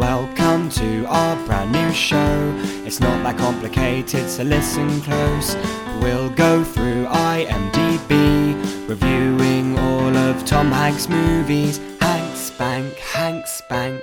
[0.00, 2.54] Welcome to our brand new show.
[2.86, 5.54] It's not that complicated, so listen close.
[6.00, 11.76] We'll go through IMDb, reviewing all of Tom Hanks' movies.
[12.00, 14.02] Hank Spank, Hank Spank,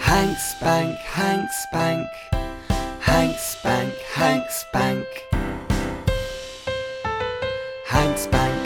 [0.00, 2.08] Hank Spank, Hank Spank,
[2.98, 5.06] Hank Spank, Hank Spank,
[7.84, 8.65] Hank Spank.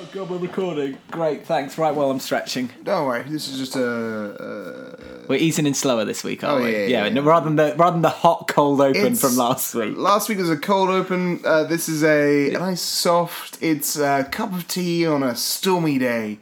[0.00, 0.96] Oh god, we're recording.
[1.10, 1.76] Great, thanks.
[1.76, 2.70] Right while I'm stretching.
[2.84, 4.96] Don't worry, this is just a.
[5.28, 6.72] We're easing in slower this week, aren't Oh, we?
[6.72, 7.20] yeah, yeah, yeah.
[7.22, 9.96] rather than the rather than the hot cold open It's- from last week.
[9.96, 11.40] Last week was a cold open.
[11.44, 13.58] Uh, this is a nice soft.
[13.60, 16.38] It's a cup of tea on a stormy day.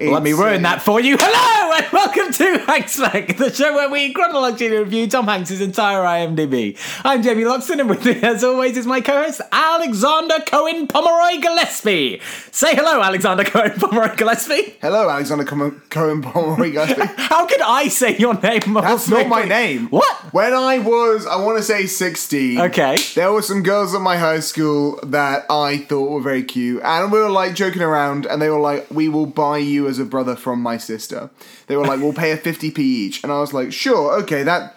[0.00, 1.16] Let me ruin uh, that for you.
[1.18, 6.02] Hello and welcome to Hanks Bank, the show where we chronologically review Tom Hanks' entire
[6.02, 6.78] IMDb.
[7.04, 12.20] I'm Jamie Loxton, and with me, as always, is my co-host Alexander Cohen Pomeroy Gillespie.
[12.52, 14.76] Say hello, Alexander Cohen Pomeroy Gillespie.
[14.80, 17.02] Hello, Alexander Com- Cohen Pomeroy Gillespie.
[17.16, 18.74] How could I say your name?
[18.74, 19.88] That's not my name.
[19.88, 20.32] What?
[20.32, 22.60] When I was, I want to say 16.
[22.60, 22.96] Okay.
[23.16, 27.10] There were some girls at my high school that I thought were very cute, and
[27.10, 30.04] we were like joking around, and they were like, "We will buy you as a
[30.04, 31.30] brother from my sister."
[31.66, 34.76] They were like, "We'll pay a 50p each," and I was like, "Sure, okay, that."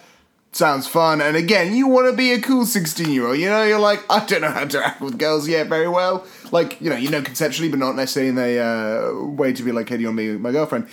[0.53, 3.37] Sounds fun, and again, you want to be a cool sixteen-year-old.
[3.37, 6.25] You know, you're like, I don't know how to act with girls yet very well.
[6.51, 9.71] Like, you know, you know conceptually, but not necessarily in a uh, way to be
[9.71, 10.87] like, hey, do you want to be my girlfriend?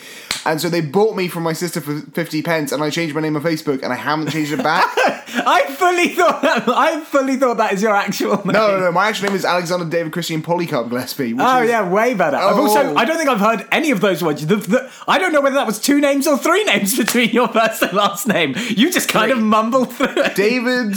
[0.46, 3.20] And so they bought me from my sister for fifty pence, and I changed my
[3.20, 4.84] name on Facebook, and I haven't changed it back.
[4.96, 6.68] I fully thought that.
[6.68, 8.52] I fully thought that is your actual name.
[8.52, 8.92] No, no, no.
[8.92, 11.34] My actual name is Alexander David Christian Polycarp Gillespie.
[11.34, 12.36] Which Oh is, yeah, way better.
[12.36, 12.62] I've Oh.
[12.62, 14.46] also I don't think I've heard any of those words.
[14.46, 17.48] The, the, I don't know whether that was two names or three names between your
[17.48, 18.54] first and last name.
[18.68, 20.34] You just kind of mumbled through it.
[20.36, 20.96] David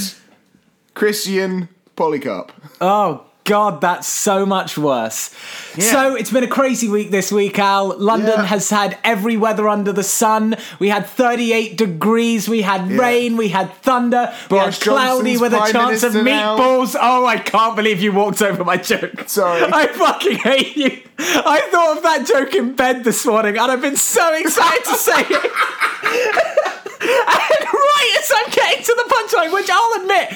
[0.93, 2.51] Christian Polycarp.
[2.79, 5.31] Oh God, that's so much worse.
[5.79, 7.97] So it's been a crazy week this week, Al.
[7.97, 8.45] London Yeah.
[8.45, 10.55] has had every weather under the sun.
[10.79, 12.97] We had 38 degrees, we had Yeah.
[13.01, 16.57] rain, we had thunder, we had cloudy Johnson's with a chance of Minister now.
[16.57, 16.95] meatballs.
[17.01, 19.23] Oh, I can't believe you walked over my joke.
[19.27, 19.63] Sorry.
[19.73, 20.99] I fucking hate you.
[21.19, 24.95] I thought of that joke in bed this morning and I've been so excited to
[24.95, 25.51] say it.
[27.03, 30.29] And right as I'm getting to the punchline, which I'll admit,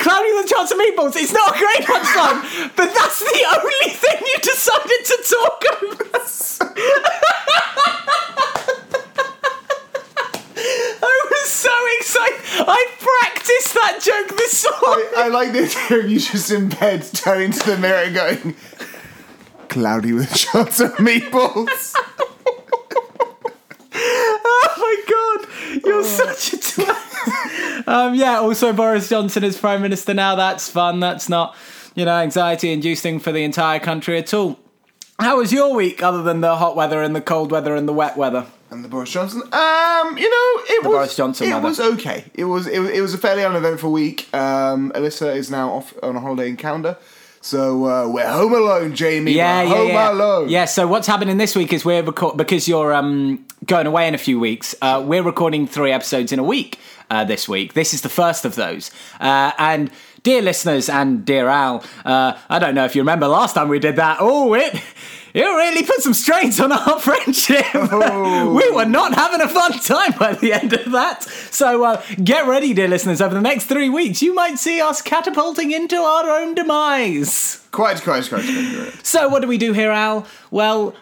[0.00, 2.42] cloudy with a chance of meatballs, it's not a great punchline,
[2.76, 6.16] but that's the only thing you decided to talk about.
[11.00, 12.40] I was so excited.
[12.66, 15.08] I practiced that joke this morning.
[15.16, 18.14] I, I like the idea of you just in bed turning to the mirror and
[18.14, 18.56] going,
[19.68, 21.94] cloudy with shots of meatballs.
[24.50, 25.46] Oh my god,
[25.84, 27.77] you're such a twat.
[27.88, 30.34] Um, yeah, also Boris Johnson is Prime Minister now.
[30.34, 31.00] That's fun.
[31.00, 31.56] That's not,
[31.94, 34.58] you know, anxiety inducing for the entire country at all.
[35.18, 37.92] How was your week other than the hot weather and the cold weather and the
[37.92, 38.46] wet weather?
[38.70, 39.40] And the Boris Johnson.
[39.40, 42.26] Um, you know, it was Boris Johnson It was okay.
[42.34, 44.28] It was it, was- it was a fairly uneventful week.
[44.34, 46.98] Um, Alyssa is now off on a holiday in Canada,
[47.40, 49.32] so uh, we're home alone, Jamie.
[49.32, 50.12] Yeah, we're yeah, home yeah.
[50.12, 50.48] alone.
[50.50, 54.14] Yeah, so what's happening this week is we're record because you're um, going away in
[54.14, 54.74] a few weeks.
[54.82, 56.78] Uh, we're recording three episodes in a week
[57.10, 57.74] uh, this week.
[57.74, 58.90] This is the first of those.
[59.20, 59.90] Uh, and
[60.22, 63.78] dear listeners and dear Al, uh, I don't know if you remember last time we
[63.78, 64.18] did that.
[64.20, 64.80] Oh, it.
[65.34, 67.64] It really put some strains on our friendship.
[67.74, 71.22] we were not having a fun time by the end of that.
[71.22, 73.20] So uh, get ready, dear listeners.
[73.20, 77.64] Over the next three weeks, you might see us catapulting into our own demise.
[77.70, 78.90] Quite, quite, quite, quite.
[78.92, 79.06] quite.
[79.06, 80.26] So what do we do here, Al?
[80.50, 80.96] Well,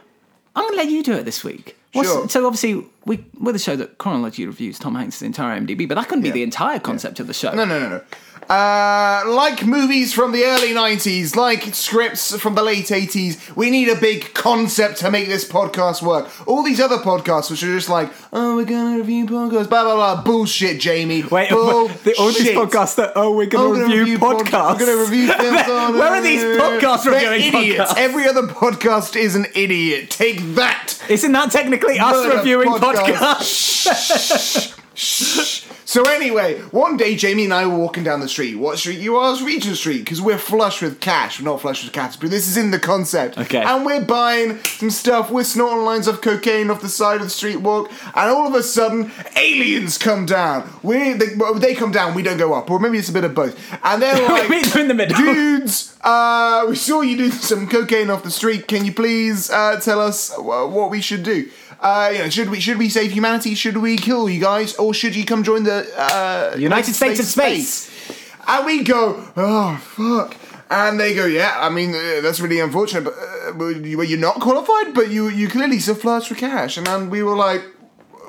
[0.56, 1.75] I'm going to let you do it this week.
[1.96, 2.28] What's- Sure.
[2.28, 6.08] So obviously, we we're the show that chronology reviews Tom Hanks' entire IMDb, but that
[6.08, 6.34] couldn't be Yeah.
[6.34, 7.52] the entire concept of the show.
[7.52, 8.00] No, no, no, no.
[8.48, 13.88] Uh, like movies from the early 90s, like scripts from the late 80s, we need
[13.88, 16.28] a big concept to make this podcast work.
[16.46, 19.94] All these other podcasts, which are just like, oh, we're gonna review podcasts, blah, blah,
[19.96, 20.22] blah.
[20.22, 21.24] Bullshit, Jamie.
[21.24, 22.04] Wait, Bullshit.
[22.04, 24.78] the, all these podcasts that oh we're going Oh, to we're gonna review, pod- podcasts.
[24.80, 25.92] We're gonna review films on.
[25.94, 27.92] Where are these podcast They're reviewing idiots.
[27.92, 27.98] podcasts?
[27.98, 30.10] Every other podcast is an idiot.
[30.10, 30.94] Take that.
[31.08, 33.40] Isn't that technically us Murder reviewing podcast.
[33.40, 34.75] podcasts?
[34.96, 38.56] So anyway, one day Jamie and I were walking down the street.
[38.56, 39.32] What street you are?
[39.32, 41.38] It's Regent Street because we're flush with cash.
[41.38, 43.38] We're not flush with cash, but this is in the concept.
[43.38, 43.62] Okay.
[43.62, 45.30] And we're buying some stuff.
[45.30, 48.54] We're snorting lines of cocaine off the side of the street walk, and all of
[48.54, 50.68] a sudden, aliens come down.
[50.82, 52.14] We they, well, they come down.
[52.14, 53.56] We don't go up, or maybe it's a bit of both.
[53.84, 55.16] And they're like, meet them in the middle.
[55.16, 58.66] dudes, uh, we saw you do some cocaine off the street.
[58.66, 61.48] Can you please uh, tell us uh, what we should do?
[61.80, 63.54] Uh, you know, should we should we save humanity?
[63.54, 67.26] Should we kill you guys, or should you come join the uh, United States of
[67.26, 67.90] Space.
[68.48, 70.36] And we go, oh fuck.
[70.70, 71.54] And they go, yeah.
[71.58, 73.04] I mean, uh, that's really unfortunate.
[73.04, 76.76] But uh, you- well, you're not qualified, but you you clearly still flirt for cash.
[76.78, 77.62] And then we were like,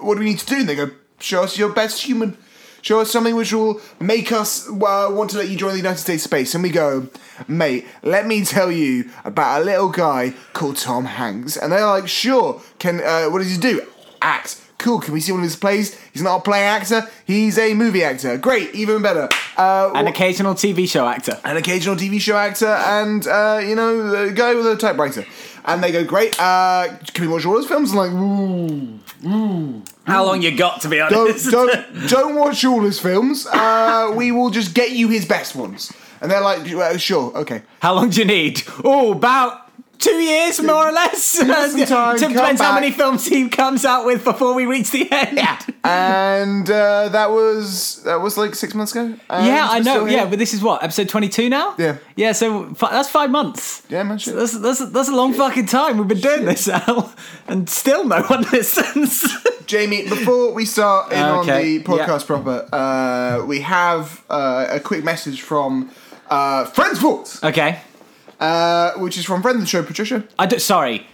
[0.01, 0.55] what do we need to do?
[0.57, 0.89] And they go,
[1.19, 2.37] Show us your best human.
[2.87, 5.97] Show us something which will make us uh, want to let you join the United
[5.99, 6.53] States space.
[6.55, 7.09] And we go,
[7.45, 11.57] mate, let me tell you about a little guy called Tom Hanks.
[11.57, 12.61] And they're like, sure.
[12.79, 13.81] Can uh, what does he do?
[14.21, 14.61] Act.
[14.77, 15.01] Cool.
[15.01, 15.99] Can we see one of his plays?
[16.13, 17.01] He's not a play actor.
[17.25, 18.37] He's a movie actor.
[18.37, 18.73] Great.
[18.73, 19.27] Even better.
[19.57, 21.37] Uh, An occasional TV show actor.
[21.43, 25.25] an occasional TV show actor, and uh, you know, a guy with a typewriter.
[25.67, 26.39] And they go, great.
[26.39, 27.91] Uh, can we watch all those films?
[27.91, 29.83] I'm like, ooh.
[30.05, 31.51] How long you got to be don't honest?
[31.51, 31.71] don't
[32.07, 33.45] don't watch all his films.
[33.45, 35.91] Uh, we will just get you his best ones.
[36.21, 37.63] And they're like, sure, okay.
[37.81, 38.63] How long do you need?
[38.83, 39.66] Oh, about
[39.99, 41.39] two years, more or less.
[41.41, 41.79] us some
[42.33, 42.81] Depends how back.
[42.81, 45.37] many films he comes out with before we reach the end.
[45.37, 49.15] Yeah, And uh, that was that was like six months ago.
[49.29, 50.05] Yeah, I know.
[50.05, 51.75] Yeah, but this is what episode twenty-two now.
[51.77, 51.97] Yeah.
[52.15, 52.31] yeah.
[52.33, 53.83] So fi- that's five months.
[53.89, 54.17] yeah, man.
[54.17, 54.35] Shit.
[54.35, 57.13] That's, that's, that's a long fucking time we've been doing this, Al,
[57.47, 59.25] and still no one listens.
[59.65, 64.79] Jamie, before we start in on Okay, the podcast proper, uh, we have uh, a
[64.79, 65.91] quick message from
[66.29, 67.81] uh, Friends Thoughts, okay.
[68.39, 70.23] Uh, which is from friend of the show, Patricia.
[70.39, 71.07] I do, sorry,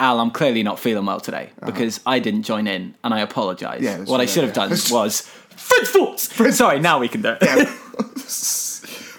[0.00, 0.20] Al.
[0.20, 1.70] I'm clearly not feeling well today Uh-huh.
[1.70, 3.80] because I didn't join in, and I apologise.
[3.82, 4.68] Yeah, that's- what I should have yeah.
[4.68, 5.20] done was
[5.56, 6.56] French thoughts.
[6.56, 7.68] Sorry, now we can do it.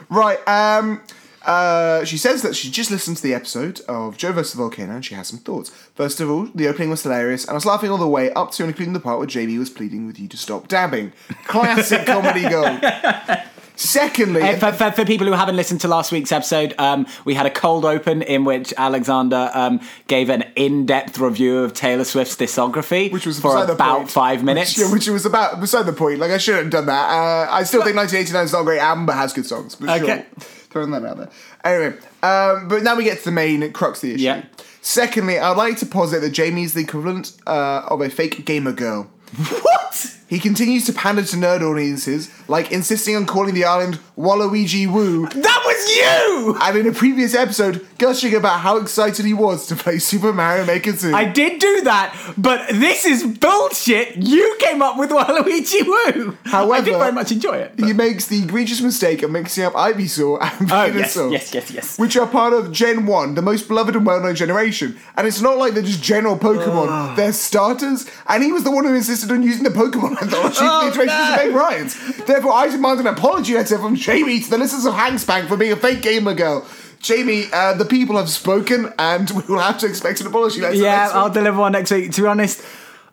[0.09, 0.37] Right.
[0.47, 1.01] Um,
[1.43, 4.51] uh, she says that she just listened to the episode of Joe vs.
[4.53, 5.69] the Volcano and she has some thoughts.
[5.95, 8.51] First of all, the opening was hilarious, and I was laughing all the way up
[8.51, 11.13] to and including the part where Jamie was pleading with you to stop dabbing.
[11.47, 12.79] Classic comedy gold.
[13.75, 17.33] Secondly, Uh, for, for, for people who haven't listened to last week's episode, um, we
[17.33, 22.35] had a cold open in which Alexander um, gave an in-depth review of Taylor Swift's
[22.35, 24.11] discography, which was for about point.
[24.11, 24.77] five minutes.
[24.77, 26.19] Which, yeah, which was about beside the point.
[26.19, 27.09] Like I shouldn't have done that.
[27.09, 29.75] Uh, I still think 1989 is not a great album, but has good songs.
[29.75, 30.25] But Okay.
[30.39, 31.29] sure, throwing that out there.
[31.63, 34.23] Anyway, um, but now we get to the main crux of the issue.
[34.23, 34.43] Yeah.
[34.81, 39.09] Secondly, I'd like to posit that Jamie's the equivalent uh, of a fake gamer girl.
[39.61, 40.17] what?
[40.33, 45.27] He continues to pander to nerd audiences, like insisting on calling the island Waluigi Woo,
[45.27, 46.57] That was you!
[46.59, 50.65] and in a previous episode, gushing about how excited he was to play Super Mario
[50.65, 51.13] Maker 2.
[51.13, 54.15] I did do that, but this is bullshit.
[54.17, 56.37] You came up with Waluigi Woo.
[56.45, 57.73] However, I did very much enjoy it.
[57.77, 61.31] but- he makes the egregious mistake of mixing up Ivysaur and Oh, yes, Venusaur.
[61.31, 61.99] yes, yes, yes.
[61.99, 64.97] Which are part of Gen 1, the most beloved and well known generation.
[65.15, 68.09] And it's not like they're just general Pokemon, they're starters.
[68.27, 71.03] And he was the one who insisted on using the Pokemon anthology Oh, for the
[71.03, 71.33] iteration no.
[71.33, 72.25] of Meg Ryan's.
[72.25, 75.71] Therefore, I demand an apology letter from Jamie to the listeners of Hangspank for being
[75.71, 76.65] a fake gamer girl.
[76.99, 80.75] Jamie, uh, the people have spoken, and we will have to expect an apology letter.
[80.75, 82.11] Yeah, I'll deliver one next week.
[82.13, 82.63] To be honest,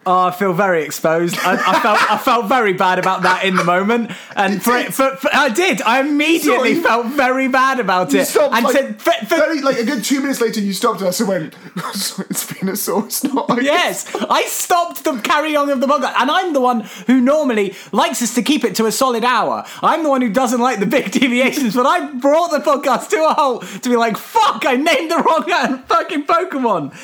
[0.06, 1.36] oh, I feel very exposed.
[1.38, 4.94] I, I felt I felt very bad about that in the moment, and for, did?
[4.94, 5.82] for, for I did.
[5.82, 6.82] I immediately Sorry.
[6.82, 10.02] felt very bad about You it, stopped, and like, said, for, very, like a good
[10.04, 11.54] two minutes later, you stopped us and went,
[11.94, 16.14] "Sorry, "It's Venusaur, it's not." Ivysaur." Yes, I stopped the carrying on of the podcast,
[16.16, 19.64] and I'm the one who normally likes us to keep it to a solid hour.
[19.82, 23.16] I'm the one who doesn't like the big deviations, but I brought the podcast to
[23.26, 24.64] a halt to be like, "Fuck!
[24.66, 26.94] I named the wrong uh, fucking Pokemon."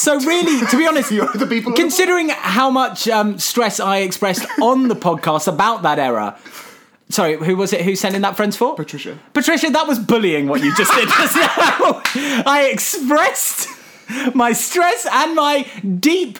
[0.00, 4.46] So really, to be honest, You're the people- considering how much um, stress I expressed
[4.60, 6.36] on the podcast about that error.
[7.10, 8.74] Sorry, who was it who sent in that friends for?
[8.76, 9.18] Patricia.
[9.34, 12.02] Patricia, that was bullying what you just did just now.
[12.46, 13.68] I expressed
[14.34, 15.66] my stress and my
[15.98, 16.38] deep,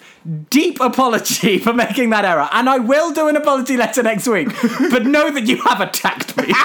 [0.49, 2.49] deep apology for making that error.
[2.53, 4.49] And I will do an apology letter next week.
[4.91, 6.53] But know that you have attacked me.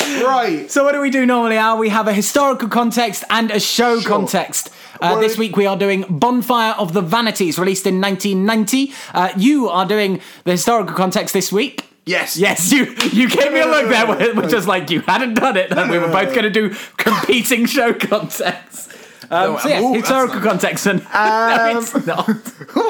[0.00, 0.70] Right.
[0.70, 1.78] So what do we do normally, Al?
[1.78, 4.08] We have a historical context and a show Sure.
[4.10, 4.70] context.
[5.00, 8.92] Uh, this week we are doing Bonfire of the Vanities, released in 1990.
[9.12, 11.84] Uh, you are doing the historical context this week.
[12.06, 12.36] Yes.
[12.36, 15.70] Yes, you you gave me a look there, which was like you hadn't done it,
[15.72, 18.93] and we were both going to do competing show contexts.
[19.30, 22.28] Um, No, so yeah, ooh, historical context, and no, it's not.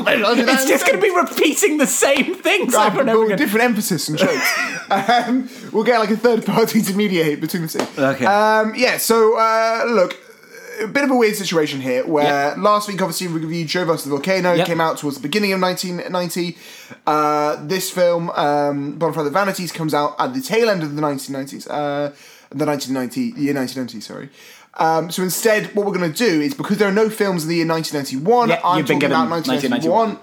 [0.07, 3.39] It's just going to be repeating the same things over and over again.
[3.39, 4.59] different emphasis and jokes.
[4.91, 8.03] um, we'll get like a third party to mediate between the two.
[8.03, 8.25] Okay.
[8.27, 8.97] Um, yeah.
[8.99, 10.17] So uh, look,
[10.83, 12.07] a bit of a weird situation here.
[12.07, 12.57] Where Yep.
[12.59, 14.05] last week, obviously, we reviewed Joe vs.
[14.05, 14.53] the Volcano.
[14.55, 14.67] Yep.
[14.67, 16.57] Came out towards the beginning of 1990.
[17.07, 20.95] Uh, this film, um, Bonfire of the Vanities, comes out at the tail end of
[20.97, 21.67] the 1990s.
[21.71, 22.11] Uh,
[22.51, 24.01] the 1990 year 1990.
[24.01, 24.31] Sorry.
[24.77, 27.49] Um, so instead, what we're going to do is because there are no films in
[27.49, 30.19] the year 1991, Yeah, I'm talking about 1991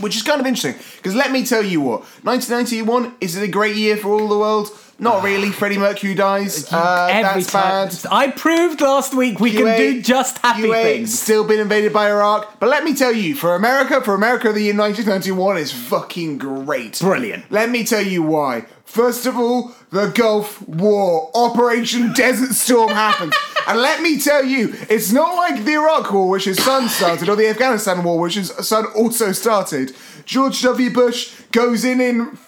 [0.00, 3.48] which is kind of interesting because let me tell you what 1991 is it a
[3.50, 7.88] great year for all the world not really freddie mercury dies uh, Every that's time,
[7.88, 11.18] bad I proved last week we can do just happy things.
[11.18, 14.62] still been invaded by iraq but let me tell you for america for america the
[14.62, 17.50] year 1991 is fucking great Brilliant.
[17.50, 23.34] let me tell you why First of all, the Gulf War, Operation Desert Storm happens.
[23.66, 27.28] And let me tell you, it's not like the Iraq War, which his son started,
[27.28, 29.94] or the Afghanistan War, which his son also started.
[30.24, 30.90] George W.
[30.90, 32.38] Bush goes in in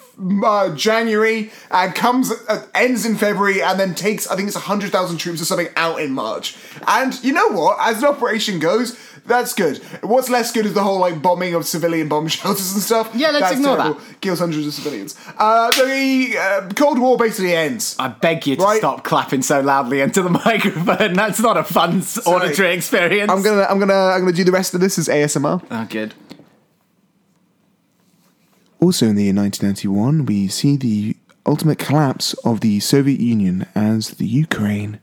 [0.43, 4.91] uh, January and comes uh, ends in February and then takes I think it's hundred
[4.91, 6.55] thousand troops or something out in March.
[6.87, 7.77] And you know what?
[7.79, 9.77] As an operation goes, that's good.
[10.01, 13.11] What's less good is the whole like bombing of civilian bomb shelters and stuff.
[13.13, 14.01] Yeah, let's That's ignore terrible.
[14.21, 15.15] Kills hundreds of civilians.
[15.37, 17.95] Uh, the uh, Cold War basically ends.
[17.99, 18.79] I beg you to Right.
[18.79, 21.13] stop clapping so loudly into the microphone.
[21.13, 23.31] That's not a fun s- auditory experience.
[23.31, 25.63] I'm gonna I'm gonna I'm gonna do the rest of this as ASMR.
[25.69, 26.13] Oh, good.
[28.79, 34.11] Also in the year 1991, we see the ultimate collapse of the Soviet Union as
[34.11, 34.99] the Ukraine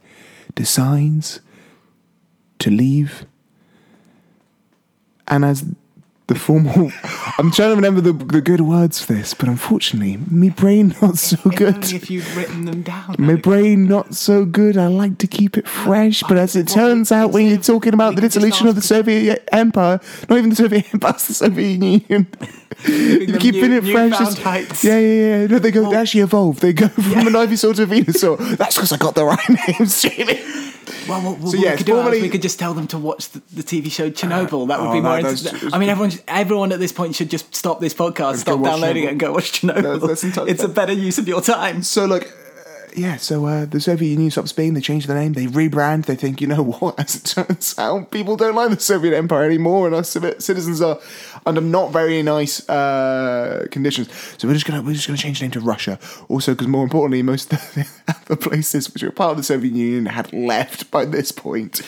[0.54, 1.40] decides
[2.59, 3.26] to leave.
[5.28, 5.64] And as
[6.26, 6.90] the formal.
[7.38, 11.18] I'm trying to remember the, the good words for this, but unfortunately, my brain not
[11.18, 11.75] so good.
[11.75, 13.16] Only if you'd written them down.
[13.18, 14.76] My brain not so good.
[14.76, 18.16] I like to keep it fresh, but as it turns out, when you're talking about
[18.16, 21.28] the we could just dissolution of the Soviet Empire, not even the Soviet Empire, it's
[21.28, 22.26] the Soviet Union.
[22.85, 24.11] Them keeping new- it fresh.
[24.11, 24.85] newfound heights.
[24.85, 25.47] Yeah, yeah, yeah.
[25.47, 25.90] No, they go.
[25.90, 26.61] they actually evolve.
[26.61, 28.56] They go from an Ivy to a Venusaur.
[28.56, 30.40] That's because I got the right names, Jamie.
[31.09, 33.28] Well, what, what So, we yeah, could do we could just tell them to watch
[33.30, 34.68] the, the TV show Chernobyl.
[34.68, 35.73] That would oh, be more that's- interesting.
[35.75, 39.06] I mean, everyone, everyone at this point should just stop this podcast, stop downloading Chernobyl.
[39.06, 40.00] it, and go watch Chernobyl.
[40.00, 41.83] That's- that's it's a better use of your time.
[41.83, 42.28] So look, uh,
[42.97, 43.17] yeah.
[43.17, 44.75] So uh, the Soviet Union stops being.
[44.75, 45.35] They change the name.
[45.35, 46.07] They rebrand.
[46.07, 46.99] They think, you know what?
[46.99, 50.99] As it turns out, people don't like the Soviet Empire anymore, and our citizens are
[51.45, 54.09] under not very nice uh, conditions.
[54.38, 55.99] So we're just gonna we're just gonna change the name to Russia.
[56.29, 59.75] Also, because more importantly, most of the other places which were part of the Soviet
[59.75, 61.83] Union had left by this point.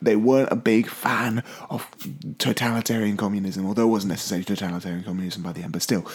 [0.00, 1.88] They weren't a big fan of
[2.38, 5.72] totalitarian communism, although it wasn't necessarily totalitarian communism by the end.
[5.72, 6.06] But still,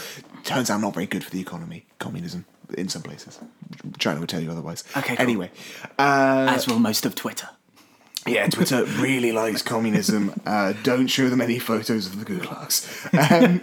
[0.44, 1.86] turns out not very good for the economy.
[2.00, 2.46] Communism
[2.78, 3.40] in some places.
[4.00, 4.84] China would tell you otherwise.
[4.96, 5.24] Okay, cool.
[5.24, 5.52] Anyway,
[6.00, 7.50] uh, As will most of Twitter.
[8.28, 10.34] Yeah, Twitter really likes communism.
[10.46, 12.86] Uh, don't show them any photos of the gulags.
[13.32, 13.62] Um,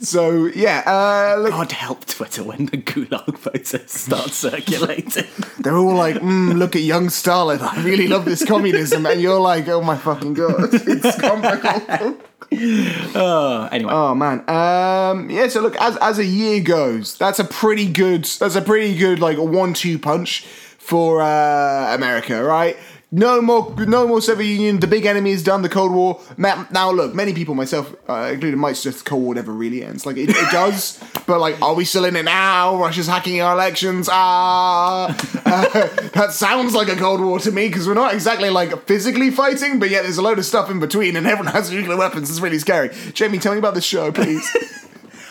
[0.00, 5.26] so yeah, uh, look, God help Twitter when the Gulag photos start circulating.
[5.60, 7.60] they're all like, mm, "Look at young Stalin.
[7.60, 12.18] I really love this communism," and you're like, "Oh my fucking god, it's comical."
[13.14, 13.92] oh, anyway.
[13.92, 14.48] Oh man.
[14.48, 18.62] Um yeah, so look, as as a year goes, that's a pretty good that's a
[18.62, 20.44] pretty good like one two punch
[20.78, 22.76] for uh America, right?
[23.14, 24.80] No more, no more Soviet Union.
[24.80, 25.60] The big enemy is done.
[25.60, 26.18] The Cold War.
[26.38, 29.84] Ma- Now, look, many people, myself uh, included, might suggest the Cold War never really
[29.84, 30.06] ends.
[30.06, 32.74] Like it, it does, but like, are we still in it now?
[32.76, 34.08] Russia's hacking our elections.
[34.10, 35.08] Ah,
[35.44, 39.30] uh, that sounds like a Cold War to me because we're not exactly like physically
[39.30, 42.30] fighting, but yet there's a load of stuff in between, and everyone has nuclear weapons.
[42.30, 42.88] It's really scary.
[43.12, 44.50] Jamie, tell me about this show, please.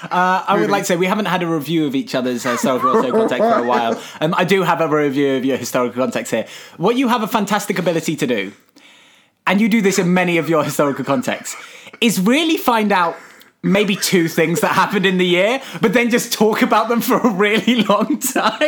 [0.03, 2.53] Uh, I would like to say we haven't had a review of each other's uh,
[2.53, 4.01] historical context for a while.
[4.22, 6.46] Um, I do have a review of your historical context here.
[6.77, 8.53] What you have a fantastic ability to do,
[9.48, 11.55] and you do this in many of your historical contexts,
[12.01, 13.15] is really find out
[13.63, 17.17] maybe two things that happened in the year, but then just talk about them for
[17.19, 18.61] a really long time.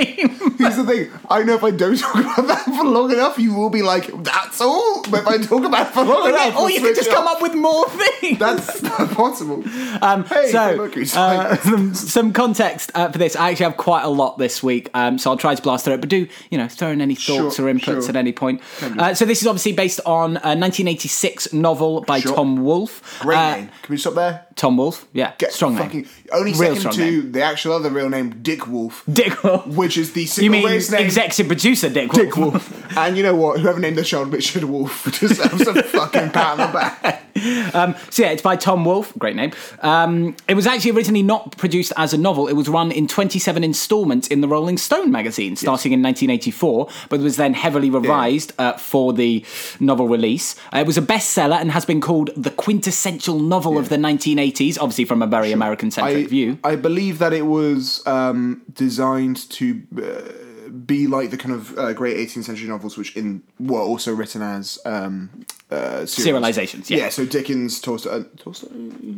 [0.58, 1.10] Here's the thing.
[1.30, 4.08] I know if I don't talk about that for long enough, you will be like,
[4.24, 6.96] "That's all." But if I talk about it for long enough, or we'll you could
[6.96, 8.38] just come up with more things.
[8.40, 9.64] That's not possible.
[10.02, 13.36] Um, Hey, so, uh, some, some context uh, for this.
[13.36, 15.96] I actually have quite a lot this week, um, so I'll try to blast through
[15.96, 16.02] it.
[16.02, 18.10] But do you know throw in any thoughts Sure, or inputs sure.
[18.10, 18.62] at any point?
[18.82, 22.36] Uh, so this is obviously based on a 1986 novel by Sure.
[22.36, 23.20] Tom Wolfe.
[23.22, 23.70] Great Uh, name.
[23.82, 24.46] Can we stop there?
[24.56, 24.83] Tom Wolfe,
[25.14, 26.10] yeah, Get strong fucking, name.
[26.32, 27.32] Only Real second to name.
[27.32, 29.66] the actual other real name, Dick Wolf, Dick Wolf.
[29.68, 30.76] which is the You mean name.
[30.76, 32.26] executive producer Dick Wolf?
[32.26, 32.98] Dick Wolf.
[32.98, 33.60] and you know what?
[33.60, 37.24] Whoever named the child Richard Wolf deserves a fucking pat on the back.
[38.10, 39.14] So yeah, it's by Tom Wolfe.
[39.18, 39.52] Great name.
[39.80, 42.48] Um, it was actually originally not produced as a novel.
[42.48, 47.20] It was run in 27 installments in the Rolling Stone magazine, starting in 1984, but
[47.20, 49.44] was then heavily revised uh, for the
[49.80, 50.56] novel release.
[50.74, 54.78] Uh, it was a bestseller and has been called the quintessential novel of the 1980s,
[54.80, 56.60] obviously from a very American-centric I, view.
[56.64, 61.94] I believe that it was um, designed to uh, be like the kind of uh,
[61.94, 66.02] great 18th century novels, which in were also written as um, uh.
[66.02, 66.98] Serializations, yeah.
[66.98, 67.10] yeah.
[67.10, 68.70] So Dickens, Tolstoy, uh, Tolstoy,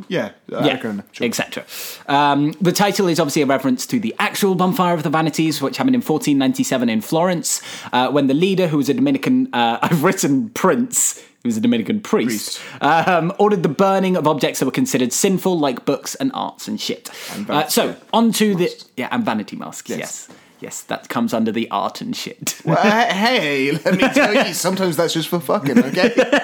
[0.07, 0.79] yeah, uh, yeah,
[1.11, 1.25] sure.
[1.25, 1.65] etc.
[2.07, 5.77] Um, the title is obviously a reference to the actual bonfire of the vanities, which
[5.77, 7.61] happened in 1497 in Florence,
[7.93, 11.21] uh, when the leader, who was a Dominican, uh, I've written prince.
[11.43, 15.59] Who was a Dominican priest, Um, ordered the burning of objects that were considered sinful,
[15.59, 17.11] like books and arts and shit.
[17.47, 18.85] Uh, so, on to the.
[18.97, 19.99] Yeah, and vanity masks, yes.
[19.99, 20.29] Yes,
[20.87, 22.61] that comes under the art and shit.
[22.65, 26.41] Well, uh, hey, let me tell you, sometimes that's just for fucking, okay?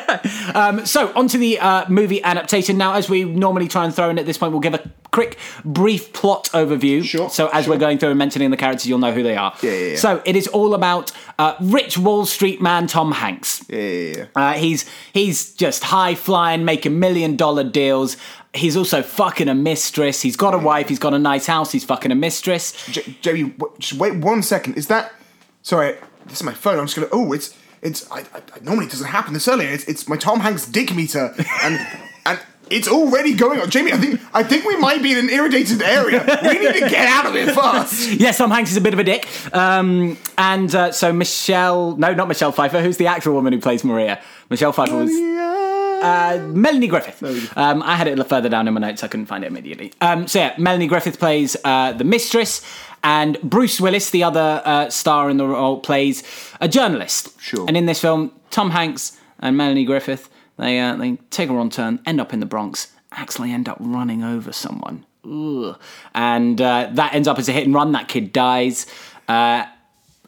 [0.86, 2.78] So, onto the uh, movie adaptation.
[2.78, 5.38] Now, as we normally try and throw in at this point, we'll give a quick,
[5.66, 7.04] brief plot overview.
[7.04, 7.74] Sure, So, as sure.
[7.74, 9.56] we're going through and mentioning the characters, you'll know who they are.
[9.64, 9.96] Yeah, yeah, yeah.
[9.98, 13.66] So, it is all about uh, rich Wall Street man Tom Hanks.
[13.68, 14.26] Yeah, yeah, yeah.
[14.36, 18.18] Uh, he's he's just high flying, making million dollar deals.
[18.54, 20.22] He's also fucking a mistress.
[20.22, 20.90] He's got a wife.
[20.90, 21.72] He's got a nice house.
[21.72, 22.74] He's fucking a mistress.
[22.88, 23.54] J- Jamie,
[23.98, 24.76] wait one second.
[24.78, 25.14] Is that?
[25.62, 26.78] Sorry, this is my phone.
[26.78, 27.08] I'm just gonna.
[27.14, 28.10] Oh, it's it's.
[28.12, 29.66] I, I, normally it doesn't happen this early.
[29.66, 31.80] It's, it's my Tom Hanks dick meter, and
[32.26, 32.40] and
[32.70, 33.70] it's already going on.
[33.70, 36.20] Jamie, I think I think we might be in an irritated area.
[36.42, 38.12] We need to get out of it fast.
[38.20, 39.28] Yes, Tom Hanks is a bit of a dick.
[39.56, 42.82] Um, and uh, so Michelle, no, not Michelle Pfeiffer.
[42.82, 44.22] Who's the actual woman who plays Maria?
[44.50, 45.61] Michelle Pfeiffer was.
[46.02, 47.22] Uh, Melanie Griffith.
[47.58, 49.04] Um, I had it further down in my notes.
[49.04, 49.94] I couldn't find it immediately.
[50.02, 52.62] Um, so yeah, Melanie Griffith plays uh, the mistress,
[53.04, 56.24] and Bruce Willis, the other uh, star in the role, plays
[56.60, 57.40] a journalist.
[57.40, 57.66] Sure.
[57.68, 60.30] And in this film, Tom Hanks and Melanie Griffith
[60.62, 63.78] they uh, they take a wrong turn, end up in the Bronx, actually end up
[63.80, 65.06] running over someone.
[65.26, 65.78] Ugh.
[66.14, 67.92] And uh, that ends up as a hit and run.
[67.92, 68.86] That kid dies.
[69.28, 69.66] Uh,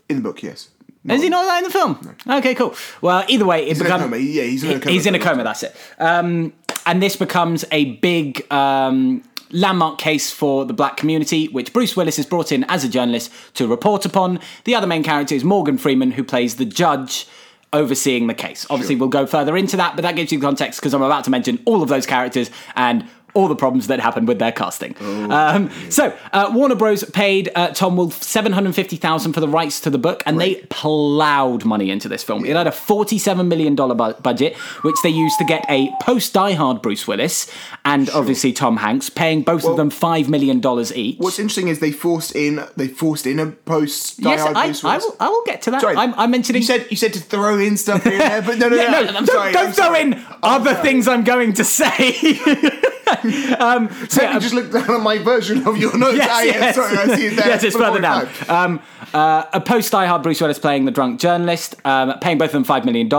[0.10, 0.70] In the book, yes.
[1.10, 2.16] Is he not that in the film?
[2.28, 2.76] Okay, cool.
[3.02, 4.18] Well, either way, it becomes coma.
[4.18, 5.44] Yeah, he's in a coma He's in a coma.
[5.44, 5.76] That's it.
[6.00, 6.54] Um,
[6.86, 12.20] and this becomes a big um, landmark case for the black community, which Bruce Willis
[12.20, 14.40] is brought in as a journalist to report upon.
[14.64, 17.28] The other main character is Morgan Freeman, who plays the judge.
[17.76, 18.68] Overseeing the case.
[18.70, 21.24] Obviously, we'll go further into that, but that gives you the context because I'm about
[21.24, 24.96] to mention all of those characters and all the problems that happened with their casting.
[25.32, 27.04] um, so, uh, Warner Bros.
[27.04, 30.40] paid uh, Tom Wolfe seven hundred fifty thousand for the rights to the book, and
[30.40, 32.46] they plowed money into this film.
[32.46, 36.34] It had a forty-seven million dollar bu- budget, which they used to get a post
[36.34, 37.50] Die Hard Bruce Willis
[37.86, 41.18] and obviously Tom Hanks, paying both of them five million dollars each.
[41.20, 44.66] What's interesting is they forced in they forced in a post Die yes, Hard I,
[44.68, 45.04] Bruce I Willis.
[45.06, 45.16] will.
[45.20, 45.82] I will get to that.
[45.82, 46.62] Sorry, I'm, I'm mentioning.
[46.62, 49.02] You said you said to throw in stuff and there, but no, no, Yeah, no.
[49.04, 49.54] no, I'm don't, sorry.
[49.54, 50.02] don't I'm throw sorry.
[50.02, 52.14] in other things I'm going to say.
[53.60, 56.18] um, so yeah, me just look down at my version of your notes.
[56.18, 56.76] Yes, ah, yeah, yes.
[56.76, 57.48] sorry, I see it there.
[57.48, 58.28] yes, it's further down.
[58.48, 58.82] Um,
[59.14, 62.54] uh, a post Die Hard Bruce Willis playing the drunk journalist, um, paying both of
[62.54, 63.10] them $5 million.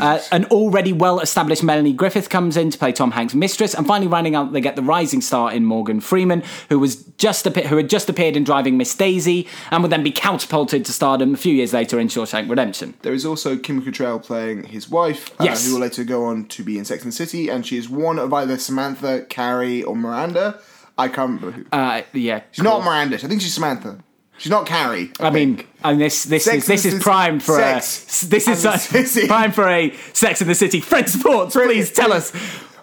[0.00, 3.74] Uh, an already well established Melanie Griffith comes in to play Tom Hanks' mistress.
[3.74, 7.46] And finally, rounding out, they get the rising star in Morgan Freeman, who was just
[7.46, 10.92] appe- who had just appeared in Driving Miss Daisy and would then be catapulted to
[10.92, 12.94] stardom a few years later in Shawshank Redemption.
[13.02, 15.66] There is also Kim Cattrall playing his wife, uh, Yes.
[15.66, 17.88] who will later go on to be in Sex and the City, and she is
[17.88, 20.58] one of either Samantha, Carrie, or Miranda.
[20.96, 21.66] I can't remember who.
[21.72, 22.42] Uh, yeah.
[22.52, 23.16] she's not Miranda.
[23.16, 23.98] I think she's Samantha.
[24.36, 25.12] She's not Carrie.
[25.20, 29.54] I mean, and this this Sex is this is primed for a this is primed
[29.54, 30.80] for a Sex in the City.
[30.80, 32.32] French Sports, please tell us.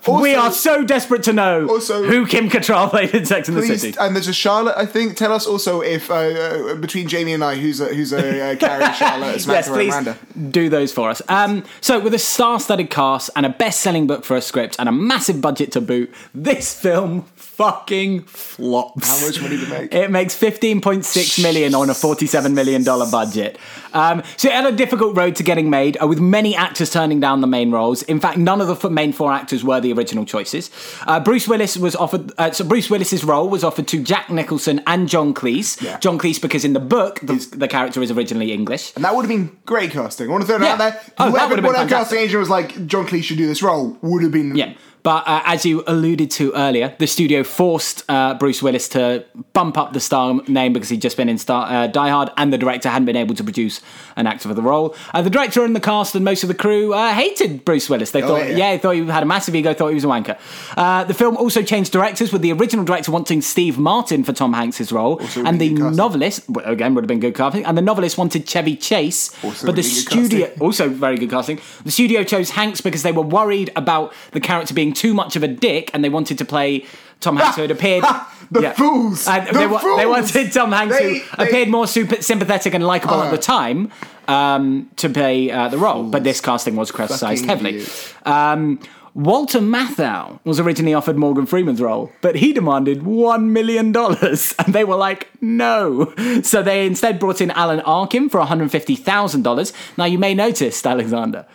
[0.08, 3.66] We are so desperate to know Also- who Kim Cattrall played in Sex and the
[3.78, 3.96] City.
[4.00, 4.76] and there's a Charlotte.
[4.78, 5.16] I think.
[5.18, 8.56] Tell us also if uh, uh, between Jamie and I, who's a who's a uh,
[8.60, 10.18] Carrie, Charlotte, Yes, Samantha, please Miranda.
[10.50, 11.22] do those for us.
[11.30, 14.92] Um, so, with a star-studded cast and a best-selling book for a script and a
[14.92, 19.08] massive budget to boot, this film fucking flops.
[19.08, 19.94] How much money to make?
[19.94, 23.58] It makes 15.6 million on a 47 million dollar budget.
[23.94, 27.20] Um, so it had a difficult road to getting made, uh, with many actors turning
[27.20, 28.04] down the main roles.
[28.04, 30.70] In fact, none of the main four actors were the original choices.
[31.08, 32.32] Uh, Bruce Willis was offered.
[32.38, 35.82] Uh, so Bruce Willis's role was offered to Jack Nicholson and John Cleese.
[35.82, 35.98] Yeah.
[36.00, 38.94] John Cleese because in the book the, the character is originally English.
[38.96, 40.28] And that would have been great casting.
[40.28, 40.74] I want to throw it Yeah.
[40.74, 41.02] out there.
[41.18, 43.48] Oh, that Whoever, would have been whatever casting agent was like, John Cleese should do
[43.48, 44.56] this role, would have been.
[44.56, 44.74] Yeah.
[45.04, 49.78] But uh, as you alluded to earlier, the studio forced uh, Bruce Willis to bump
[49.78, 52.58] up the star name because he'd just been in Star, uh, Die Hard, and the
[52.58, 53.82] director hadn't been able to produce
[54.16, 54.96] an actor for the role.
[55.14, 58.12] Uh, the director and the cast and most of the crew uh, hated Bruce Willis.
[58.12, 58.56] They thought, yeah.
[58.56, 58.72] yeah.
[58.72, 60.38] they thought he had a massive ego, thought he was a wanker.
[60.78, 64.54] Uh, the film also changed directors, with the original director wanting Steve Martin for Tom
[64.54, 67.82] Hanks' role, Also and the novelist well, again would have been good casting, and the
[67.82, 70.62] novelist wanted Chevy Chase, Also but the really good studio casting.
[70.66, 71.60] also very good casting.
[71.84, 75.44] The studio chose Hanks because they were worried about the character being too much of
[75.44, 76.86] a dick, and they wanted to play
[77.20, 78.04] Tom Hanks who had appeared.
[78.54, 79.30] The fools!
[79.30, 82.74] And The they, wa- they wanted Tom Hanks They- who they- appeared more super, sympathetic
[82.74, 83.32] and likable at Uh.
[83.32, 83.90] the time
[84.28, 87.86] um, to play uh, the role, but this casting was criticised heavily.
[88.26, 88.80] Um,
[89.14, 94.74] Walter Matthau was originally offered Morgan Freeman's role, but he demanded one million dollars, and
[94.74, 98.96] they were like, "No." So they instead brought in Alan Arkin for one hundred fifty
[98.98, 99.72] thousand dollars.
[99.98, 101.46] Now you may notice, Alexander,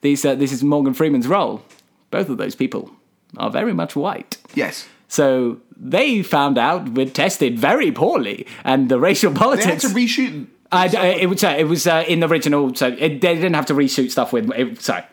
[0.00, 1.62] these uh, this is Morgan Freeman's role.
[2.10, 2.90] Both of those people
[3.36, 4.38] are very much white.
[4.54, 4.86] Yes.
[5.08, 9.66] So they found out we're tested very poorly, and the racial politics.
[9.66, 10.46] They had to reshoot.
[10.72, 13.54] I, I- it was uh, it was uh, in the original, so it, they didn't
[13.54, 14.50] have to reshoot stuff with.
[14.52, 15.04] It, sorry,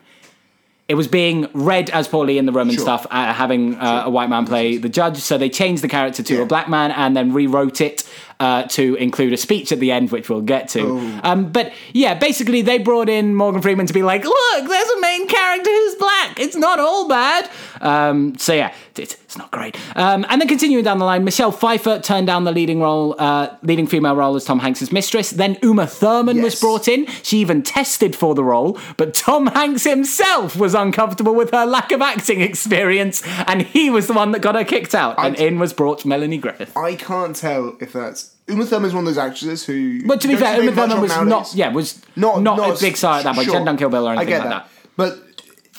[0.88, 2.84] it was being read as poorly in the Roman Sure.
[2.84, 5.18] stuff, uh, having uh, a white man play the judge.
[5.18, 6.42] So they changed the character to Yeah.
[6.42, 10.12] a black man and then rewrote it uh, to include a speech at the end,
[10.12, 10.82] which we'll get to.
[10.82, 11.20] Oh.
[11.24, 15.02] Um, but yeah, basically they brought in Morgan Freeman to be like, look, there's a
[15.02, 16.40] main character who's black.
[16.40, 17.50] It's not all bad.
[17.82, 19.78] Um, so yeah, it, it's not great.
[19.96, 23.56] Um, and then continuing down the line, Michelle Pfeiffer turned down the leading role, uh,
[23.64, 25.32] leading female role as Tom Hanks's mistress.
[25.32, 27.08] Then Uma Thurman was brought in.
[27.24, 31.92] She even tested for the role, but Tom Hanks himself was uncomfortable with her lack
[31.92, 35.16] of acting experience, and he was the one that got her kicked out.
[35.18, 36.76] And in was brought Melanie Griffith.
[36.78, 40.06] I can't tell if that's Uma Thurman is one of those actresses who.
[40.06, 41.30] But to be fair, Uma Thurman was nowadays.
[41.30, 43.46] not, yeah, was not, not a big star at that point.
[43.46, 44.66] She hadn't done Kill Bill or anything I get like that.
[44.66, 44.70] that.
[44.98, 45.20] But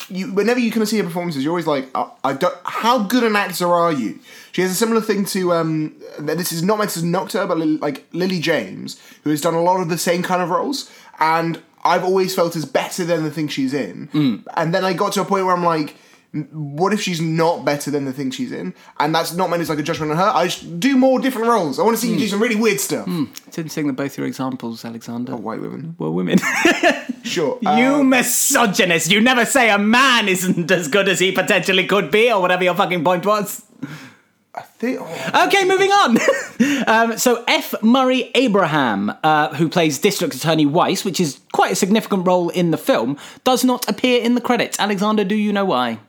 [0.09, 2.55] you, whenever you kind of see her performances, you're always like, I, I don't.
[2.63, 4.19] How good an actor are you?
[4.51, 5.53] She has a similar thing to.
[5.53, 9.53] um This is not meant to knock her, but like Lily James, who has done
[9.53, 13.23] a lot of the same kind of roles, and I've always felt as better than
[13.23, 14.07] the thing she's in.
[14.07, 14.43] Mm.
[14.57, 15.95] And then I got to a point where I'm like.
[16.51, 18.73] What if she's not better than the thing she's in?
[18.99, 20.23] And that's not meant as like a judgment on her.
[20.33, 21.79] I just do more different roles.
[21.79, 22.19] I want to see you Mm.
[22.19, 23.07] do some really weird stuff.
[23.47, 26.39] It's interesting that both your examples, Alexander, White women, were women.
[27.23, 27.57] sure.
[27.61, 29.11] you Uh, misogynist!
[29.11, 32.63] You never say a man isn't as good as he potentially could be, or whatever
[32.63, 33.63] your fucking point was.
[34.57, 34.99] I think.
[35.01, 36.17] oh, Okay, moving on.
[36.87, 37.75] um, so F.
[37.83, 42.71] Murray Abraham, uh, who plays District Attorney Weiss, which is quite a significant role in
[42.71, 44.79] the film, does not appear in the credits.
[44.79, 45.99] Alexander, do you know why?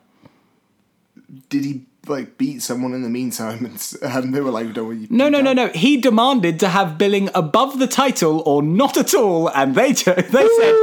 [1.49, 5.09] Did he like beat someone in the meantime and, and they were like don't you
[5.11, 5.69] No, no, no, no.
[5.69, 10.15] He demanded to have billing above the title or not at all, and they cho-
[10.15, 10.75] they said,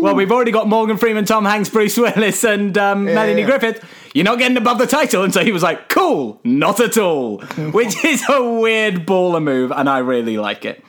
[0.00, 3.46] "Well, we've already got Morgan Freeman, Tom Hanks, Bruce Willis, and um, Melanie yeah.
[3.46, 3.84] Griffith.
[4.14, 7.40] You're not getting above the title." And so he was like, "Cool, not at all,"
[7.72, 10.82] which is a weird baller move, and I really like it.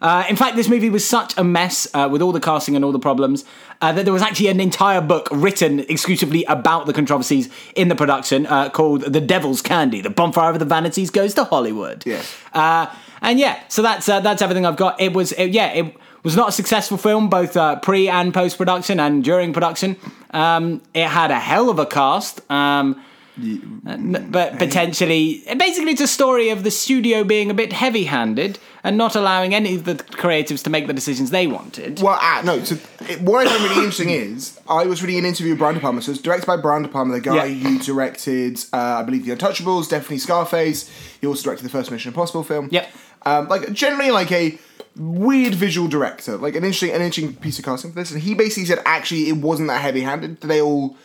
[0.00, 2.84] Uh, in fact, this movie was such a mess uh, with all the casting and
[2.84, 3.44] all the problems
[3.80, 7.94] uh, that there was actually an entire book written exclusively about the controversies in the
[7.94, 12.34] production uh, called "The Devil's Candy: The Bonfire of the Vanities Goes to Hollywood." Yes.
[12.52, 12.86] Uh,
[13.22, 15.00] and yeah, so that's uh, that's everything I've got.
[15.00, 18.58] It was it, yeah, it was not a successful film both uh, pre and post
[18.58, 19.96] production and during production.
[20.30, 22.40] Um, it had a hell of a cast.
[22.50, 23.02] Um,
[23.38, 29.14] but potentially, basically, it's a story of the studio being a bit heavy-handed and not
[29.16, 32.00] allowing any of the creatives to make the decisions they wanted.
[32.00, 32.76] well ah, no so
[33.08, 35.80] it, what I find really interesting is I was reading an interview with Brian De
[35.80, 37.68] Palma so it's directed by Brian De Palma the guy Yeah.
[37.68, 40.88] who directed uh, I believe The Untouchables definitely Scarface
[41.20, 42.88] he also directed the first Mission Impossible film Yep.
[43.24, 44.56] um, like generally like a
[44.94, 48.34] weird visual director like an interesting an interesting piece of casting for this and he
[48.34, 50.96] basically said actually it wasn't that heavy handed they all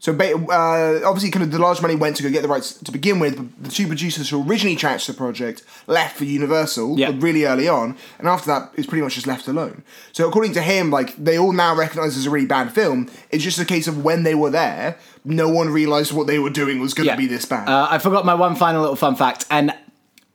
[0.00, 2.92] So uh, obviously, kind of the large money went to go get the rights to
[2.92, 3.36] begin with.
[3.36, 7.10] But the two producers who originally attached the project left for Universal Yeah.
[7.16, 9.82] really early on, and after that, it's pretty much just left alone.
[10.12, 13.08] So according to him, like they all now recognise as a really bad film.
[13.30, 16.50] It's just a case of when they were there, no one realised what they were
[16.50, 17.68] doing was going to be this bad.
[17.68, 19.74] Uh, I forgot my one final little fun fact, and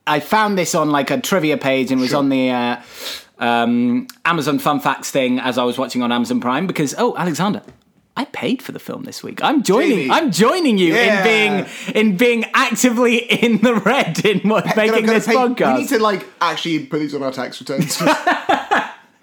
[0.05, 2.19] I found this on like a trivia page and was Sure.
[2.19, 2.81] on the uh,
[3.39, 7.61] um, Amazon Fun Facts thing as I was watching on Amazon Prime because oh, Alexander.
[8.15, 9.43] I paid for the film this week.
[9.43, 9.89] I'm joining.
[9.97, 10.11] Jamie.
[10.11, 11.17] I'm joining you Yeah.
[11.17, 15.73] in being in being actively in the red in what, making this pay- podcast.
[15.75, 17.99] We need to like actually put these on our tax returns.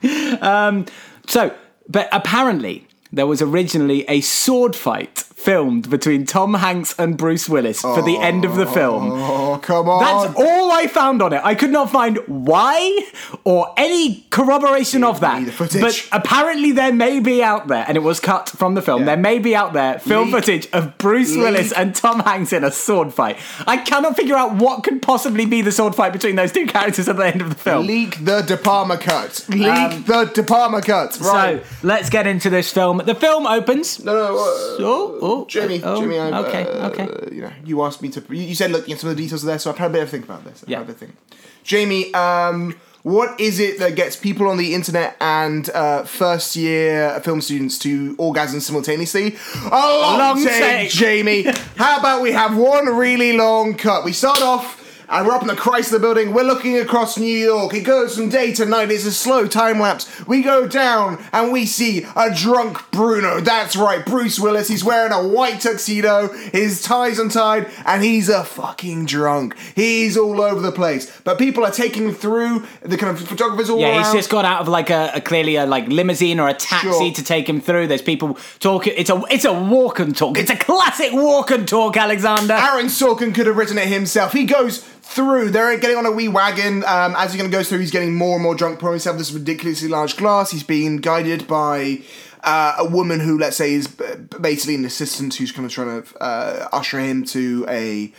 [0.40, 0.87] Um,
[1.26, 1.55] so,
[1.88, 7.81] but apparently there was originally a sword fight filmed between Tom Hanks and Bruce Willis
[7.81, 9.11] for the end of the film.
[9.12, 10.00] oh come on!
[10.00, 11.40] That's all I found on it.
[11.42, 13.07] I could not find why
[13.44, 15.38] or any corroboration of that.
[15.38, 15.81] need the footage.
[15.81, 19.00] But apparently there may be out there, and it was cut from the film.
[19.00, 19.07] Yeah.
[19.07, 21.35] There may be out there film footage of Bruce.
[21.37, 23.38] Willis and Tom Hanks in a sword fight.
[23.66, 27.09] I cannot figure out what could possibly be the sword fight between those two characters
[27.09, 27.87] at the end of the film.
[27.87, 29.46] Leak the De Palma cut.
[29.48, 31.18] Leak Um, the De Palma cut.
[31.20, 31.64] Right.
[31.64, 32.98] So let's get into this film.
[33.05, 34.05] The film opens.
[34.05, 34.37] no, no.
[34.38, 37.34] Uh, Oh, oh, Jamie, oh, Jamie, I, okay, uh, okay.
[37.34, 38.24] You know, you asked me to.
[38.34, 39.94] You said, look, you know, some of the details are there, so I've had a
[39.94, 40.62] bit of think about this.
[40.62, 40.80] I've Yeah.
[40.80, 41.16] a bit think.
[41.62, 47.18] Jamie, um, what is it that gets people on the internet and uh, first year
[47.20, 49.36] film students to orgasm simultaneously?
[49.64, 50.90] A long, long take, take.
[50.90, 51.42] Jamie.
[51.76, 54.04] How about we have one really long cut?
[54.04, 54.79] We start off.
[55.11, 56.33] And we're up in the Chrysler building.
[56.33, 57.75] We're looking across New York.
[57.75, 58.90] It goes from day to night.
[58.92, 60.25] It's a slow time lapse.
[60.27, 63.40] We go down and we see a drunk Bruno.
[63.40, 64.68] That's right, Bruce Willis.
[64.68, 66.29] He's wearing a white tuxedo.
[66.53, 69.57] His tie's untied, and he's a fucking drunk.
[69.75, 71.11] He's all over the place.
[71.25, 72.64] But people are taking him through.
[72.83, 74.05] The kind of photographers all Yeah, around.
[74.05, 76.88] he's just got out of like a, a clearly a like limousine or a taxi
[76.88, 77.12] Sure.
[77.12, 77.88] to take him through.
[77.88, 78.92] There's people talking.
[78.96, 80.38] It's a it's a walk and talk.
[80.38, 82.55] It's a classic walk and talk, Alexander.
[82.55, 84.33] Aaron Sorkin could have written it himself.
[84.33, 85.51] He goes through.
[85.51, 86.85] They're getting on a wee wagon.
[86.85, 89.18] Um, as he kind of goes through, he's getting more and more drunk, pouring himself
[89.18, 90.51] this ridiculously large glass.
[90.51, 92.03] He's being guided by
[92.44, 93.87] uh, a woman who, let's say, is
[94.40, 98.12] basically an assistant who's kind of trying to uh, usher him to a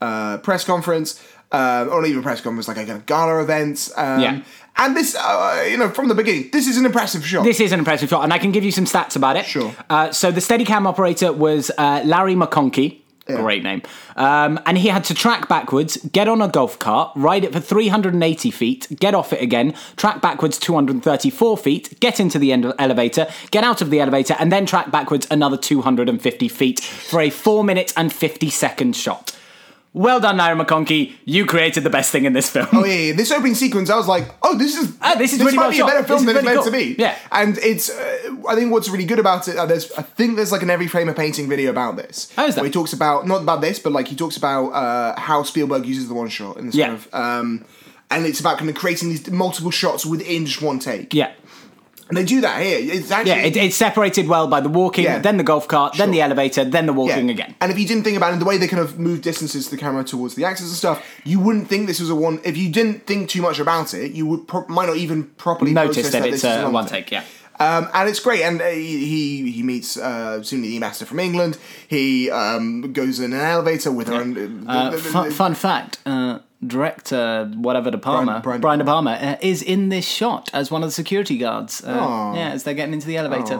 [0.00, 1.22] uh, press conference.
[1.50, 3.90] um, or not even a press conference, like a kind of gala event.
[3.96, 4.42] Um, Yeah.
[4.80, 7.42] And this, uh, you know, from the beginning, this is an impressive shot.
[7.42, 9.44] This is an impressive shot, and I can give you some stats about it.
[9.44, 9.74] Sure.
[9.90, 13.00] Uh, so the Steadicam operator was uh, Larry McConkey.
[13.28, 13.82] Great name.
[14.16, 17.60] Um, and he had to track backwards, get on a golf cart, ride it for
[17.60, 23.26] 380 feet, get off it again, track backwards 234 feet, get into the end elevator,
[23.50, 27.64] get out of the elevator, and then track backwards another 250 feet for a 4
[27.64, 29.37] minute and 50 second shot.
[29.94, 31.14] Well done, Larry McConkey.
[31.24, 32.68] You created the best thing in this film.
[32.72, 35.40] Oh yeah, yeah, this opening sequence, I was like, oh, this is Ah, this is
[35.40, 35.88] really might well be shot.
[35.88, 37.02] a better film This than it's really meant to be.
[37.02, 37.16] Yeah.
[37.32, 37.90] and it's.
[37.90, 39.56] Uh, I think what's really good about it.
[39.56, 42.32] Uh, there's, I think there's like an every frame a painting video about this.
[42.38, 42.62] Oh, is there?
[42.62, 45.86] Where he talks about not about this, but like he talks about uh, how Spielberg
[45.86, 46.86] uses the one shot in this Yeah.
[46.88, 47.14] kind of.
[47.14, 47.64] Um,
[48.10, 51.12] and it's about kind of creating these multiple shots within just one take.
[51.12, 51.32] Yeah.
[52.08, 52.78] And they do that here.
[52.80, 55.18] It's actually Yeah, it, it's separated well by the walking, Yeah.
[55.18, 57.34] then the golf cart, then the elevator, then the walking Yeah.
[57.34, 57.54] again.
[57.60, 59.70] And if you didn't think about it, the way they kind of move distances to
[59.72, 62.40] the camera towards the actors and stuff, you wouldn't think this was a one.
[62.44, 65.72] If you didn't think too much about it, you would pro- might not even properly
[65.72, 67.24] Notice that that it's this is a one take, yeah.
[67.60, 71.58] Um, and it's great, and uh, he he meets uh, Suni E Master from England.
[71.88, 74.14] He um, goes in an elevator with her.
[74.14, 79.12] own- Uh, fun, fun fact: uh, director, whatever De Palma, Brian- Brian, Brian De Palma,
[79.12, 81.82] uh, is in this shot as one of the security guards.
[81.84, 83.58] Uh, yeah, as they're getting into the elevator.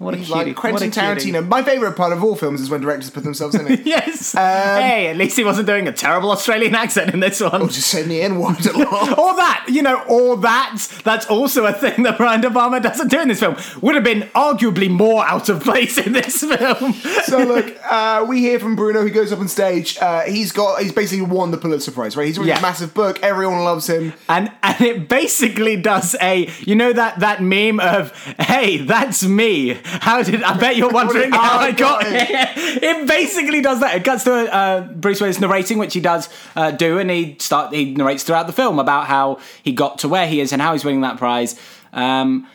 [0.00, 0.44] What a He's cutie!
[0.46, 1.30] like Quentin what a cutie.
[1.32, 1.46] Tarantino.
[1.46, 3.80] My favorite part of all films is when directors put themselves in it.
[3.90, 4.34] Yes.
[4.34, 4.40] Um,
[4.80, 7.60] hey, at least he wasn't doing a terrible Australian accent in this one.
[7.60, 9.18] Or just saying the N word a lot.
[9.18, 10.78] or that, you know, or that.
[11.04, 13.56] That's also a thing that Brian De Palma doesn't do in this film.
[13.82, 16.94] Would have been arguably more out of place in this film.
[17.24, 19.98] so look, uh, we hear from Bruno who goes up on stage.
[19.98, 22.26] Uh, he's got he's basically won the Pulitzer Prize, right?
[22.26, 22.58] He's written Yeah.
[22.58, 23.22] a massive book.
[23.22, 24.14] Everyone loves him.
[24.30, 29.78] and and it basically does a you know that that meme of hey that's me
[30.00, 32.20] how did I bet you're wondering how I got here.
[32.26, 33.96] it basically does that.
[33.96, 37.74] It cuts to uh, Bruce Willis narrating which he does uh, do and he start
[37.74, 40.72] he narrates throughout the film about how he got to where he is and how
[40.72, 41.58] he's winning that prize.
[41.92, 42.46] Um,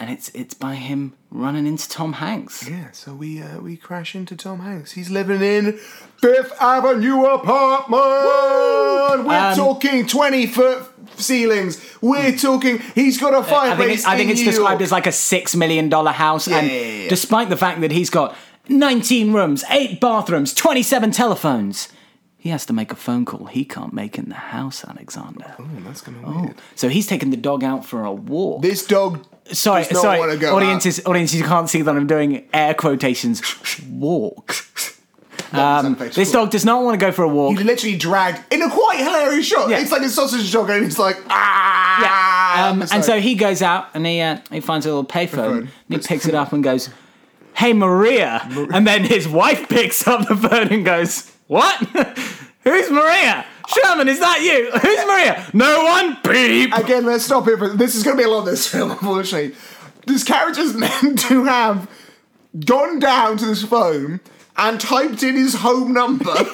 [0.00, 2.68] and it's it's by him running into Tom Hanks.
[2.70, 4.92] Yeah, so we uh, we crash into Tom Hanks.
[4.92, 5.72] He's living in
[6.20, 8.00] Fifth Avenue apartment.
[9.26, 10.87] We're Um, talking twenty foot
[11.18, 11.84] ceilings.
[12.00, 12.36] We're hmm.
[12.36, 12.78] talking.
[12.94, 15.54] He's got a I think it's, I think in it's described as like a six
[15.54, 17.08] million dollar house, and yeah, yeah, yeah.
[17.08, 18.36] despite the fact that he's got
[18.68, 21.88] 19 rooms, eight bathrooms, 27 telephones,
[22.36, 25.54] he has to make a phone call he can't make in the house, Alexander.
[25.58, 26.42] Oh, that's of oh.
[26.42, 26.56] weird.
[26.74, 28.62] So he's taking the dog out for a walk.
[28.62, 29.26] This dog.
[29.52, 33.42] sorry, sorry, audiences, audiences, you can't see that I'm doing air quotations.
[33.88, 34.54] Walk.
[35.58, 37.56] Um, this dog does not want to go for a walk.
[37.56, 39.70] He literally dragged in a quite hilarious shot.
[39.70, 39.78] Yeah.
[39.78, 42.68] It's like a sausage dog, and he's like ah.
[42.68, 45.60] Um, and so he goes out and he uh, he finds a little payphone.
[45.60, 46.90] And he picks it up and goes,
[47.54, 51.76] "Hey Maria," and then his wife picks up the phone and goes, "What?
[52.64, 53.46] Who's Maria?
[53.68, 54.70] Sherman, is that you?
[54.78, 55.46] Who's Maria?
[55.54, 56.18] No one.
[56.24, 57.56] Beep." again, let's stop here.
[57.56, 59.56] For, this is going to be a lot of this film, unfortunately.
[60.06, 61.90] This character's meant to have
[62.66, 64.20] gone down to this phone
[64.58, 66.34] and typed in his home number.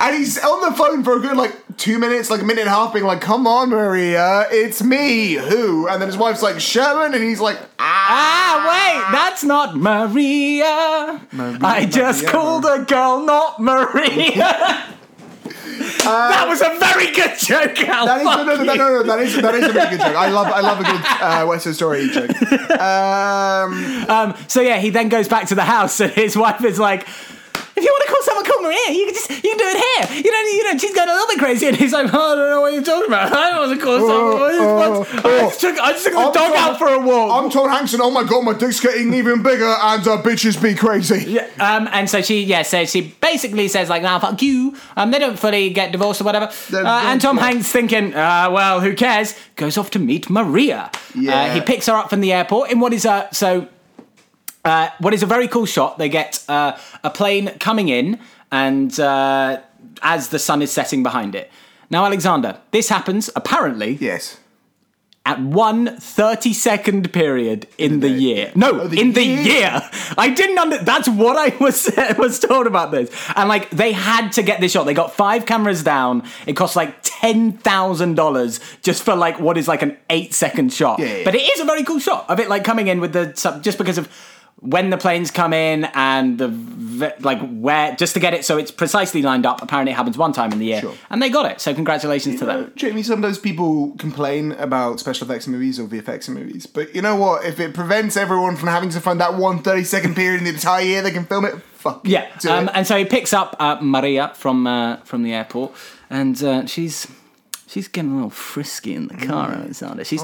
[0.00, 2.68] And he's on the phone for a good like two minutes, like a minute and
[2.68, 5.88] a half, being like, "Come on, Maria, it's me." Who?
[5.88, 11.20] And then his wife's like, "Sherman," and he's like, "Ah." Ah, wait, that's not Maria.
[11.60, 12.32] I just Maria.
[12.32, 14.84] called a girl not Maria.
[15.78, 18.06] that was a very good joke, Al.
[18.06, 20.00] That is, no, no, no, no, no, no, that is that is a really good
[20.00, 20.16] joke.
[20.16, 22.30] I love I love a good uh, West Side Story joke.
[22.78, 26.78] Um, Um, so yeah, he then goes back to the house, and his wife is
[26.78, 27.06] like,
[27.78, 28.86] "If you want to call someone, call Maria.
[28.98, 30.22] You can just you can do it here.
[30.24, 32.34] You know, you know, she's going a little bit crazy." And he's like, "Oh, "I
[32.36, 33.32] don't know what you're talking about.
[33.36, 34.42] I don't want to call someone.
[34.42, 37.30] oh, I just took I just took the I'm dog Tom- out for a walk."
[37.44, 40.60] I'm Tom Hanks, and oh my god, my dick's getting even bigger, and uh, bitches
[40.62, 41.24] be crazy.
[41.38, 45.10] Yeah, um, and so she, yeah, so she basically says like, "Nah, fuck you." Um,
[45.10, 46.50] they don't fully get divorced or whatever.
[46.70, 47.44] They're- Uh, and Tom yeah.
[47.50, 50.90] Hanks thinking, uh, "Well, who cares?" Goes off to meet Maria.
[51.14, 51.34] Yeah.
[51.34, 53.68] Uh, he picks her up from the airport in what is a so.
[54.68, 55.98] Uh, what is a very cool shot?
[55.98, 58.20] They get uh, a plane coming in,
[58.52, 59.60] and uh,
[60.02, 61.50] as the sun is setting behind it.
[61.90, 64.36] Now, Alexander, this happens apparently Yes.
[65.24, 68.52] at one 30 second period in the year.
[68.54, 69.42] No, Oh, the in the year.
[69.60, 69.90] year.
[70.18, 70.78] I didn't under.
[70.78, 73.08] That's what I was was told about this.
[73.36, 74.84] And like they had to get this shot.
[74.84, 76.24] They got five cameras down.
[76.46, 80.72] It cost like ten thousand dollars just for like what is like an eight second
[80.74, 80.98] shot.
[80.98, 81.24] Yeah, yeah.
[81.24, 83.62] But it is a very cool shot of it like coming in with the sub
[83.62, 84.08] just because of.
[84.60, 86.48] When the planes come in and the
[87.20, 89.62] like where just to get it so it's precisely lined up.
[89.62, 90.94] Apparently, it happens one time in the year, Sure.
[91.10, 91.60] and they got it.
[91.60, 92.72] So congratulations to Uh, them.
[92.74, 97.02] Jamie, sometimes people complain about special effects in movies or VFX in movies, but you
[97.02, 97.44] know what?
[97.44, 100.50] If it prevents everyone from having to find that one 30 second period in the
[100.50, 102.72] entire year they can film it, fuck Yeah, um, it.
[102.74, 105.72] and so he picks up uh, Maria from uh, from the airport,
[106.10, 107.06] and uh, she's
[107.68, 110.04] she's getting a little frisky in the car, Alexander.
[110.04, 110.22] She's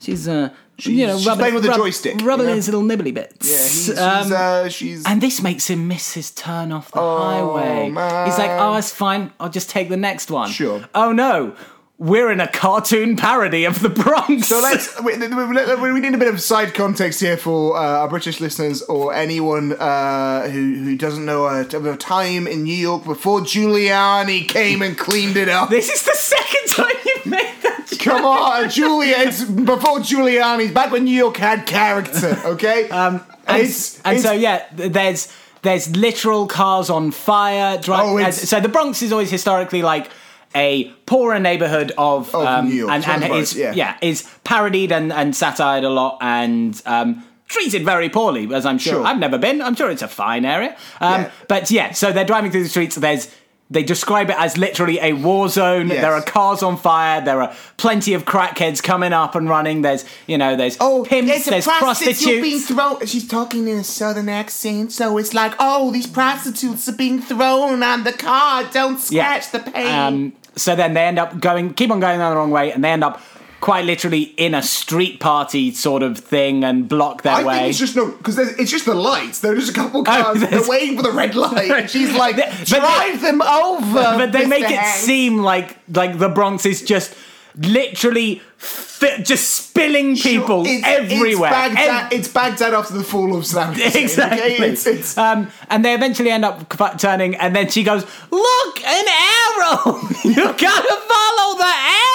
[0.00, 1.18] she's uh, you know Mm.
[1.18, 2.54] she's rubbing, playing with a rub- joystick, you rubbing know?
[2.54, 3.48] his little nibbly bits.
[3.48, 7.00] yeah, he's, she's, Um, uh, she's and this makes him miss his turn off the
[7.00, 7.90] highway.
[7.90, 8.26] Man.
[8.26, 9.30] He's like, "Oh, it's fine.
[9.40, 10.84] I'll just take the next one." Sure.
[10.94, 11.54] Oh no,
[11.96, 14.48] we're in a cartoon parody of the Bronx.
[14.48, 15.00] So let's.
[15.02, 18.82] We, we we need a bit of side context here for uh, our British listeners
[18.82, 24.48] or anyone uh, who who doesn't know a, a time in New York before Giuliani
[24.48, 25.70] came and cleaned it up.
[25.70, 27.86] This is the second time you've made that.
[27.86, 28.00] joke.
[28.00, 29.14] Come on, Julia!
[29.18, 32.38] It's before Giuliani's back when New York had character.
[32.44, 32.88] Okay.
[32.94, 37.78] Um, and, it's, and it's- so yeah, there's there's literal cars on fire.
[37.88, 40.10] Oh, so the Bronx is always historically like
[40.54, 43.96] a poorer neighborhood of, um, New York, and, and is Bronx, yeah.
[44.00, 46.80] is parodied and and satired a lot and.
[46.86, 48.94] Um, Treated very poorly, as I'm sure.
[48.94, 49.04] Sure.
[49.06, 49.60] I've never been.
[49.60, 50.74] I'm sure it's a fine area.
[51.00, 51.30] Um, Yeah.
[51.46, 52.96] But yeah, so they're driving through the streets.
[52.96, 53.28] There's
[53.70, 55.88] they describe it as literally a war zone.
[55.88, 56.00] Yes.
[56.00, 57.20] There are cars on fire.
[57.20, 59.82] There are plenty of crackheads coming up and running.
[59.82, 61.30] There's you know there's Oh, pimps.
[61.30, 62.66] there's there's prostitute being prostitutes.
[62.68, 63.06] thrown.
[63.06, 67.82] She's talking in a southern accent, so it's like, oh, these prostitutes are being thrown
[67.82, 68.64] on the car.
[68.72, 69.88] Don't scratch the paint.
[69.88, 72.82] Um, so then they end up going, keep on going down the wrong way, and
[72.84, 73.20] they end up
[73.60, 77.54] quite literally in a street party sort of thing and block their I way.
[77.60, 79.40] think it's just no, because it's just the lights.
[79.40, 80.40] There are just a couple oh, cars.
[80.40, 81.70] they're waiting for the red light.
[81.70, 83.92] And she's like, But they- drive them over.
[84.18, 84.48] but they Mr.
[84.50, 87.16] make it seem like like the Bronx is just
[87.56, 91.50] literally fi- just spilling people It's- everywhere.
[91.50, 94.02] It's Baghdad, Ev- it's Baghdad after the fall of Saddam Hussein.
[94.02, 94.54] Exactly.
[94.54, 94.70] Okay?
[94.70, 99.04] It's, it's, um, and they eventually end up turning, and then she goes, "Look, an
[99.06, 100.00] arrow!
[100.24, 102.13] you gotta follow the arrow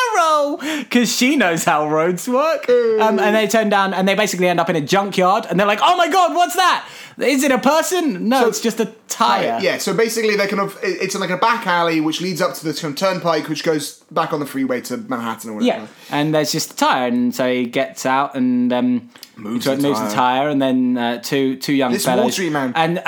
[0.83, 4.59] because she knows how roads work." Um, and they turn down, and they basically end
[4.59, 6.87] up in a junkyard, and they're like, "Oh my god, what's that?
[7.17, 8.29] Is it a person?
[8.29, 11.37] No, it's just a tire." Yeah, so basically they're kind of it- it's like a
[11.37, 14.97] back alley which leads up to the turnpike which goes back on the freeway to
[14.97, 15.81] Manhattan or whatever.
[15.83, 19.77] Yeah, and there's just a tire, and so he gets out and um, Moves the
[19.77, 20.09] moves tyre.
[20.09, 22.39] the tire, and then uh, two two young This fellows.
[22.39, 22.71] Man.
[22.75, 23.01] and uh,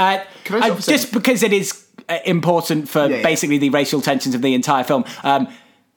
[0.50, 3.24] I uh, just because it is uh, important for Yeah, yeah.
[3.24, 5.06] basically the racial tensions of the entire film.
[5.24, 5.48] Um,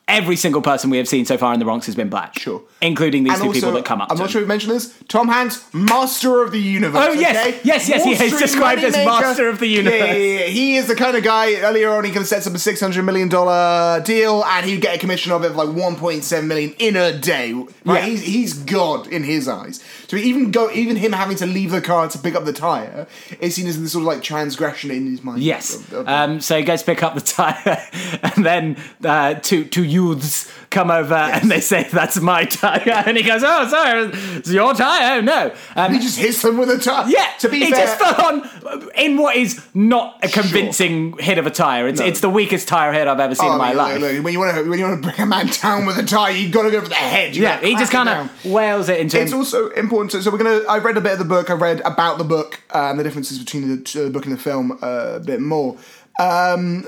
[0.06, 2.62] every single person we have seen so far in the Bronx has been black, Sure.
[2.82, 4.10] including these And two also, people that come up.
[4.10, 4.32] I'm to not him.
[4.32, 4.92] sure we mentioned this.
[5.08, 7.06] Tom Hanks, master of the universe.
[7.08, 7.36] Oh, yes.
[7.46, 7.60] okay?
[7.64, 9.98] Yes, yes, he Wall is described as master of the universe.
[10.00, 10.46] Yeah, yeah, yeah.
[10.46, 11.54] He is the kind of guy.
[11.60, 14.80] Earlier on, he kind of sets up a six hundred million dollar deal, and he'd
[14.82, 17.52] get a commission of it of like one point seven million in a day.
[17.54, 17.68] Right?
[17.84, 18.00] Yeah.
[18.06, 19.82] He's he's god in his eyes.
[20.08, 23.06] So even go, even him having to leave the car to pick up the tire
[23.40, 25.42] is seen as this sort of like transgression in his mind.
[25.42, 25.74] Yes.
[25.76, 27.82] Of- of- Um, so he goes to pick up the tire,
[28.22, 33.16] and then uh, two two youths come over and they say, "That's my tire," and
[33.16, 35.54] he goes, "Oh, sorry, it's your tire." Oh no.
[35.76, 37.08] Um, he just hits them with a tire.
[37.08, 41.38] yeah, To be he fair, just fell on in what is not a convincing hit
[41.38, 41.86] of a tire.
[41.88, 42.06] It's No.
[42.06, 44.00] it's the weakest tire hit I've ever seen Oh, in my life.
[44.24, 46.32] when you want to when you want to bring a man down with a tire,
[46.32, 47.36] you've got to go for the head.
[47.36, 49.38] You Yeah, he just kind of wails it into It's him.
[49.38, 50.10] also important.
[50.12, 50.60] To, so we're gonna.
[50.68, 51.50] I read a bit of the book.
[51.50, 54.40] I read about the book uh, and the differences between the, the book and the
[54.40, 55.76] film uh, a bit more.
[56.20, 56.84] Um,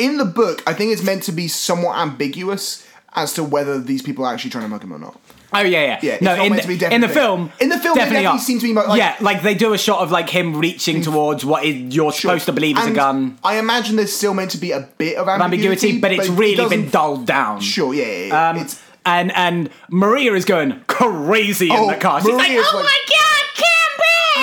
[0.00, 4.02] in the book, I think it's meant to be somewhat ambiguous as to whether these
[4.02, 5.20] people are actually trying to mug him or not.
[5.52, 5.98] Oh yeah, yeah.
[6.00, 8.22] Yeah, it's no, in, meant to be the, in the film, in the film, definitely,
[8.22, 8.38] definitely are.
[8.38, 11.44] seem to be like- yeah, like they do a shot of like him reaching towards
[11.44, 14.58] what is, you're supposed to believe is a gun I imagine there's still meant to
[14.58, 17.60] be a bit of ambiguity, ambiguity, but it's it really been dulled down.
[17.60, 18.48] Sure, yeah, yeah, yeah.
[18.50, 22.20] Um, it's and and Maria is going crazy in Oh, the car.
[22.20, 23.64] She's like, "Oh like- my god,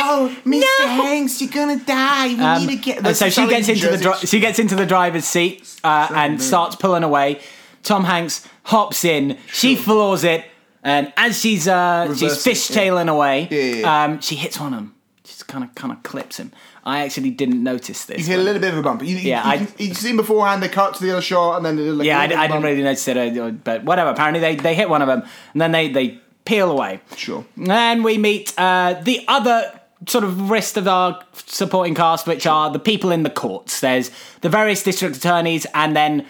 [0.09, 0.51] oh, Campbell!
[0.51, 0.85] Mr.
[0.85, 2.27] Hanks, you're gonna die.
[2.29, 3.05] We Um, need to get.
[3.05, 6.41] and so she gets into the dri- she gets into the driver's seat uh, and
[6.41, 7.39] starts pulling away.
[7.83, 9.37] Tom Hanks hops in.
[9.53, 10.43] She floors it,
[10.83, 14.03] and as she's uh, she's Reversing, fishtailing away, Yeah, yeah, yeah.
[14.03, 14.93] Um, she hits on him.
[15.23, 16.51] She's kind of kind of clips him.
[16.83, 18.19] I actually didn't notice this.
[18.19, 19.03] You hear a little bit of a bump.
[19.03, 20.63] You, Yeah, you, I- you, you see beforehand.
[20.63, 22.45] They cut to the other shot, and then like, yeah, a I, little bit I
[22.45, 24.09] of a didn't really notice it, uh, but whatever.
[24.11, 27.01] Apparently, they, they hit one of them, and then they, they peel away.
[27.17, 27.45] Sure.
[27.69, 29.76] And we meet uh, the other
[30.07, 33.79] sort of rest of our supporting cast, which are the people in the courts.
[33.79, 36.25] There's the various district attorneys, and then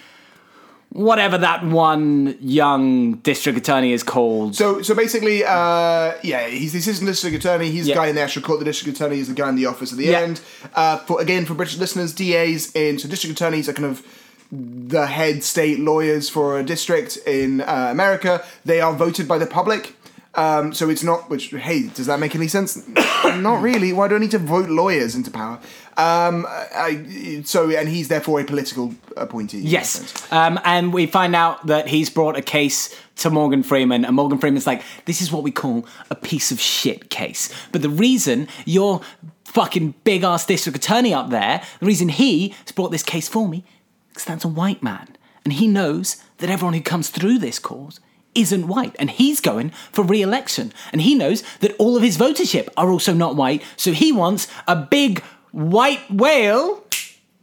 [0.89, 4.55] whatever that one young district attorney is called.
[4.55, 7.69] So, so basically, uh, yeah, he's the assistant district attorney.
[7.69, 7.95] He's Yeah.
[7.95, 8.59] the guy in the actual court.
[8.59, 10.19] The district attorney is the guy in the office at the Yeah.
[10.21, 10.39] end.
[10.73, 14.01] Uh, for again, for British listeners, DAs in so district attorneys are kind of
[14.49, 18.43] the head state lawyers for a district in uh, America.
[18.63, 19.93] They are voted by the public.
[20.35, 21.29] Um, so it's not.
[21.29, 22.79] Which hey, does that make any sense?
[23.23, 23.93] Not really.
[23.93, 25.59] Why do I need to vote lawyers into power?
[25.97, 29.59] Um, I, so and he's therefore a political appointee.
[29.59, 30.31] Yes.
[30.31, 34.37] Um, and we find out that he's brought a case to Morgan Freeman, and Morgan
[34.37, 37.51] Freeman's like, this is what we call a piece of shit case.
[37.71, 39.01] But the reason your
[39.45, 43.47] fucking big ass district attorney up there, the reason he has brought this case for
[43.47, 43.63] me,
[44.09, 45.17] because that's a white man.
[45.43, 47.99] And he knows that everyone who comes through this cause
[48.37, 48.95] isn't white.
[48.99, 50.71] And he's going for re election.
[50.91, 53.63] And he knows that all of his votership are also not white.
[53.75, 55.21] So he wants a big
[55.51, 56.83] white whale.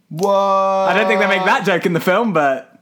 [0.09, 0.29] What?
[0.33, 2.75] I don't think they make that joke in the film, but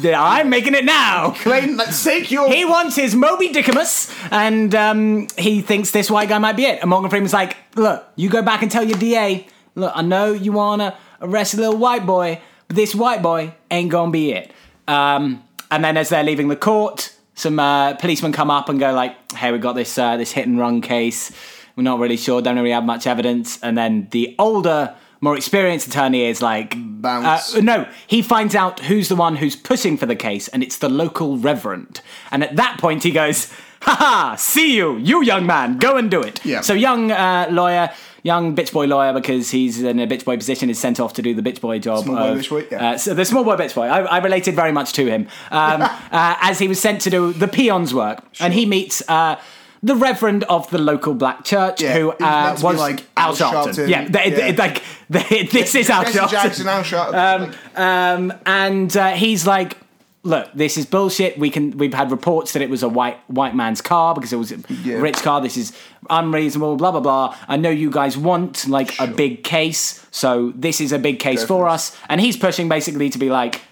[0.00, 1.30] yeah, I'm making it now.
[1.30, 2.52] Claim, let's take your.
[2.52, 6.80] He wants his Moby Dickamus, and um, he thinks this white guy might be it.
[6.80, 9.46] And Morgan Freeman's like, "Look, you go back and tell your DA.
[9.74, 13.90] Look, I know you wanna arrest a little white boy, but this white boy ain't
[13.90, 14.52] gonna be it."
[14.86, 18.92] Um, and then as they're leaving the court, some uh, policemen come up and go
[18.92, 21.32] like, "Hey, we've got this uh, this hit and run case.
[21.76, 22.42] We're not really sure.
[22.42, 27.54] Don't really have much evidence." And then the older, more experienced attorney is like, Bounce.
[27.54, 30.76] uh, no, he finds out who's the one who's pushing for the case, and it's
[30.78, 32.02] the local reverend.
[32.30, 33.50] And at that point, he goes,
[33.82, 34.34] "Ha ha!
[34.36, 35.78] See you, you young man.
[35.78, 36.60] Go and do it." Yeah.
[36.60, 37.90] So young uh, lawyer,
[38.22, 41.22] young bitch boy lawyer, because he's in a bitch boy position, is sent off to
[41.22, 42.04] do the bitch boy job.
[42.04, 42.90] Small boy of- bitch boy, yeah.
[42.92, 43.86] uh, so the small boy bitch boy.
[43.86, 47.32] I, I related very much to him um, uh, as he was sent to do
[47.32, 49.02] the peons work, and he meets.
[49.08, 49.36] Uh,
[49.82, 53.64] the Reverend of the local black church, Yeah, who uh, was like Al Al Sharpton.
[53.72, 56.30] Sharpton, Yeah, they, they- like they, this is Al Jesse Sharpton.
[56.30, 57.48] Jackson, Al Sharpton.
[57.48, 59.78] like, Um, and uh, he's like,
[60.22, 61.38] "Look, this is bullshit.
[61.38, 61.76] We can.
[61.78, 64.58] We've had reports that it was a white white man's car because it was a
[64.84, 64.96] Yeah.
[64.96, 65.40] rich car.
[65.40, 65.72] This is
[66.10, 66.76] unreasonable.
[66.76, 67.36] Blah blah blah.
[67.48, 71.40] I know you guys want like a big case, so this is a big case
[71.42, 73.62] for for us." And he's pushing basically to be like.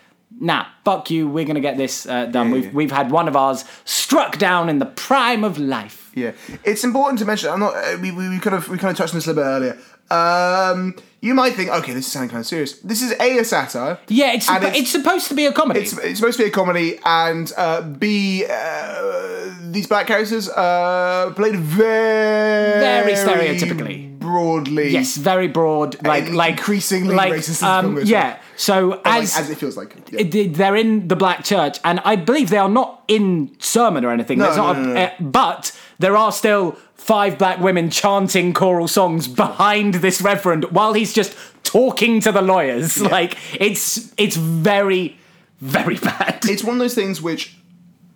[0.40, 1.26] Nah, fuck you.
[1.26, 2.48] We're gonna get this uh, done.
[2.48, 2.70] Yeah, we've yeah.
[2.72, 6.12] we've had one of ours struck down in the prime of life.
[6.14, 6.32] Yeah,
[6.62, 7.50] it's important to mention.
[7.50, 7.74] I'm not.
[7.74, 9.48] uh, We, we, we kind of we kind of touched on this a little bit
[9.48, 9.78] earlier.
[10.12, 12.74] Um, you might think, okay, this is sounding kind of serious.
[12.80, 13.98] This is a, a satire.
[14.08, 15.80] Yeah, it's suppo- it's, supposed to be a comedy.
[15.80, 21.32] It's, it's supposed to be a comedy, and uh, B, uh, these black characters uh,
[21.34, 24.18] played very, Very stereotypically.
[24.18, 24.90] broadly.
[24.90, 28.38] yes, very broad, like like increasingly like, racist Um, yeah.
[28.56, 29.94] So Like, as as, it feels like.
[30.10, 30.48] Yeah.
[30.50, 34.38] they're in the black church, and I believe they are not in sermon or anything.
[34.38, 35.00] No, There's not no, a- no, no.
[35.00, 40.92] uh, but there are still five black women chanting choral songs behind this reverend while
[40.92, 41.34] he's just
[41.64, 43.00] talking to the lawyers.
[43.00, 45.16] Like it's it's very
[45.60, 46.40] very bad.
[46.44, 47.56] it's one of those things which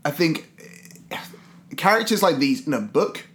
[0.05, 0.49] I think
[1.11, 1.16] uh,
[1.76, 3.26] characters like these in a book,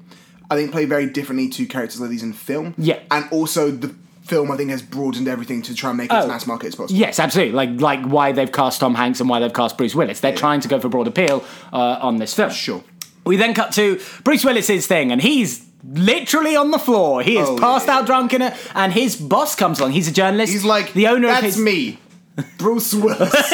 [0.49, 2.73] I think play very differently to characters like these in film.
[2.77, 2.99] Yeah.
[3.11, 3.93] and also the
[4.23, 6.27] film I think has broadened everything to try and make it as Oh.
[6.27, 6.99] mass market as possible.
[6.99, 7.53] Yes, absolutely.
[7.53, 10.19] Like like why they've cast Tom Hanks and why they've cast Bruce Willis.
[10.19, 12.49] They're trying to go for broad appeal uh, on this film.
[12.51, 12.83] Sure.
[13.28, 17.21] We then cut to Bruce Willis's thing, and he's literally on the floor.
[17.21, 17.97] He is Oh, passed yeah.
[17.99, 19.91] out drunk in it, and his boss comes along.
[19.91, 20.51] He's a journalist.
[20.51, 21.57] He's like, the owner That's of his.
[21.59, 21.99] me,
[22.57, 23.33] Bruce Willis.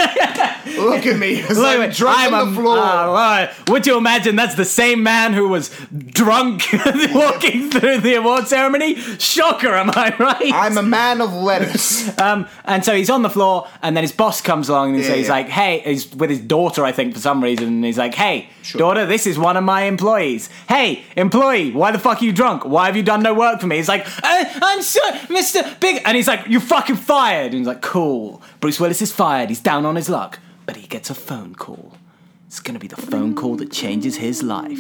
[0.78, 2.78] Look at me, as Look, I'm drunk I'm on the floor.
[2.78, 5.70] uh, would you imagine that's the same man who was
[6.08, 6.64] drunk
[7.14, 8.96] walking through the award ceremony?
[8.96, 10.52] Shocker, am I right?
[10.54, 12.10] I'm a man of letters.
[12.24, 15.10] Um, and so he's on the floor, and then his boss comes along and so
[15.12, 15.34] Yeah, he's yeah.
[15.34, 17.68] like, "Hey," he's with his daughter, I think, for some reason.
[17.68, 20.50] And he's like, "Hey, daughter, this is one of my employees.
[20.70, 22.66] Hey, employee, why the fuck are you drunk?
[22.66, 26.02] Why have you done no work for me?" He's like, uh, "I'm sorry, Mister Big,"
[26.06, 29.50] and he's like, "You fucking fired." And he's like, "Cool." Bruce Willis is fired.
[29.50, 31.98] He's down on his luck, but he gets a phone call.
[32.48, 34.80] It's gonna be the phone call that changes his life.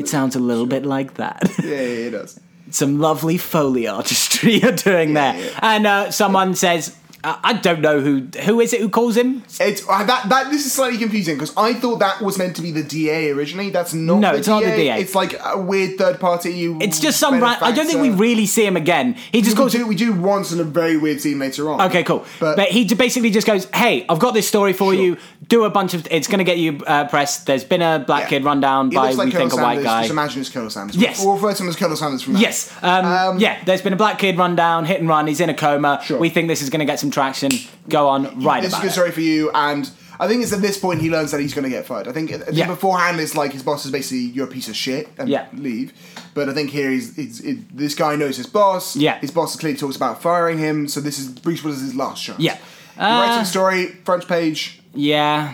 [0.00, 1.40] It sounds a little bit like that.
[1.62, 2.40] yeah, yeah, it does.
[2.72, 5.36] some lovely foley artistry you're doing there.
[5.36, 5.58] yeah.
[5.62, 9.44] And uh, someone says, I don't know who who is it who calls him.
[9.60, 12.62] It's uh, that that this is slightly confusing because I thought that was meant to
[12.62, 13.70] be the DA originally.
[13.70, 14.18] That's not.
[14.18, 15.00] No, it's not the DA.
[15.00, 16.64] It's like a weird third party.
[16.80, 17.40] It's just some.
[17.40, 19.14] Ra- I don't think we really see him again.
[19.30, 19.72] He just We calls.
[19.72, 21.80] do, we do once in a very weird scene later on.
[21.82, 22.24] Okay, cool.
[22.40, 25.16] But, But, he basically just goes, "Hey, I've got this story for you.
[25.46, 26.08] Do a bunch of.
[26.10, 27.44] It's going to get you uh, press.
[27.44, 28.28] There's been a black Yeah.
[28.30, 30.00] kid run down he by like we Colonel think a white Sanders, guy.
[30.02, 30.96] Just imagine it's Colonel Sanders.
[30.96, 31.24] Yes.
[31.24, 32.40] We'll refer to him as Colonel Sanders from now.
[32.40, 32.72] Yes.
[32.82, 33.62] Um, yeah.
[33.64, 35.28] There's been a black kid run down, hit and run.
[35.28, 36.00] He's in a coma.
[36.04, 36.18] Sure.
[36.18, 37.50] We think this is going to get some traction.
[37.88, 38.92] Go on, write This is a about good it.
[38.92, 39.90] story for you, and
[40.20, 42.06] I think it's at this point he learns that he's going to get fired.
[42.08, 42.66] I think, I think Yeah.
[42.66, 45.46] beforehand it's like his boss is basically you're a piece of shit and Yeah.
[45.52, 45.92] leave.
[46.34, 48.96] But I think here he's, he's it, this guy knows his boss.
[48.96, 49.18] Yeah.
[49.20, 50.86] his boss clearly talks about firing him.
[50.88, 52.38] So this is Bruce Willis' last chance.
[52.40, 52.56] Yeah.
[52.94, 54.80] he writes Uh, story front page.
[54.94, 55.52] Yeah.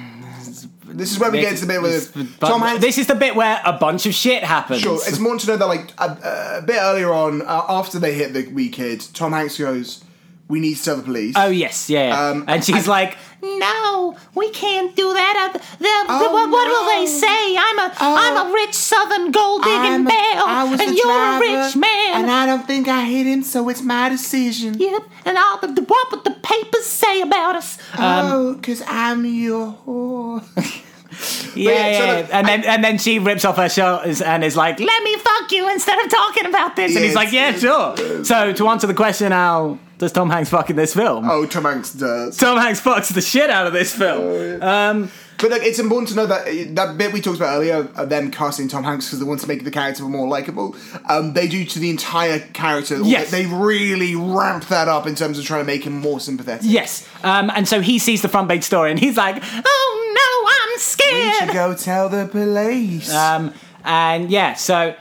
[0.91, 2.81] This is where we get into the bit with Tom Hanks.
[2.81, 4.81] This is the bit where a bunch of shit happens.
[4.81, 8.15] Sure, it's more to know that like a, a bit earlier on, uh, after they
[8.15, 10.03] hit the wee kid, Tom Hanks goes,
[10.49, 11.35] we need to tell the police.
[11.37, 12.29] Oh yes, yeah.
[12.31, 15.51] Um, and she's I- like, "No, we can't do that.
[15.51, 17.57] Uh, the- the- Oh, what, what will they say?
[17.57, 18.17] I'm a Oh.
[18.19, 20.49] am a rich Southern gold digging belle,
[20.81, 22.15] and you're driver, a rich man.
[22.15, 24.75] and I don't think I hit him, so it's my decision.
[24.79, 27.79] Yep, and all the, what would the papers say about us?
[27.95, 30.43] Um, oh, cause I'm your whore.
[31.57, 32.27] yeah, yeah, yeah.
[32.33, 35.53] and then and then she rips off her shirt and is like, "Let me fuck
[35.53, 38.95] you instead of talking about this." and he's like, "Yeah, sure." So to answer the
[38.95, 41.29] question, how does Tom Hanks fuck in this film?
[41.29, 42.37] oh, Tom Hanks does.
[42.37, 44.63] Tom Hanks fucks the shit out of this film.
[44.63, 48.09] Um, But like, it's important to know that that bit we talked about earlier, of
[48.09, 50.75] them casting Tom Hanks because they want to make the character more likable.
[51.09, 53.01] Um, they do to the entire character.
[53.03, 53.31] Yes.
[53.31, 56.63] they really ramp that up in terms of trying to make him more sympathetic.
[56.65, 57.09] Yes.
[57.23, 60.79] Um, and so he sees the front page story and he's like, oh no, I'm
[60.81, 63.13] scared." We should go tell the police.
[63.15, 64.97] Um, and yeah, so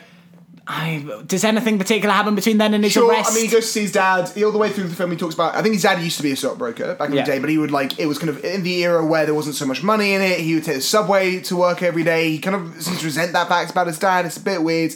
[0.70, 3.32] I, does anything particular happen between then and his Sure, arrest?
[3.32, 4.32] I mean, he goes to see his dad.
[4.44, 5.56] All the way through the film, he talks about.
[5.56, 7.24] I think his dad used to be a stockbroker back in Yeah.
[7.26, 7.98] the day, but he would like.
[8.00, 10.40] It was kind of in the era where there wasn't so much money in it.
[10.42, 12.30] He would take the subway to work every day.
[12.32, 14.26] He kind of seems to resent that fact about his dad.
[14.26, 14.94] It's a bit weird.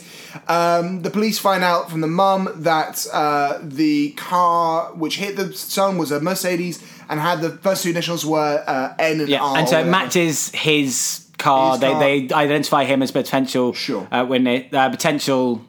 [0.50, 5.54] Um, the police find out from the mum that uh, the car which hit the
[5.54, 9.42] son was a Mercedes and had the first two initials were uh, N and yeah,
[9.42, 9.58] R.
[9.58, 11.78] and so it matches his car.
[11.78, 13.74] They, they identify him as potential.
[13.74, 14.08] Sure.
[14.12, 15.62] Uh, when it, uh, potential.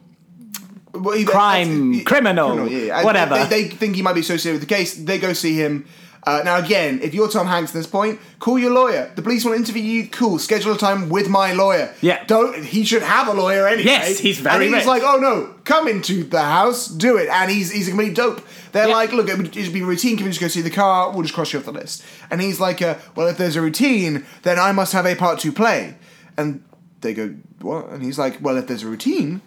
[0.93, 2.97] Well, Crime, that's- criminal, yeah.
[2.97, 3.35] And whatever.
[3.35, 4.93] They, they think he might be associated with the case.
[4.93, 5.87] They go see him.
[6.25, 9.11] Uh, now, again, if you're Tom Hanks at this point, call your lawyer.
[9.15, 10.07] The police want to interview you.
[10.07, 10.39] Cool.
[10.39, 11.93] Schedule a time with my lawyer.
[11.99, 12.23] Yeah.
[12.25, 12.63] Don't.
[12.63, 13.83] He should have a lawyer anyway.
[13.85, 14.85] Yes, he's very And he's rich.
[14.87, 17.27] like, oh no, come into the house, do it.
[17.27, 18.41] And he's he's a complete dope.
[18.71, 18.93] They're Yeah.
[18.93, 20.15] like, look, it would it'd be routine.
[20.15, 21.11] Can we just go see the car?
[21.11, 22.03] We'll just cross you off the list.
[22.31, 25.39] And he's like, uh, well, if there's a routine, then I must have a part
[25.39, 25.95] to play.
[26.37, 26.63] And
[27.01, 27.89] they go, what?
[27.89, 29.41] And he's like, well, if there's a routine,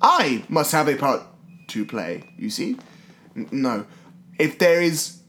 [0.00, 1.22] I must have a part
[1.68, 2.22] to play.
[2.38, 2.76] You see?
[3.36, 3.86] N- no.
[4.38, 5.19] If there is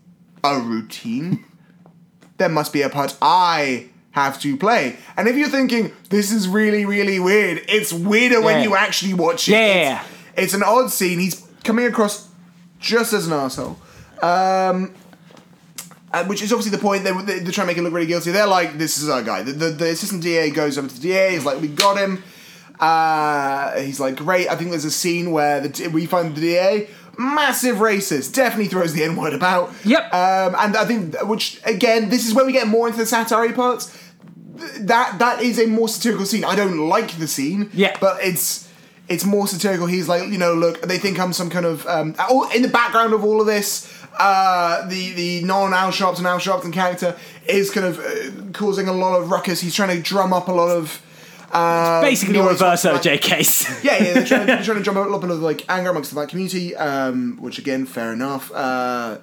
[0.44, 1.46] a routine,
[2.38, 4.98] there must be a part I have to play.
[5.16, 9.48] And if you're thinking this is really really weird, it's weirder when you actually watch
[9.48, 9.54] it.
[9.54, 11.20] Yeah, yeah, It's, it's an odd scene.
[11.20, 12.30] He's coming across
[12.80, 13.78] just as an asshole.
[14.22, 14.94] Um,
[16.14, 17.04] uh, which is obviously the point.
[17.04, 18.32] They, they, they're trying to make him look really guilty.
[18.32, 19.44] They're like, this is our guy.
[19.44, 21.32] The, the, the assistant DA goes over to the DA.
[21.32, 22.22] He's like, we got him.
[22.80, 24.50] Uh, he's like, great.
[24.50, 28.34] I think there's a scene where the, we find the DA massive racist.
[28.34, 29.74] Definitely throws the N word about.
[29.86, 30.14] Yep.
[30.14, 33.52] Um, and I think, which again, this is where we get more into the satire
[33.54, 33.98] parts.
[34.80, 36.44] That that is a more satirical scene.
[36.44, 37.70] I don't like the scene.
[37.74, 37.96] Yeah.
[38.00, 38.70] But it's
[39.10, 39.88] it's more satirical.
[39.88, 42.68] He's like, you know, look, they think I'm some kind of um, oh, in the
[42.68, 43.92] background of all of this.
[44.20, 48.94] Uh, the the non Al Sharpton Al Sharpton character is kind of uh, causing a
[48.94, 49.62] lot of ruckus.
[49.62, 51.02] He's trying to drum up a lot of.
[51.54, 53.84] Uh, Basically, noise reverse OJ case.
[53.84, 55.90] yeah, yeah, they're trying, they're trying to drum up a little bit of like anger
[55.90, 58.52] amongst the black community, um, which again, fair enough.
[58.52, 59.18] Uh,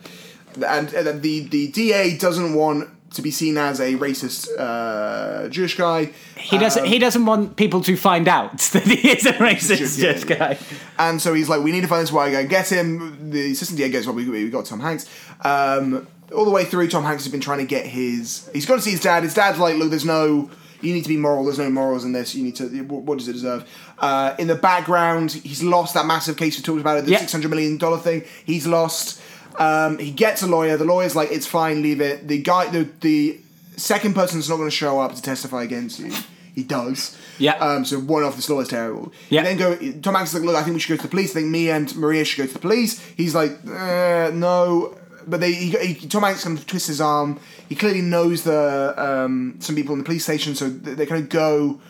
[0.66, 5.76] and, and the the DA doesn't want to be seen as a racist uh, Jewish
[5.76, 6.10] guy.
[6.36, 6.84] he doesn't.
[6.84, 10.36] he doesn't want people to find out that he is a racist Yeah, Jewish yeah.
[10.36, 10.58] guy.
[10.98, 13.30] And so he's like, we need to find this white guy, get him.
[13.30, 15.06] The assistant DA goes, well, we, we got Tom Hanks.
[15.42, 18.50] Um, all the way through, Tom Hanks has been trying to get his.
[18.52, 19.22] He's got to see his dad.
[19.22, 20.50] His dad's like, look, there's no.
[20.80, 21.44] You need to be moral.
[21.44, 22.34] There's no morals in this.
[22.34, 22.64] You need to.
[22.84, 23.68] What, what does it deserve?
[23.98, 27.18] Uh, in the background, he's lost that massive case we talked about it, the Yeah.
[27.18, 28.24] six hundred million dollar thing.
[28.44, 29.20] He's lost.
[29.58, 30.76] Um, he gets a lawyer.
[30.76, 32.28] The lawyer's like, it's fine, leave it.
[32.28, 33.40] The guy, the the
[33.76, 36.12] second person's not going to show up to testify against you.
[36.54, 37.16] He does.
[37.38, 37.52] Yeah.
[37.54, 39.12] Um, so one off this law is terrible.
[39.30, 39.42] Yeah.
[39.44, 39.76] Then go.
[40.00, 41.30] Tom Hanks is like, look, I think we should go to the police.
[41.30, 42.98] I think me and Maria should go to the police.
[43.16, 44.97] He's like, uh, no.
[45.28, 47.38] But they, he, he, Tom Hanks kind of twists his arm.
[47.68, 51.22] He clearly knows the um, some people in the police station, so they, they kind
[51.22, 51.80] of go.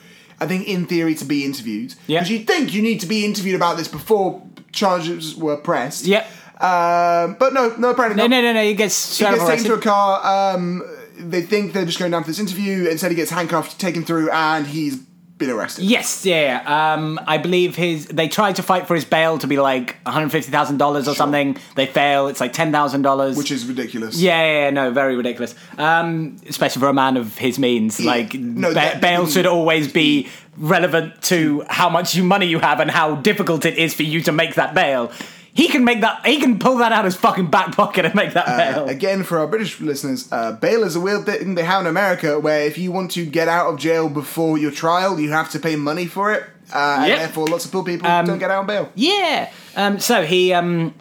[0.40, 1.94] I think in theory to be interviewed.
[2.06, 2.20] Yeah.
[2.20, 6.04] Because you think you need to be interviewed about this before charges were pressed.
[6.06, 6.24] Yep.
[6.60, 8.36] Um, but no, no, apparently No, not.
[8.36, 8.62] no, no, no.
[8.64, 10.54] He gets He gets taken to a car.
[10.54, 10.82] Um,
[11.18, 12.88] they think they're just going down for this interview.
[12.88, 14.98] Instead, he gets handcuffed, taken through, and he's
[15.38, 15.84] been arrested.
[15.84, 16.62] Yes, yeah.
[16.66, 16.94] yeah.
[16.94, 18.06] Um, I believe his.
[18.06, 21.08] They tried to fight for his bail to be like one hundred fifty thousand dollars
[21.08, 21.56] or something.
[21.76, 22.26] They fail.
[22.28, 23.36] It's like ten thousand dollars.
[23.36, 24.16] Which is ridiculous.
[24.20, 25.54] Yeah, yeah, yeah, no, very ridiculous.
[25.78, 28.00] Um, especially for a man of his means.
[28.00, 32.80] Like, no, ba- that- bail should always be relevant to how much money you have
[32.80, 35.12] and how difficult it is for you to make that bail.
[35.58, 36.24] He can make that.
[36.24, 38.86] He can pull that out of his fucking back pocket and make that bail.
[38.88, 42.38] Again, for our British listeners, uh, bail is a weird thing they have in America
[42.38, 45.58] where if you want to get out of jail before your trial, you have to
[45.58, 46.44] pay money for it.
[46.72, 47.10] Uh, Yep.
[47.10, 48.92] And therefore, lots of poor people Um, don't get out on bail.
[48.94, 49.50] Yeah.
[49.74, 50.94] Um, so he um,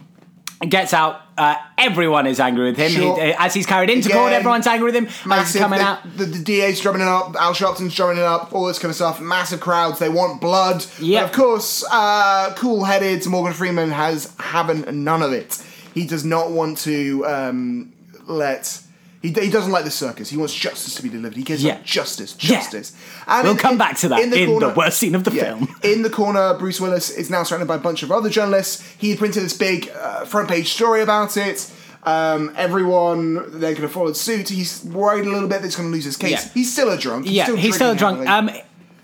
[0.59, 1.21] gets out.
[1.37, 2.91] Uh, everyone is angry with him.
[2.91, 3.23] Sure.
[3.23, 5.07] He, as he's carried into court, everyone's angry with him.
[5.31, 6.17] As he's coming the, out.
[6.17, 8.95] The, the DA's drumming it up, Al Sharpton's drumming it up, all this kind of
[8.95, 9.21] stuff.
[9.21, 9.99] Massive crowds.
[9.99, 10.83] They want blood.
[10.99, 11.23] Yeah.
[11.23, 15.63] Of course, uh, cool headed Morgan Freeman has having none of it.
[15.93, 17.93] he does not want to um,
[18.25, 18.81] let.
[19.21, 20.29] He, he doesn't like the circus.
[20.29, 21.35] He wants justice to be delivered.
[21.35, 21.73] He gives Yeah.
[21.73, 22.57] up justice, Yeah.
[22.59, 22.93] justice.
[23.25, 25.43] And We'll in- come in- back to that in the worst scene of the yeah,
[25.45, 25.67] film.
[25.83, 28.83] In the corner, Bruce Willis is now surrounded by a bunch of other journalists.
[28.97, 31.69] He printed this big uh, front page story about it.
[32.03, 34.49] Um, everyone then kind of followed suit.
[34.49, 36.31] He's worried a little bit that he's going to lose his case.
[36.31, 36.51] Yeah.
[36.53, 37.25] He's still a drunk.
[37.25, 38.27] He's yeah, still he's still a drunk.
[38.29, 38.49] Um,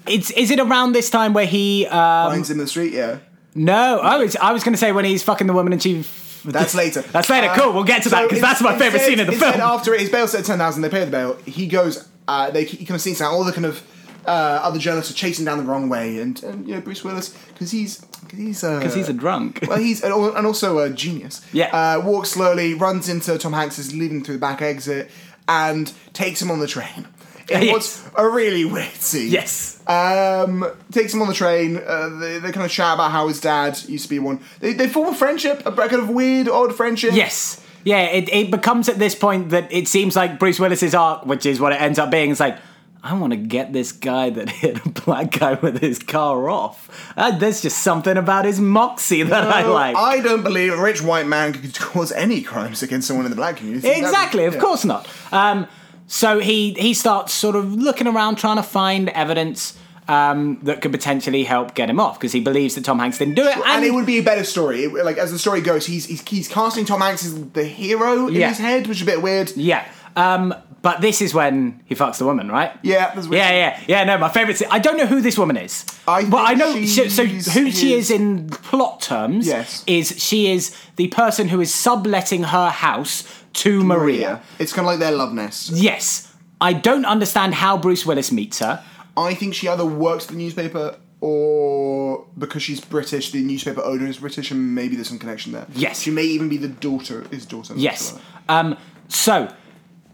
[0.08, 1.86] it's is it around this time where he?
[1.88, 2.94] Um, finds him in the street.
[2.94, 3.18] Yeah,
[3.56, 6.04] no, oh, it's, I was going to say when he's fucking the woman and she.
[6.46, 7.02] That's later.
[7.02, 7.48] That's later.
[7.48, 7.74] Uh, cool.
[7.74, 9.56] We'll get to that because that's my favorite scene in the film.
[9.62, 11.38] After his bail set ten thousand, they pay the bail.
[11.46, 12.08] He goes.
[12.28, 13.34] Uh, they he kind of out.
[13.34, 13.84] All the kind of
[14.26, 14.30] uh,
[14.64, 17.72] other journalists are chasing down the wrong way, and, and you know Bruce Willis because
[17.72, 19.60] he's because he's Because because he's a drunk.
[19.68, 21.46] well, he's and and also a genius.
[21.52, 21.76] Yeah.
[21.76, 25.12] Uh, walks slowly, runs into Tom Hanks, is leaving through the back exit,
[25.48, 27.08] and takes him on the train.
[27.50, 27.72] In Yes.
[27.74, 29.30] what's a really weird scene.
[29.32, 29.82] yes.
[29.88, 31.78] Um, takes him on the train.
[31.78, 34.40] Uh, they, they kind of chat about how his dad used to be one.
[34.60, 37.12] They, they form a friendship, a kind of weird, odd friendship.
[37.14, 37.60] Yes.
[37.84, 41.46] Yeah, it, it becomes at this point that it seems like Bruce Willis's arc, which
[41.46, 42.58] is what it ends up being, is like,
[43.06, 47.12] I want to get this guy that hit a black guy with his car off.
[47.18, 49.98] Uh, there's just something about his moxie that I Oh, like.
[49.98, 53.36] I don't believe a rich white man could cause any crimes against someone in the
[53.36, 53.90] black community.
[53.90, 54.60] Exactly, of yeah.
[54.62, 55.06] course not.
[55.34, 55.68] Um,
[56.08, 59.78] so he he starts sort of looking around, trying to find evidence
[60.08, 63.36] um, that could potentially help get him off because he believes that Tom Hanks didn't
[63.36, 63.56] do it.
[63.66, 64.84] And, it would be a better story.
[64.84, 68.28] It- like as the story goes, he's he's, he's casting Tom Hanks as the hero
[68.28, 68.50] in Yeah.
[68.50, 69.52] his head, which is a bit weird.
[69.56, 69.86] yeah.
[70.16, 72.72] Um, but this is when he fucks the woman, right?
[72.84, 73.18] Yeah.
[73.32, 74.04] Yeah, yeah, yeah.
[74.04, 74.62] No, my favorite.
[74.70, 75.86] I don't know who this woman is.
[76.08, 76.84] I but I know.
[76.84, 79.48] So, so who she is in plot terms?
[79.48, 79.84] Yes.
[79.88, 83.24] is she is the person who is subletting her house
[83.54, 84.42] to Maria.
[84.60, 85.72] It's kind of like their love nest.
[85.72, 86.34] Yes.
[86.60, 88.84] I don't understand how Bruce Willis meets her.
[89.16, 94.08] I think she either works at the newspaper or because she's British, the newspaper owner
[94.08, 95.66] is British, and maybe there's some connection there.
[95.74, 96.02] Yes.
[96.02, 97.74] She may even be the daughter, his daughter.
[97.78, 98.20] Yes.
[98.50, 98.78] Um,
[99.08, 99.54] so,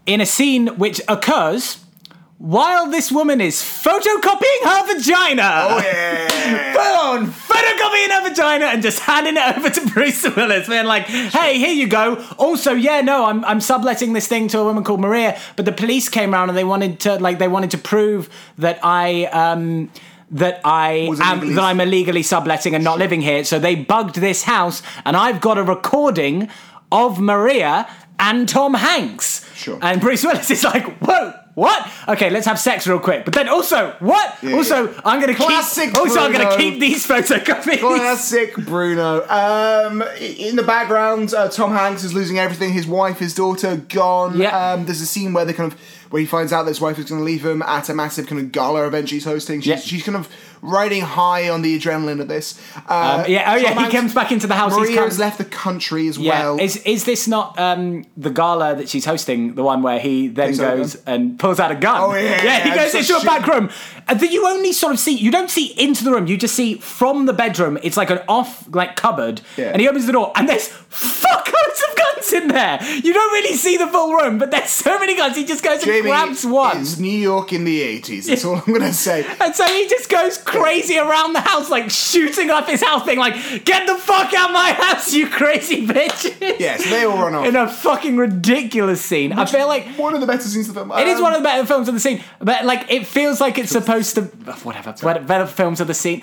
[0.06, 1.84] in a scene which occurs
[2.40, 5.66] while this woman is photocopying her vagina.
[5.68, 6.72] Oh, yeah.
[6.72, 11.04] Full on photocopying her vagina and just handing it over to Bruce Willis, being like,
[11.04, 14.84] "Hey, here you go." Also, yeah, no, I'm I'm subletting this thing to a woman
[14.84, 17.78] called Maria, but the police came around and they wanted to like they wanted to
[17.78, 19.90] prove that I um
[20.30, 23.44] that I am that I'm illegally subletting and not living here.
[23.44, 26.48] So they bugged this house, and I've got a recording
[26.90, 27.86] of Maria
[28.18, 29.46] and Tom Hanks.
[29.54, 29.78] Sure.
[29.82, 31.86] And Bruce Willis is like, "Whoa." What?
[32.08, 33.26] Okay, let's have sex real quick.
[33.26, 34.34] But then also, what?
[34.42, 35.00] Yeah, also, yeah.
[35.04, 35.98] I'm gonna Classic keep.
[35.98, 37.80] Also, I'm gonna keep these photocopies.
[37.80, 39.28] Classic Bruno.
[39.28, 42.72] Um, in the background, uh, Tom Hanks is losing everything.
[42.72, 44.38] His wife, his daughter, gone.
[44.38, 44.72] Yeah.
[44.72, 45.78] Um, there's a scene where they kind of
[46.10, 48.26] where he finds out that his wife is going to leave him at a massive
[48.26, 49.60] kind of gala event she's hosting.
[49.60, 49.76] She's, Yeah.
[49.78, 50.28] she's kind of
[50.62, 52.60] riding high on the adrenaline of this.
[52.88, 53.52] Uh, Um, yeah.
[53.52, 53.86] Oh, yeah.
[53.86, 54.74] He comes back into the house.
[54.76, 56.42] Maria come- has left the country as Yeah.
[56.42, 56.60] well.
[56.60, 59.54] Is is this not um, the gala that she's hosting?
[59.54, 62.00] The one where he then goes and pulls out a gun.
[62.02, 62.60] Oh, yeah, Yeah.
[62.64, 63.70] He goes into a such back room.
[64.08, 65.12] That you only sort of see.
[65.16, 66.26] You don't see into the room.
[66.26, 67.78] You just see from the bedroom.
[67.82, 69.40] It's like an off like cupboard.
[69.56, 69.66] Yeah.
[69.70, 72.78] And he opens the door and there's fuckloads of guns in there.
[73.02, 75.36] You don't really see the full room, but there's so many guns.
[75.36, 76.80] He just goes Jamie, grabs one.
[76.80, 78.26] It's New York in the 80s.
[78.26, 79.26] That's all I'm going to say.
[79.40, 83.18] And so he just goes crazy around the house, like shooting up his house, being
[83.18, 87.34] like, "Get the fuck out of my house, you crazy bitches!" Yes, they all run
[87.34, 87.46] off.
[87.46, 89.32] In a fucking ridiculous scene.
[89.32, 90.92] I feel like One of the better scenes of the film.
[90.98, 93.40] it is Um, one of the better films of the scene, but like it feels
[93.40, 94.22] like it's supposed to.
[94.62, 96.22] Whatever, better, better films of the scene.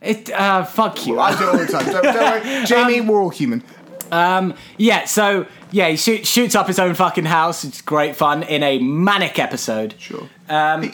[0.00, 0.30] It.
[0.30, 1.18] Uh, fuck you.
[1.18, 1.86] I do it all the time.
[1.86, 2.64] Don't, don't worry.
[2.66, 3.62] Jamie, we're all human.
[4.78, 5.04] Yeah.
[5.04, 7.64] So yeah, he shoot, shoots up his own fucking house.
[7.64, 9.94] It's great fun in a manic episode.
[9.98, 10.28] Sure.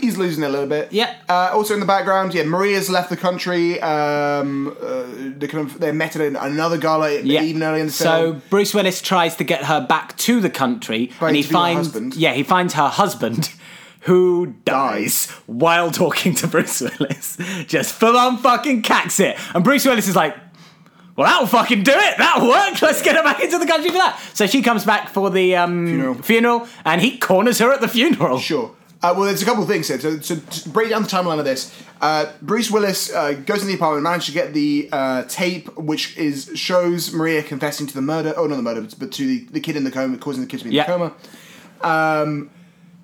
[0.01, 0.85] He's losing a little bit.
[0.85, 1.14] Um, Yeah.
[1.29, 3.81] Uh, also in the background, yeah, Maria's left the country.
[3.81, 5.03] Um, uh,
[5.37, 7.43] they kind of they met at another gala Yeah.
[7.43, 8.43] even earlier in the so film.
[8.49, 12.16] Bruce Willis tries to get her back to the country, By and he finds husband.
[12.16, 13.51] yeah he finds her husband.
[14.05, 17.37] Who dies while talking to Bruce Willis?
[17.66, 19.37] Just full on fucking cacks it.
[19.55, 20.35] And Bruce Willis is like,
[21.21, 22.18] well, that'll fucking do it.
[22.18, 22.81] That'll work.
[22.83, 24.18] Let's get her back into the country for that.
[24.35, 26.14] So she comes back for the um, Funeral.
[26.14, 28.39] funeral, and he corners her at the funeral.
[28.39, 28.75] Sure.
[29.03, 29.99] Uh, well, there's a couple of things here.
[29.99, 33.68] So, so to break down the timeline of this, uh, Bruce Willis uh, goes in
[33.68, 38.03] the apartment, manages to get the uh, tape, which is shows Maria confessing to the
[38.03, 38.35] murder.
[38.37, 40.59] Oh, not the murder, but to the, the kid in the coma, causing the kid
[40.59, 40.85] to be in Yeah.
[40.87, 41.14] the coma.
[41.81, 42.51] Um,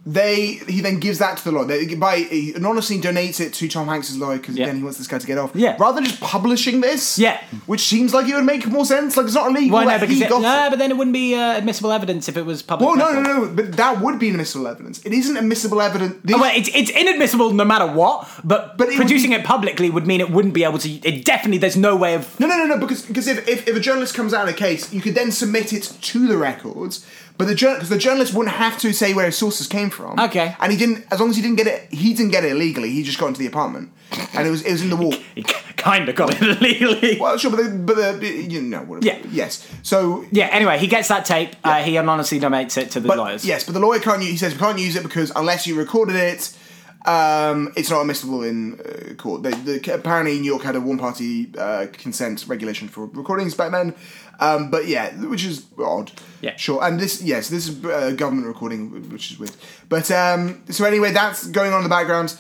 [0.09, 1.65] they he then gives that to the lawyer.
[1.67, 4.67] They, by he anonymously donates it to Tom Hanks's lawyer because Yeah.
[4.67, 5.51] again he wants this guy to get off.
[5.55, 5.77] Yeah.
[5.81, 7.19] Rather than just publishing this.
[7.19, 7.43] Yeah.
[7.67, 9.17] Which seems like it would make more sense.
[9.17, 9.75] Like it's not illegal.
[9.75, 9.91] Why no?
[9.91, 12.37] that Because he it, got no, but then it wouldn't be uh, admissible evidence if
[12.37, 12.87] it was public.
[12.89, 13.49] Well, no, no, record.
[13.57, 13.63] no.
[13.65, 15.05] But that would be admissible evidence.
[15.05, 16.15] It isn't admissible evidence.
[16.33, 19.45] Oh, well, it's, it's inadmissible no matter what, but, But it would producing be- it
[19.45, 20.89] publicly would mean it wouldn't be able to.
[20.89, 22.39] It definitely, there's no way of.
[22.39, 22.79] No, no, no, no.
[22.79, 25.33] Because because if, if, if a journalist comes out in a case, you could then
[25.33, 27.05] submit it to the records.
[27.39, 30.19] But the because the journalist wouldn't have to say where his sources came from.
[30.19, 30.57] Okay.
[30.59, 31.05] And he didn't.
[31.11, 32.91] As long as he didn't get it, he didn't get it illegally.
[32.91, 33.93] He just got into the apartment,
[34.33, 35.15] and it was it was in the wall.
[35.35, 35.43] He
[35.93, 37.19] kind of got it illegally.
[37.21, 39.07] Well, sure, but the, but the you know whatever.
[39.07, 39.27] Yeah.
[39.31, 39.69] Yes.
[39.83, 40.25] So.
[40.33, 40.47] Yeah.
[40.47, 41.55] Anyway, he gets that tape.
[41.63, 43.45] Uh, he anonymously donates it to the But, lawyers.
[43.45, 44.23] Yes, but the lawyer can't.
[44.23, 46.57] use He says we can't use it because unless you recorded it,
[47.07, 49.43] um, it's not admissible in uh, court.
[49.43, 53.95] They, the, apparently, New York had a one-party uh, consent regulation for recordings back then.
[54.39, 56.13] Um, but yeah, which is odd.
[56.43, 56.57] Yeah.
[56.57, 56.83] Sure.
[56.85, 59.57] And this, yes, this is uh, government recording, which is weird.
[59.89, 62.37] But um, so anyway, that's going on in the background.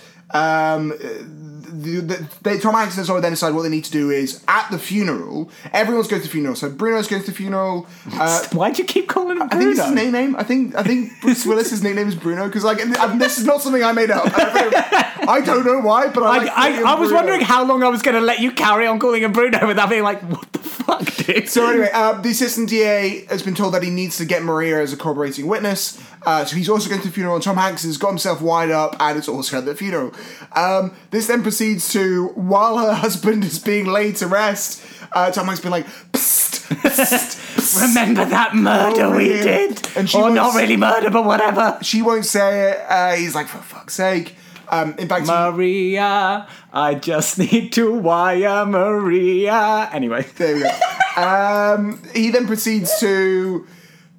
[1.67, 4.43] The, the, they, Tom Hanks and Zoe then decide what they need to do is
[4.49, 5.51] at the funeral.
[5.73, 6.55] Everyone's going to the funeral.
[6.57, 7.87] So Bruno's going to the funeral.
[8.13, 10.03] Uh, Why do you keep calling him I think it's his Bruno?
[10.03, 10.37] nickname.
[10.37, 12.79] I think I think Bruce Willis's nickname is Bruno because like
[13.19, 14.25] this is not something I made up.
[14.35, 17.15] I don't know why, but I I, like I, him I was Bruno.
[17.17, 19.89] wondering how long I was going to let you carry on calling him Bruno without
[19.91, 21.49] being like, what the fuck, dude?
[21.49, 24.81] So anyway, uh, the assistant DA has been told that he needs to get Maria
[24.81, 26.01] as a corroborating witness.
[26.25, 28.73] Uh, so he's also going to the funeral, and Tom Hanks has got himself wired
[28.73, 30.13] up, and it's also at the funeral.
[30.57, 34.85] Um, this then proceeds to while her husband is being laid to rest.
[35.13, 37.83] Uh, Tom Hanks being like, psst, psst, psst.
[37.89, 39.89] Remember that murder we did?
[39.97, 41.79] And she or not really murder, but whatever.
[41.83, 42.87] She won't say it.
[42.89, 44.37] Uh, he's like, for fuck's sake.
[44.69, 49.89] Um, in fact, Maria, I just need to wire Maria.
[49.93, 50.27] Anyway.
[50.37, 50.71] There we go.
[51.23, 53.67] um, he then proceeds to.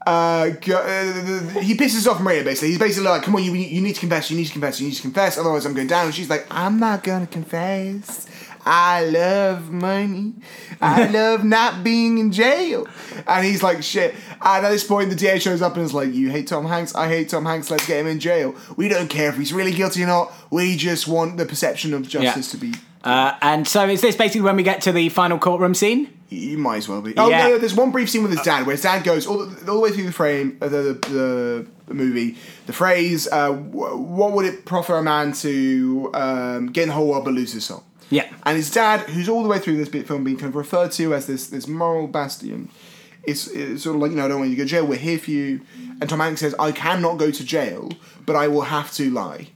[0.07, 2.69] Uh, uh, he pisses off Maria basically.
[2.69, 4.31] He's basically like, "Come on, you you need to confess.
[4.31, 4.79] You need to confess.
[4.79, 5.37] You need to confess.
[5.37, 8.26] Otherwise, I'm going down." And she's like, "I'm not gonna confess.
[8.69, 10.33] I love money.
[10.81, 12.85] I love not being in jail."
[13.25, 16.13] And he's like, "Shit." And at this point, the DA shows up and is like,
[16.13, 16.93] "You hate Tom Hanks.
[16.95, 17.71] I hate Tom Hanks.
[17.71, 18.53] Let's get him in jail.
[18.75, 20.33] We don't care if he's really guilty or not.
[20.51, 24.41] We just want the perception of justice to be." Uh, and so is this basically
[24.41, 26.11] when we get to the final courtroom scene?
[26.29, 27.13] You might as well be.
[27.15, 27.47] Oh Yeah.
[27.47, 29.75] no, there's one brief scene with his dad where his dad goes all the, all
[29.75, 32.35] the way through the frame, of the, the the movie.
[32.65, 36.95] The phrase, uh, wh- "What would it proffer a man to um, get in the
[36.95, 38.31] whole world but lose his soul?" Yeah.
[38.43, 40.91] And his dad, who's all the way through this bit film being kind of referred
[40.93, 42.69] to as this this moral bastion,
[43.23, 44.85] is, is sort of like you know, I don't want you to go to jail.
[44.85, 45.61] We're here for you.
[45.99, 47.91] And Tom Hanks says, "I cannot go to jail,
[48.25, 49.47] but I will have to lie."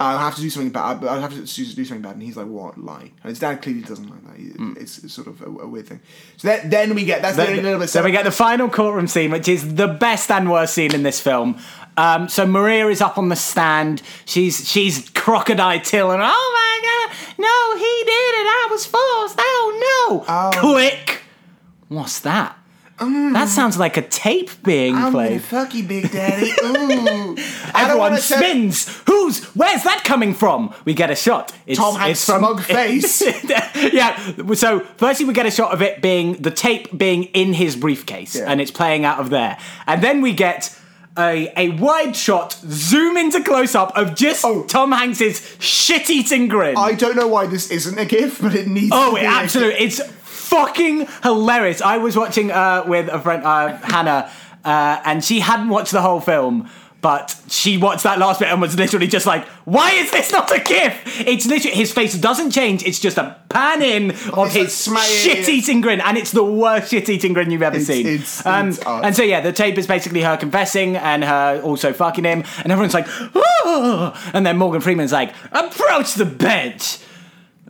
[0.00, 1.00] I'll have to do something bad.
[1.00, 1.46] but I'll have to do
[1.84, 2.78] something bad, and he's like, "What?
[2.78, 4.36] Lie?" And his dad clearly doesn't like that.
[4.36, 6.00] He- It's, it's sort of a, a weird thing.
[6.36, 7.88] So that, then we get that's the only little bit.
[7.90, 11.02] So we get the final courtroom scene, which is the best and worst scene in
[11.02, 11.58] this film.
[11.96, 14.02] Um, so Maria is up on the stand.
[14.24, 16.20] She's she's crocodile tilling.
[16.22, 18.46] oh my god, no, he did it.
[18.46, 19.36] I was forced.
[19.38, 20.24] Oh no!
[20.28, 20.50] Oh.
[20.54, 21.22] Click.
[21.88, 22.57] What's that?
[22.98, 23.32] Mm.
[23.32, 25.42] That sounds like a tape being I'm gonna played.
[25.42, 26.50] fuck you, Big Daddy.
[26.64, 27.36] Ooh.
[27.74, 28.88] Everyone spins.
[29.06, 29.44] Who's?
[29.54, 30.74] Where's that coming from?
[30.84, 31.52] We get a shot.
[31.66, 33.22] It's, Tom Hanks' smug face.
[33.92, 34.16] yeah.
[34.54, 38.34] So firstly, we get a shot of it being the tape being in his briefcase,
[38.34, 38.44] Yeah.
[38.48, 39.58] and it's playing out of there.
[39.86, 40.74] And then we get
[41.16, 44.64] a a wide shot, zoom into close up of just Oh.
[44.64, 46.76] Tom Hanks's shit eating grin.
[46.76, 48.90] I don't know why this isn't a GIF, but it needs.
[48.92, 49.80] Oh, to it absolutely!
[49.84, 50.00] It's
[50.48, 51.80] fucking hilarious.
[51.82, 54.30] I was watching uh, with a friend, uh, Hannah,
[54.64, 56.68] uh, and she hadn't watched the whole film.
[57.00, 60.50] But she watched that last bit and was literally just like, "Why is this not
[60.50, 60.94] a GIF?"
[61.28, 62.82] It's literally his face doesn't change.
[62.82, 65.08] It's just a pan in of it's like his smiling.
[65.08, 68.04] shit-eating grin, and it's the worst shit-eating grin you've ever It's- seen.
[68.04, 69.04] it's- um, it's odd.
[69.04, 72.72] and so yeah, the tape is basically her confessing and her also fucking him, and
[72.72, 76.98] everyone's like, "Oh!" And then Morgan Freeman's like, "Approach the bench."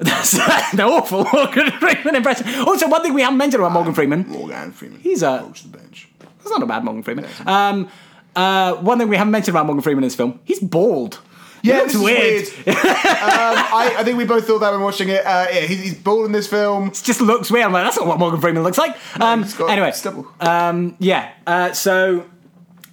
[0.00, 0.34] That's
[0.72, 2.46] an awful Morgan Freeman impression.
[2.66, 4.26] Also, one thing we haven't mentioned about Morgan Freeman.
[4.28, 5.00] Morgan Freeman.
[5.00, 6.08] He's a- Approach the bench.
[6.18, 7.26] That's not a bad Morgan Freeman.
[7.46, 7.88] Um,
[8.36, 10.38] uh, one thing we haven't mentioned about Morgan Freeman in this film.
[10.44, 11.20] He's bald.
[11.62, 12.46] Yeah, it's weird.
[12.64, 12.68] weird.
[12.68, 15.26] um, I, I think we both thought that when watching it.
[15.26, 16.88] Uh, yeah, he's, he's bald in this film.
[16.88, 17.66] It just looks weird.
[17.66, 18.96] I'm like, that's not what Morgan Freeman looks like.
[19.20, 20.28] Um, got anyway, stubble.
[20.40, 21.32] um, yeah.
[21.48, 22.24] Uh, so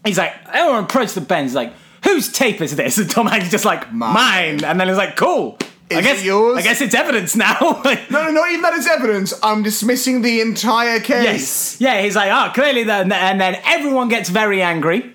[0.03, 1.45] he's like, everyone approach the bench.
[1.49, 2.97] He's like, whose tape is this?
[2.97, 4.14] And Tom Hanks is just like, Mine.
[4.16, 4.64] mine.
[4.64, 5.60] And then he's like, cool.
[5.92, 6.58] I guess it yours?
[6.58, 7.60] I guess it's evidence now.
[8.10, 9.34] No, no, not even that is evidence.
[9.44, 11.24] I'm dismissing the entire case.
[11.24, 11.78] Yes.
[11.80, 13.12] Yeah, he's like, oh, clearly then.
[13.12, 15.14] And then everyone gets very angry.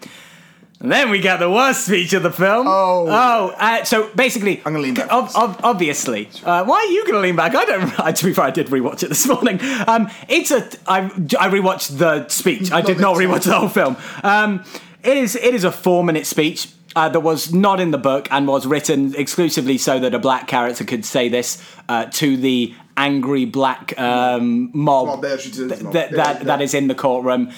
[0.81, 2.67] And then we get the worst speech of the film.
[2.67, 3.07] Oh.
[3.09, 4.59] Oh, uh, so basically.
[4.59, 6.29] I'm gonna lean back ob- ob- obviously.
[6.45, 7.55] Uh, why are you going to lean back?
[7.55, 7.93] I don't.
[8.01, 9.59] Uh, to be fair, I did rewatch it this morning.
[9.87, 10.67] Um, it's a.
[10.87, 11.01] I,
[11.39, 12.73] I rewatched the speech.
[12.73, 13.97] I did not Not rewatch the whole film.
[14.23, 14.65] Um,
[15.03, 15.37] it is.
[15.37, 16.69] It is a four minute speech.
[16.97, 20.47] Uh, that was not in the book and was written exclusively so that a black
[20.47, 25.93] character could say this uh, to the angry black um, mob Mob, they th- mob.
[25.93, 27.51] that, that, is in the courtroom,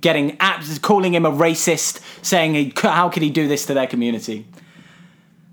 [0.00, 3.86] getting abs- calling him a racist, saying he, how could he do this to their
[3.86, 4.46] community.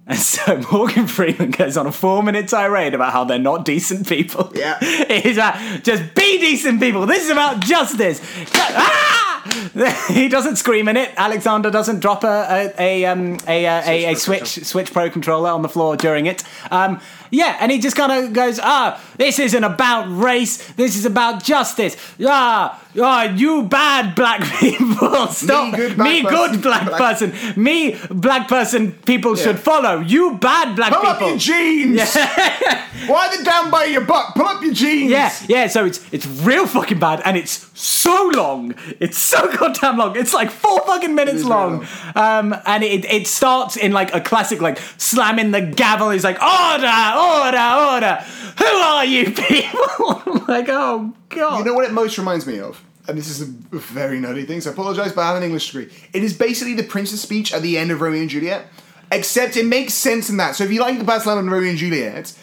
[0.07, 4.51] And so Morgan Freeman goes on a four-minute tirade about how they're not decent people.
[4.55, 4.79] Yeah.
[5.21, 7.05] He's like, just be decent people.
[7.05, 8.19] This is about justice.
[8.53, 9.30] Ah!
[10.07, 11.11] He doesn't scream in it.
[11.17, 15.49] Alexander doesn't drop a a a um, a, a, a, a Switch switch pro controller
[15.49, 16.43] on the floor during it.
[16.69, 16.99] Um,
[17.31, 20.71] yeah, and he just kind of goes, "Ah, this isn't about race.
[20.73, 21.95] This is about justice.
[22.25, 25.27] Ah, ah, you bad black people.
[25.27, 25.75] Stop.
[25.75, 26.51] good black Me person.
[26.51, 27.61] good black Black- person.
[27.61, 28.91] Me black person.
[29.05, 29.99] People should follow.
[29.99, 32.15] You bad black Pull up your jeans.
[33.07, 34.35] Why they down by your butt?
[34.35, 35.09] Pull up your jeans.
[35.11, 35.67] Yeah, yeah.
[35.67, 38.75] So it's it's real fucking bad, and it's so long.
[38.99, 40.15] It's so goddamn long.
[40.15, 41.87] It's like four fucking minutes very long.
[42.15, 46.09] Um, and it it starts in like a classic like slamming the gavel.
[46.11, 47.57] He's like order, order,
[47.93, 48.25] order.
[48.59, 50.21] Who are you people?
[50.47, 51.59] Like oh god.
[51.59, 52.80] You know what it most reminds me of?
[53.07, 55.71] And this is a very nerdy thing, so I apologise, but I have an English
[55.71, 55.91] degree.
[56.13, 58.67] It is basically the Prince's speech at the end of Romeo and Juliet,
[59.11, 60.55] except it makes sense in that.
[60.55, 62.33] So if you like the Baz Luhrmann Romeo and Juliet,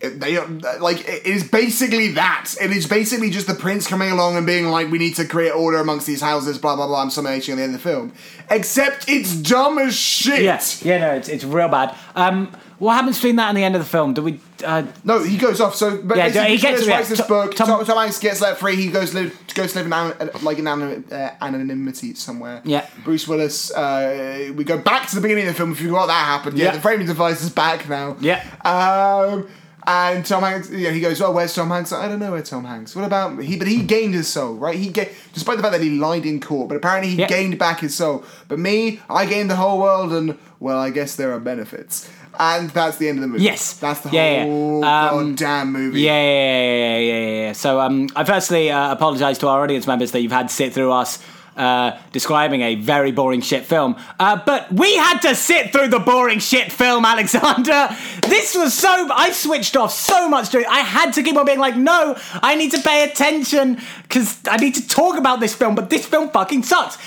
[0.00, 0.38] it- they
[0.78, 2.54] like it is basically that.
[2.60, 5.50] It is basically just the prince coming along and being like, "We need to create
[5.52, 7.00] order amongst these houses." Blah blah blah.
[7.02, 8.12] I'm summating at the end of the film,
[8.50, 10.42] except it's dumb as shit.
[10.42, 11.94] yeah, yeah, no, it's it's real bad.
[12.14, 14.14] Um, what happens between that and the end of the film?
[14.14, 14.40] Do we?
[14.64, 15.74] Uh, No, he goes off.
[15.74, 17.54] So, but Yeah, he gets- writes this Tom- book.
[17.54, 18.76] Tom- Tom, Hanks gets let free.
[18.76, 22.60] He goes live, goes to live in an, like an uh, anonymity somewhere.
[22.64, 22.86] Yeah.
[23.04, 23.70] Bruce Willis.
[23.72, 25.72] Uh, we go back to the beginning of the film.
[25.72, 26.70] If you forgot that happened, yeah, Yeah.
[26.72, 28.16] the framing device is back now.
[28.20, 28.42] Yeah.
[28.64, 29.48] Um,
[29.88, 32.64] and Tom Hanks, yeah, he goes, "Oh, where's Tom Hanks?" I don't know where Tom
[32.64, 32.96] Hanks.
[32.96, 33.56] What about he?
[33.56, 34.76] But he gained his soul, right?
[34.76, 37.80] He ga- despite the fact that he lied in court, but apparently he gained back
[37.80, 38.24] his soul.
[38.48, 42.10] But me, I gained the whole world, and well, I guess there are benefits.
[42.38, 43.44] And that's the end of the movie.
[43.44, 43.74] Yes.
[43.74, 44.44] that's the Yeah, yeah.
[44.44, 46.00] whole Um, goddamn movie.
[46.02, 47.52] Yeah, yeah, yeah, yeah, yeah, yeah.
[47.52, 50.72] So um, I firstly uh, apologise to our audience members that you've had to sit
[50.72, 51.18] through us
[51.56, 53.96] uh, describing a very boring shit film.
[54.20, 57.88] Uh, but we had to sit through the boring shit film, Alexander.
[58.28, 59.08] This was so.
[59.10, 60.66] I switched off so much during.
[60.66, 64.58] I had to keep on being like, no, I need to pay attention because I
[64.58, 65.74] need to talk about this film.
[65.74, 66.98] But this film fucking sucks.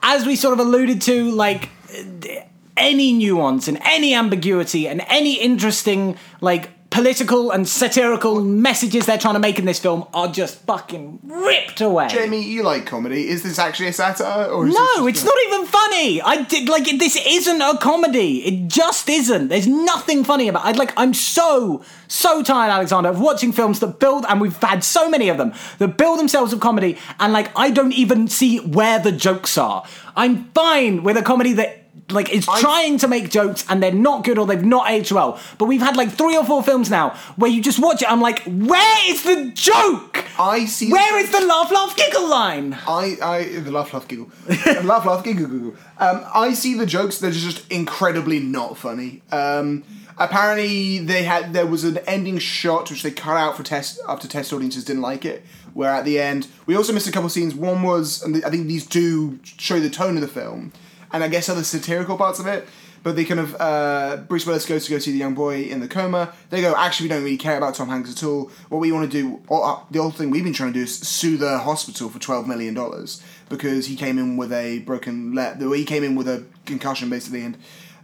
[0.00, 1.68] As we sort of alluded to, like
[2.78, 9.34] any nuance and any ambiguity and any interesting like political and satirical messages they're trying
[9.34, 12.08] to make in this film are just fucking ripped away.
[12.08, 13.28] Jamie, you like comedy.
[13.28, 14.46] Is this actually a satire?
[14.46, 16.22] Or is no, it's just not even funny.
[16.22, 18.38] I did like this isn't a comedy.
[18.44, 19.48] It just isn't.
[19.48, 20.68] There's nothing funny about.
[20.68, 20.78] it.
[20.78, 25.10] like I'm so so tired, Alexander, of watching films that build, and we've had so
[25.10, 28.98] many of them that build themselves of comedy, and like I don't even see where
[28.98, 29.84] the jokes are.
[30.16, 31.77] I'm fine with a comedy that
[32.10, 35.40] like is trying to make jokes and they're not good or they've not aged well.
[35.58, 38.10] But we've had like three or four films now where you just watch it.
[38.10, 40.24] I'm like, where is the joke?
[40.38, 40.90] I see.
[40.90, 42.78] Where is the laugh, laugh, giggle line?
[42.86, 44.30] I, I, the laugh, laugh, giggle,
[44.84, 45.74] laugh, laugh, giggle, giggle.
[45.98, 49.22] Um, I see the jokes that are just incredibly not funny.
[49.32, 49.82] Um,
[50.16, 54.28] apparently, they had there was an ending shot which they cut out for test after
[54.28, 55.44] test audiences didn't like it.
[55.74, 57.54] Where at the end, we also missed a couple of scenes.
[57.54, 60.72] One was, and I think these do show the tone of the film,
[61.12, 62.66] and I guess other satirical parts of it.
[63.04, 65.78] But they kind of uh, Bruce Willis goes to go see the young boy in
[65.78, 66.32] the coma.
[66.50, 68.50] They go, actually, we don't really care about Tom Hanks at all.
[68.70, 70.82] What we want to do, or, uh, the old thing we've been trying to do
[70.82, 75.32] is sue the hospital for twelve million dollars because he came in with a broken
[75.32, 75.62] leg.
[75.62, 77.56] He came in with a concussion basically, and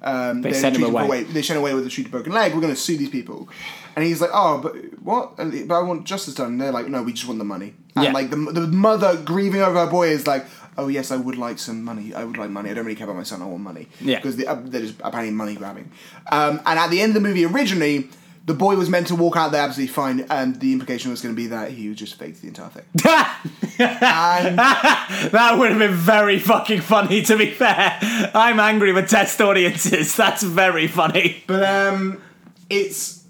[0.02, 1.24] um, They they're sent him for away.
[1.24, 2.54] They sent him away with a treated broken leg.
[2.54, 3.48] We're going to sue these people,
[3.96, 5.36] and he's like, oh, but what?
[5.36, 6.52] But I want justice done.
[6.52, 7.74] And they're like, no, we just want the money.
[7.96, 8.12] And Yeah.
[8.12, 10.46] like the, the mother grieving over her boy is like.
[10.76, 12.14] Oh yes, I would like some money.
[12.14, 12.70] I would like money.
[12.70, 13.42] I don't really care about my son.
[13.42, 13.88] I want money.
[14.00, 14.16] Yeah.
[14.16, 15.90] Because they, uh, they're just apparently money grabbing.
[16.30, 18.08] Um, and at the end of the movie, originally,
[18.46, 21.34] the boy was meant to walk out there absolutely fine, and the implication was going
[21.34, 22.84] to be that he was just faked the entire thing.
[23.76, 27.98] That would have been very fucking funny, to be fair.
[28.34, 30.14] I'm angry with test audiences.
[30.18, 31.42] That's very funny.
[31.46, 32.22] But um,
[32.70, 33.24] it's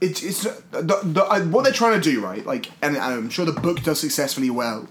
[0.00, 2.44] it's it's the, the, uh, what they're trying to do, right?
[2.46, 4.88] Like, and I'm sure the book does successfully well.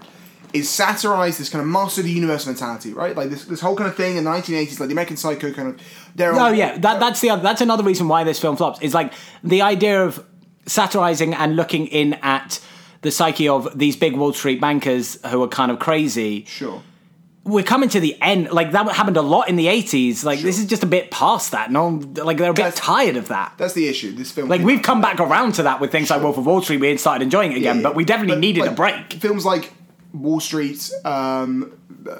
[0.52, 3.16] Is satirize this kind of master of the universe mentality, right?
[3.16, 5.68] Like this this whole kind of thing in the 1980s, like the American Psycho kind
[5.68, 5.80] of.
[6.14, 8.80] They're Oh yeah, that, that's the other, that's another reason why this film flops.
[8.80, 9.12] Is like
[9.44, 10.24] the idea of
[10.66, 12.60] satirizing and looking in at
[13.02, 16.44] the psyche of these big Wall Street bankers who are kind of crazy.
[16.46, 16.82] sure.
[17.42, 18.50] We're coming to the end.
[18.52, 20.24] Like that happened a lot in the eighties.
[20.24, 21.70] Like this is just a bit past that.
[21.72, 23.54] No, like they're a bit That's- tired of that.
[23.56, 24.12] That's the issue.
[24.12, 26.60] This film, Like we've come back around to that with things like Wolf of Wall
[26.60, 26.80] Street.
[26.80, 29.12] We had started enjoying it again, Yeah, but we definitely but, needed like, a break.
[29.14, 29.72] Films like
[30.12, 31.72] Wall Street, um,
[32.08, 32.14] uh,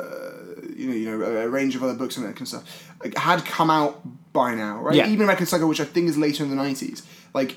[0.76, 2.86] you know, you know, a, a range of other books and that kind of stuff
[3.16, 4.00] had come out
[4.32, 4.94] by now, right?
[4.94, 5.06] Yeah.
[5.08, 7.02] Even American Psycho, which I think is later in the nineties,
[7.34, 7.56] like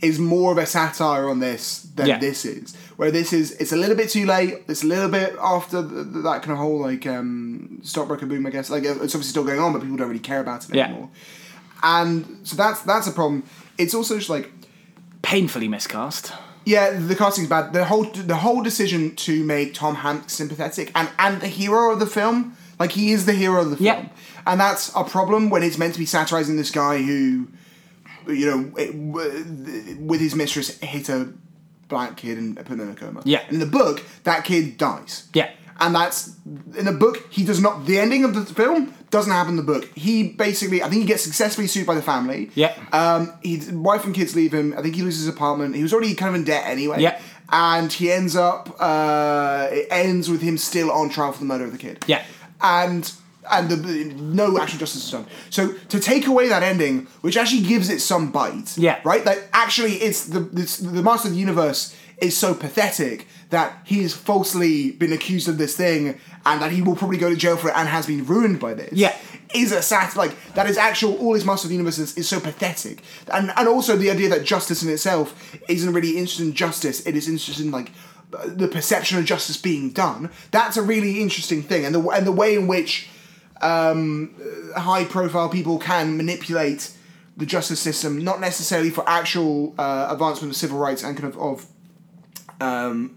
[0.00, 2.18] is more of a satire on this than Yeah.
[2.18, 2.74] this is.
[2.96, 4.54] Where this is, it's a little bit too late.
[4.68, 8.44] It's a little bit after the, the- that kind of whole like um, stockbroker boom,
[8.46, 8.68] I guess.
[8.68, 10.86] Like it's obviously still going on, but people don't really care about it Yeah.
[10.88, 11.10] anymore.
[11.82, 13.44] And so that's that's a problem.
[13.78, 14.50] It's also just like
[15.22, 16.32] Painfully miscast.
[16.64, 17.72] Yeah, the casting's bad.
[17.72, 22.00] The whole the whole decision to make Tom Hanks sympathetic and and the hero of
[22.00, 24.08] the film, like he is the hero of the film, Yeah.
[24.46, 27.48] and that's a problem when it's meant to be satirizing this guy who,
[28.28, 28.94] you know, it,
[30.00, 31.32] with his mistress hit a
[31.88, 33.22] black kid and put him in a coma.
[33.24, 33.42] Yeah.
[33.50, 35.28] In the book, that kid dies.
[35.34, 35.50] Yeah.
[35.80, 36.36] And that's
[36.76, 37.26] in the book.
[37.30, 37.86] He does not.
[37.86, 39.88] The ending of the film doesn't happen in the book.
[39.94, 42.50] He basically, I think, he gets successfully sued by the family.
[42.54, 42.74] Yeah.
[42.92, 44.74] Um, his wife and kids leave him.
[44.76, 45.74] I think he loses his apartment.
[45.74, 47.00] He was already kind of in debt anyway.
[47.00, 47.20] Yeah.
[47.50, 48.74] And he ends up.
[48.78, 52.04] Uh, it ends with him still on trial for the murder of the kid.
[52.06, 52.24] Yeah.
[52.60, 53.12] And
[53.50, 53.76] and the,
[54.14, 55.26] no actual justice is done.
[55.50, 58.78] So to take away that ending, which actually gives it some bite.
[58.78, 59.00] Yeah.
[59.04, 59.24] Right.
[59.26, 64.12] Like actually, it's the it's, the master of the universe is so pathetic that he's
[64.14, 67.68] falsely been accused of this thing and that he will probably go to jail for
[67.68, 69.14] it and has been ruined by this Yeah.
[69.54, 72.28] is a sat like that is actual all his master of the universe is, is
[72.28, 73.02] so pathetic.
[73.36, 75.26] And and also the idea that justice in itself
[75.68, 77.90] isn't really interested in justice it is interested in like
[78.62, 80.30] the perception of justice being done.
[80.50, 81.84] That's a really interesting thing.
[81.86, 83.08] And the and the way in which
[83.60, 84.34] um,
[84.76, 86.82] high profile people can manipulate
[87.36, 91.38] the justice system not necessarily for actual uh, advancement of civil rights and kind of
[91.50, 91.66] of
[92.60, 93.16] um,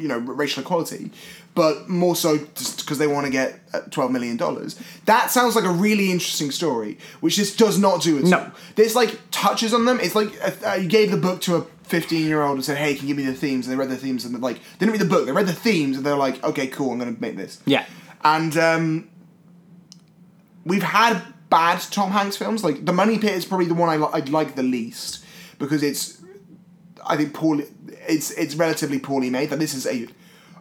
[0.00, 1.10] you know racial equality,
[1.54, 4.78] but more so just because they want to get uh, twelve million dollars.
[5.04, 8.38] That sounds like a really interesting story, which this does not do at No.
[8.38, 8.50] all.
[8.76, 10.00] This like touches on them.
[10.00, 13.08] It's like uh, uh, you gave the book to a fifteen-year-old and said, "Hey, can
[13.08, 14.92] you give me the themes?" And they read the themes and they're like, they didn't
[14.92, 15.26] read the book.
[15.26, 17.84] They read the themes and they're like, "Okay, cool, I'm going to make this." Yeah.
[18.22, 19.08] And um,
[20.64, 22.62] we've had bad Tom Hanks films.
[22.62, 25.24] Like The Money Pit is probably the one I, li- I like the least
[25.58, 26.20] because it's,
[27.04, 27.66] I think poorly.
[28.10, 29.50] It's it's relatively poorly made.
[29.50, 30.06] That this is a,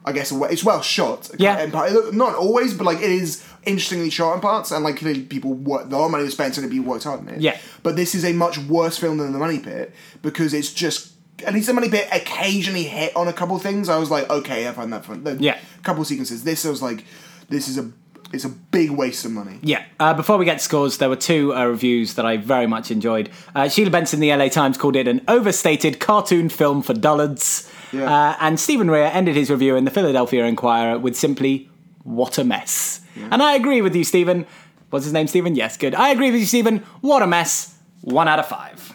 [0.06, 1.30] I guess a, it's well shot.
[1.38, 1.62] Yeah.
[1.64, 5.24] In part- not always, but like it is interestingly shot in parts, and like clearly
[5.24, 5.90] people work.
[5.90, 7.42] The of money was spent and people worked hard on it.
[7.42, 7.58] Yeah.
[7.84, 11.14] But this is a much worse film than The Money Pit because it's just.
[11.48, 13.88] At least the money pit occasionally hit on a couple things.
[13.88, 15.24] I was like, okay, I find that fun.
[15.24, 15.58] The Yeah.
[15.84, 16.44] couple sequences.
[16.44, 17.06] This I was like,
[17.48, 17.90] this is a
[18.32, 19.60] it's a big waste of money.
[19.62, 19.84] Yeah.
[20.00, 22.92] Uh, before we get to scores, there were two uh, reviews that I very much
[22.92, 23.30] enjoyed.
[23.56, 27.72] Uh, Sheila Benson, in the LA Times, called it an overstated cartoon film for dullards.
[27.92, 28.12] Yeah.
[28.12, 31.70] Uh, and Stephen Rea ended his review in the Philadelphia Inquirer with simply,
[32.04, 33.02] what a mess.
[33.32, 34.46] And I agree with you, Stephen.
[34.90, 35.56] What's his name, Stephen?
[35.56, 35.94] Yes, good.
[35.94, 36.80] I agree with you, Stephen.
[37.02, 37.78] What a mess.
[38.02, 38.94] One out of five.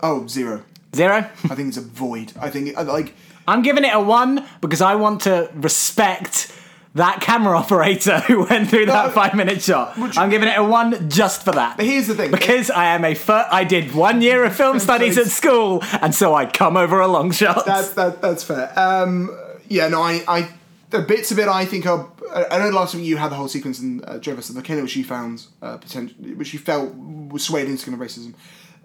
[0.00, 0.64] Oh, zero.
[0.94, 1.28] Zero?
[1.44, 2.32] I think it's a void.
[2.40, 3.14] I think like
[3.46, 6.52] I'm giving it a one because I want to respect
[6.94, 9.96] that camera operator who went through that No, five minute shot.
[10.18, 11.76] I'm giving it a one just for that.
[11.76, 12.30] But here's the thing.
[12.30, 16.14] Because I am a fir- I did one year of film studies at school, and
[16.14, 17.64] so I come over a long shot.
[17.66, 18.72] that's that that's fair.
[18.78, 19.30] Um,
[19.68, 20.48] yeah, no, I I
[20.90, 22.08] the bits of it I think are.
[22.32, 24.82] I know last week you had the whole sequence in uh, Joe versus the Volcano,
[24.82, 28.34] which you found uh, potential, which you felt was swayed into kind of racism.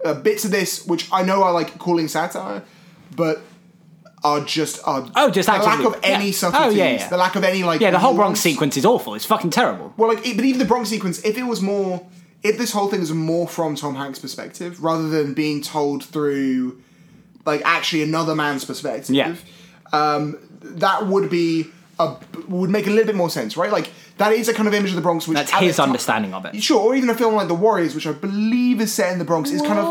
[0.04, 2.62] Uh, bits of this, which I know are like calling satire,
[3.14, 3.40] but
[4.26, 6.30] are just are Oh, just the lack of any yeah.
[6.32, 7.08] subtleties, Oh, yeah, yeah.
[7.08, 9.14] the lack of any like yeah, the whole Bronx sequence is awful.
[9.14, 9.92] It's fucking terrible.
[9.96, 12.04] Well, like, but even the Bronx sequence, if it was more,
[12.42, 16.80] if this whole thing was more from Tom Hanks' perspective rather than being told through,
[17.44, 19.34] like, actually another man's perspective, Yeah.
[19.92, 21.66] um, that would be
[21.98, 22.14] a
[22.48, 23.70] would make a little bit more sense, right?
[23.72, 26.44] Like, that is a kind of image of the Bronx which That's his understanding of
[26.46, 26.62] it.
[26.62, 29.24] Sure, or even a film like The Warriors, which I believe is set in the
[29.24, 29.86] Bronx, is kind of.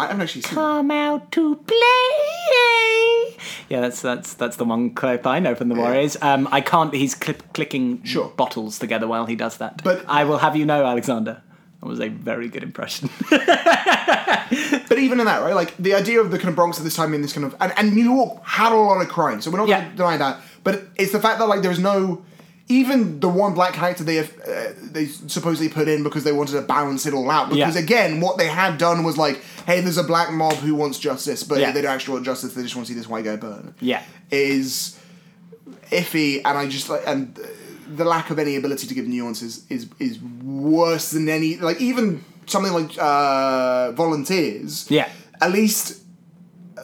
[0.00, 0.52] I haven't actually seen.
[0.52, 0.54] it.
[0.54, 3.36] come out to play.
[3.68, 6.16] Yeah, that's that's that's the one clip I know from the Warriors.
[6.20, 6.92] Um, I can't.
[6.92, 8.28] He's clip, clicking Sure.
[8.36, 9.82] bottles together while he does that.
[9.84, 11.40] But- I will have you know, Alexander,
[11.80, 13.10] that was a very good impression.
[14.88, 15.54] But even in that, right?
[15.54, 17.54] Like the idea of the kind of Bronx at this time in this kind of
[17.60, 19.78] and, and New York had a lot of crime, so we're not Yeah.
[19.82, 20.40] going to deny that.
[20.64, 22.24] But it's the fact that like there's no
[22.70, 26.52] even the one black character they have uh, they supposedly put in because they wanted
[26.52, 27.50] to balance it all out.
[27.50, 27.82] Because Yeah.
[27.82, 31.42] again, what they had done was like, hey, there's a black mob who wants justice,
[31.42, 31.72] but Yeah.
[31.72, 32.54] they don't actually want justice.
[32.54, 33.74] They just want to see this white guy burn.
[33.80, 34.96] yeah, Is
[35.90, 37.38] iffy, and I just like and
[37.96, 42.24] the lack of any ability to give nuances is is worse than any like even
[42.46, 45.08] something like uh, volunteers yeah.
[45.40, 45.98] at least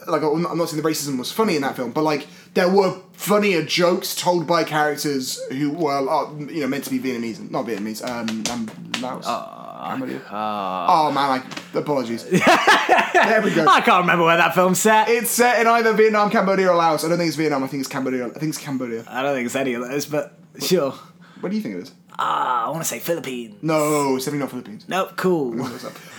[0.07, 2.95] like I'm not saying the racism was funny in that film, but like there were
[3.17, 7.65] funnier jokes told by characters who were uh, you know meant to be Vietnamese, not
[7.65, 9.25] Vietnamese, um, um Laos.
[9.25, 10.21] Cambodia.
[10.31, 12.23] oh man, I, apologies.
[12.25, 13.65] there we go.
[13.67, 15.07] I can't remember where that film's set.
[15.07, 17.05] It's set in either Vietnam, Cambodia, or Laos.
[17.05, 17.63] I don't think it's Vietnam.
[17.63, 18.25] I think it's Cambodia.
[18.25, 19.03] I think it's Cambodia.
[19.07, 20.91] I don't think it's any of those, but Sure.
[21.39, 21.91] What do you think it is?
[22.19, 23.57] Ah, I want to say Philippines.
[23.61, 24.85] No, it's definitely not Philippines.
[24.87, 25.55] No, cool.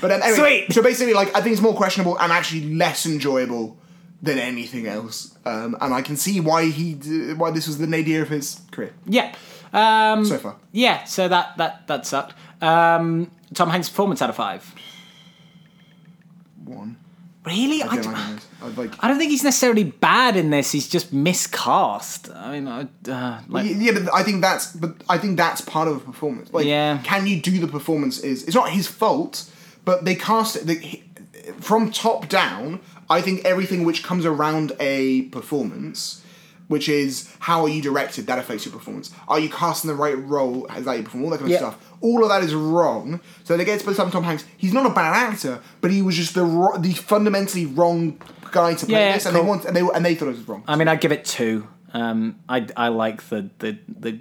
[0.01, 0.73] But um, anyway, Sweet.
[0.73, 3.77] so basically, like I think it's more questionable and actually less enjoyable
[4.23, 5.37] than anything else.
[5.45, 8.61] Um, and I can see why he d- why this was the nadir of his
[8.73, 9.35] career Yeah.
[9.73, 10.57] Um, so far.
[10.73, 11.05] yeah.
[11.05, 12.35] So that that that sucked.
[12.63, 14.75] Um, Tom Hanks' performance out of five.
[16.65, 16.97] One.
[17.45, 17.83] Really?
[17.83, 18.41] I I, don't d- like.
[18.63, 19.05] I like.
[19.05, 20.71] I don't think he's necessarily bad in this.
[20.73, 22.31] He's just miscast.
[22.35, 25.89] I mean, I, uh, like, yeah, but I think that's but I think that's part
[25.89, 26.53] of a performance.
[26.53, 26.99] Like, Yeah.
[27.05, 28.19] can you do the performance?
[28.21, 29.49] Is it's not his fault,
[29.85, 31.03] but they cast it
[31.61, 32.81] from top down.
[33.11, 36.23] I think everything which comes around a performance,
[36.69, 39.11] which is how are you directed, that affects your performance.
[39.27, 40.67] Are you casting the right role?
[40.67, 41.25] Is that your performance?
[41.27, 41.57] All that kind Yeah.
[41.69, 41.93] of stuff.
[42.01, 43.21] All of that is wrong.
[43.45, 44.45] So they get to put up Tom Hanks.
[44.57, 48.19] He's not a bad actor, but he was just the ro- the fundamentally wrong
[48.53, 49.43] guy to play Yeah, this, and cool.
[49.43, 50.63] they want and they and they thought it was wrong.
[50.69, 51.67] I mean, I'd give it two.
[51.95, 54.19] Um, I I like the the the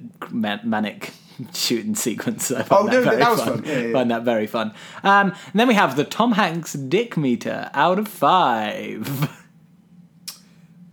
[0.63, 1.11] manic
[1.53, 2.51] shooting sequence.
[2.51, 3.53] I find Oh, that no, very that was fun.
[3.61, 3.63] fun.
[3.65, 4.73] Yeah, yeah, Find that very fun.
[5.03, 9.29] Um, and then we have the Tom Hanks dick meter out of five.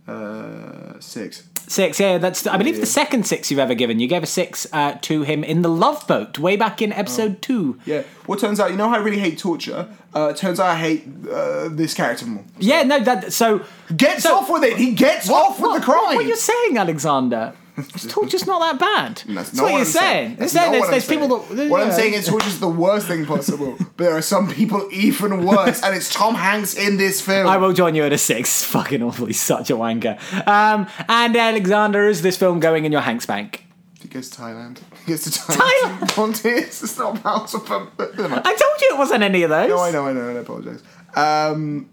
[0.07, 1.47] Uh, six.
[1.67, 2.45] Six, yeah, that's.
[2.45, 2.81] I believe Yeah.
[2.81, 3.99] the second six you've ever given.
[3.99, 7.41] You gave a six uh, to him in the Love Boat way back in episode
[7.41, 7.79] two.
[7.85, 8.03] Yeah.
[8.27, 9.87] Well, turns out, you know how I really hate torture?
[10.13, 12.43] Uh, turns out I hate uh, this character more.
[12.59, 13.63] Yeah, no, that so
[13.97, 14.77] Gets So- off with it.
[14.77, 16.03] He gets off with what, the crime.
[16.15, 17.53] What, are you're saying, Alexander?
[17.77, 19.21] It's torture's not that bad.
[19.35, 20.35] That's, not what you're I'm saying.
[20.37, 21.55] That's saying there's, what I'm there's people saying.
[21.57, 21.69] that.
[21.69, 23.75] What I'm saying is torture's the worst thing possible.
[23.79, 27.47] but there are some people even worse, and it's Tom Hanks in this film.
[27.47, 28.63] I will join you at a six.
[28.75, 29.25] Fucking awful.
[29.25, 30.17] He's such a wanker.
[30.47, 33.65] Um, and Alexander, is this film going in your Hanks bank?
[34.01, 34.79] He goes to Thailand.
[35.05, 35.99] He goes to Thailand.
[36.09, 36.45] Thailand?
[36.45, 37.91] It's it's not about to mind.
[37.99, 39.69] I told you it wasn't any of those.
[39.69, 40.81] No, I know, I know, I apologize.
[41.15, 41.89] Um,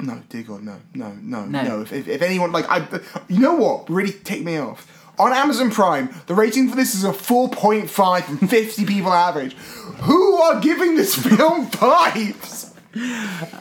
[0.00, 1.62] no, dear God, no, no, no, No.
[1.62, 1.80] no.
[1.80, 2.86] If, if, if anyone like I,
[3.28, 3.88] you know what?
[3.88, 4.86] Really take me off.
[5.18, 9.12] On Amazon Prime, the rating for this is a four point five from fifty people
[9.12, 9.54] average.
[9.54, 12.72] Who are giving this film fives?
[12.96, 13.00] no,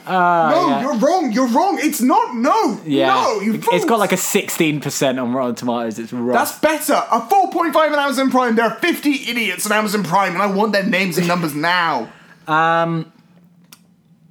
[0.08, 0.82] yeah.
[0.82, 1.32] you're wrong.
[1.32, 1.80] You're wrong.
[1.82, 2.36] It's not.
[2.36, 3.08] No, Yeah.
[3.14, 3.40] no.
[3.42, 5.98] You it's got like a 16% on Rotten Tomatoes.
[5.98, 6.36] It's rough.
[6.36, 6.94] That's better.
[7.12, 8.56] A 4.5 on Amazon Prime.
[8.56, 12.12] There are 50 idiots on Amazon Prime, and I want their names and numbers now.
[12.48, 13.12] Um.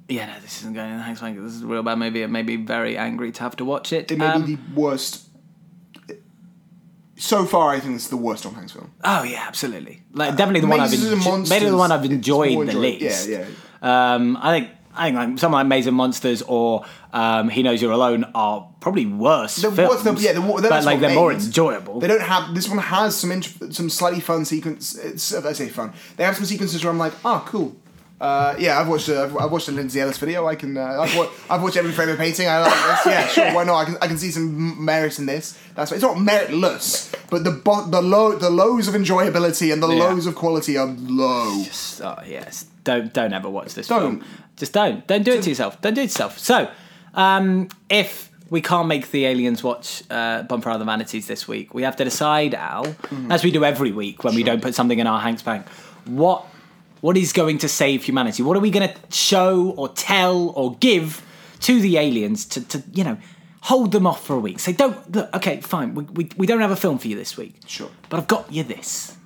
[0.07, 1.19] yeah, no, this isn't going in the Hanks.
[1.19, 2.21] This is a real bad movie.
[2.21, 4.09] It made me very angry to have to watch it.
[4.11, 5.27] It may Um, be the worst.
[7.23, 8.91] So far, I think it's the worst Tom Hanks film.
[9.01, 10.03] Oh yeah, absolutely.
[10.11, 11.31] Like definitely the one I've Mazes and enjoyed.
[11.31, 13.29] Monsters, Maybe the one I've it's enjoyed more the least.
[13.29, 13.45] yeah,
[13.81, 14.13] yeah.
[14.15, 17.81] Um, I think I think like something like Mazes and Monsters or um, He Knows
[17.81, 20.03] You're Alone are probably worse The, films.
[20.03, 22.01] what's the, yeah, the, but that's like what they're more enjoyable.
[22.01, 24.93] They don't have this one has some int- some slightly fun sequence.
[24.97, 25.93] It's, I say fun.
[26.17, 27.73] They have some sequences where I'm like, oh, cool.
[28.21, 30.47] Uh, yeah, I've watched uh, I've, watched the Lindsay Ellis video.
[30.47, 32.47] I can uh, I've, wa- I've watched every frame of painting.
[32.47, 33.05] I like this.
[33.13, 33.53] Yeah, sure.
[33.53, 33.75] Why not?
[33.75, 35.59] I can I can see some merit in this.
[35.75, 39.89] That's it's not meritless, but the bo- the low the lows of enjoyability and the
[39.89, 40.03] Yeah.
[40.05, 41.63] lows of quality are low.
[42.01, 42.65] Oh, yes.
[42.85, 44.01] Don't don't ever watch this Don't.
[44.19, 44.25] film.
[44.55, 45.05] Just don't.
[45.07, 45.81] Don't do it to yourself.
[45.81, 46.39] Don't do it to yourself.
[46.39, 46.69] So,
[47.15, 51.73] um, if we can't make the aliens watch uh, Bonfire of the Vanities this week,
[51.73, 53.31] we have to decide, Al, Mm-hmm.
[53.31, 55.67] as we do every week when we don't put something in our Hanks bank,
[56.05, 56.45] what
[57.03, 58.43] what is going to save humanity?
[58.43, 61.21] What are we going to show or tell or give
[61.59, 63.17] to the aliens to, to you know
[63.59, 64.59] hold them off for a week?
[64.59, 65.29] Say, don't look.
[65.35, 65.95] Okay, fine.
[65.95, 67.55] We, we, we don't have a film for you this week.
[67.67, 67.89] Sure.
[68.07, 69.17] But I've got you this.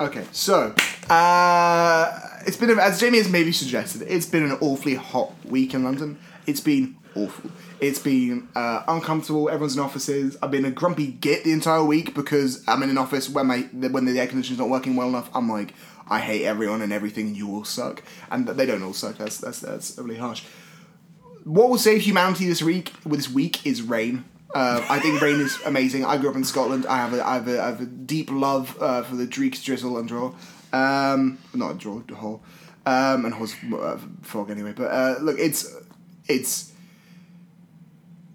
[0.00, 0.74] Okay, so
[1.10, 4.00] uh, it's been a, as Jamie has maybe suggested.
[4.08, 6.18] It's been an awfully hot week in London.
[6.46, 7.50] It's been awful.
[7.80, 9.50] It's been uh, uncomfortable.
[9.50, 10.38] Everyone's in offices.
[10.42, 13.68] I've been a grumpy git the entire week because I'm in an office when my
[13.72, 15.28] when the air conditioner's not working well enough.
[15.34, 15.74] I'm like,
[16.10, 17.34] I hate everyone and everything.
[17.36, 19.16] You all suck, and they don't all suck.
[19.16, 20.42] That's that's that's really harsh.
[21.44, 22.92] What will save humanity this week?
[23.06, 24.24] This week is rain.
[24.52, 26.04] Uh, I think rain is amazing.
[26.04, 26.84] I grew up in Scotland.
[26.86, 29.62] I have a, I have a, I have a deep love uh, for the dreeks,
[29.62, 30.34] drizzle, and draw.
[30.72, 32.42] Um, not draw, hole,
[32.84, 34.72] um, and horse uh, fog anyway.
[34.76, 35.72] But uh, look, it's
[36.26, 36.72] it's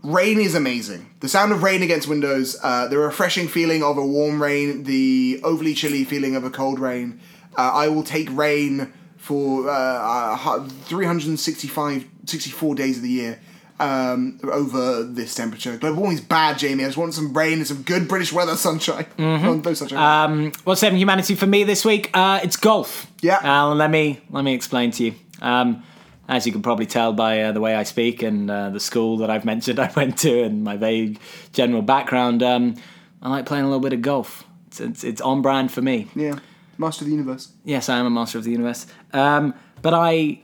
[0.04, 1.10] rain is amazing.
[1.20, 5.42] The sound of rain against windows, uh, the refreshing feeling of a warm rain, the
[5.44, 7.20] overly chilly feeling of a cold rain.
[7.58, 13.40] Uh, I will take rain for uh, uh, 365, 64 days of the year
[13.80, 15.78] um, over this temperature.
[15.78, 16.84] Global warming's bad, Jamie.
[16.84, 19.06] I just want some rain and some good British weather, sunshine.
[19.18, 19.62] Mm-hmm.
[19.62, 19.98] No sunshine.
[20.00, 22.10] Um, what's saving humanity for me this week?
[22.14, 23.12] Uh, it's golf.
[23.22, 23.40] Yeah.
[23.42, 25.16] Alan, let me let me explain to you.
[25.42, 25.84] Um,
[26.28, 29.18] as you can probably tell by uh, the way I speak and uh, the school
[29.18, 31.20] that I've mentioned I went to and my vague
[31.54, 32.76] general background, um,
[33.22, 34.44] I like playing a little bit of golf.
[34.68, 36.08] It's, it's, it's on brand for me.
[36.16, 36.40] yeah,
[36.78, 37.52] master of the universe.
[37.64, 38.88] Yes, I am a master of the universe.
[39.14, 40.42] Um, but I,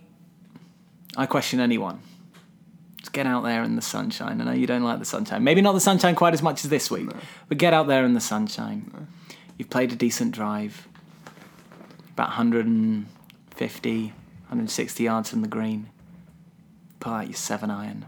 [1.18, 2.02] I question anyone.
[2.98, 4.40] Just get out there in the sunshine.
[4.42, 5.44] I know you don't like the sunshine.
[5.44, 7.10] Maybe not the sunshine quite as much as this week,
[7.50, 9.08] but get out there in the sunshine.
[9.58, 10.88] You've played a decent drive,
[12.14, 15.90] about 150, 160 yards from the green.
[17.00, 18.06] Pull out your seven iron.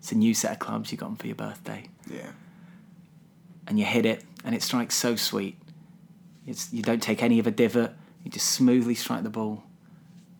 [0.00, 2.30] It's a new set of clubs you got them for your birthday, Yeah.
[3.66, 5.56] and you hit it, and it strikes so sweet.
[6.48, 7.92] It's, you don't take any of a divot.
[8.24, 9.62] You just smoothly strike the ball.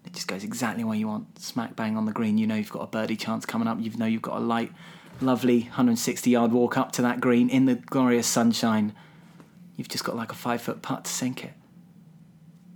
[0.05, 1.39] It just goes exactly where you want.
[1.39, 2.39] Smack bang on the green.
[2.39, 3.79] You know you've got a birdie chance coming up.
[3.79, 4.73] You know you've got a light,
[5.21, 8.95] lovely 160 yard walk up to that green in the glorious sunshine.
[9.77, 11.53] You've just got like a five foot putt to sink it.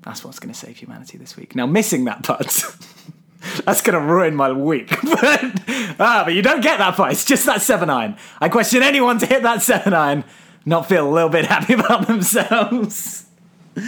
[0.02, 1.54] That's what's going to save humanity this week.
[1.54, 2.40] Now, missing that putt,
[3.64, 4.88] that's going to ruin my week.
[4.88, 5.00] but,
[5.98, 7.12] ah, but you don't get that putt.
[7.12, 8.16] It's just that seven iron.
[8.40, 10.24] I question anyone to hit that seven iron,
[10.64, 13.26] not feel a little bit happy about themselves.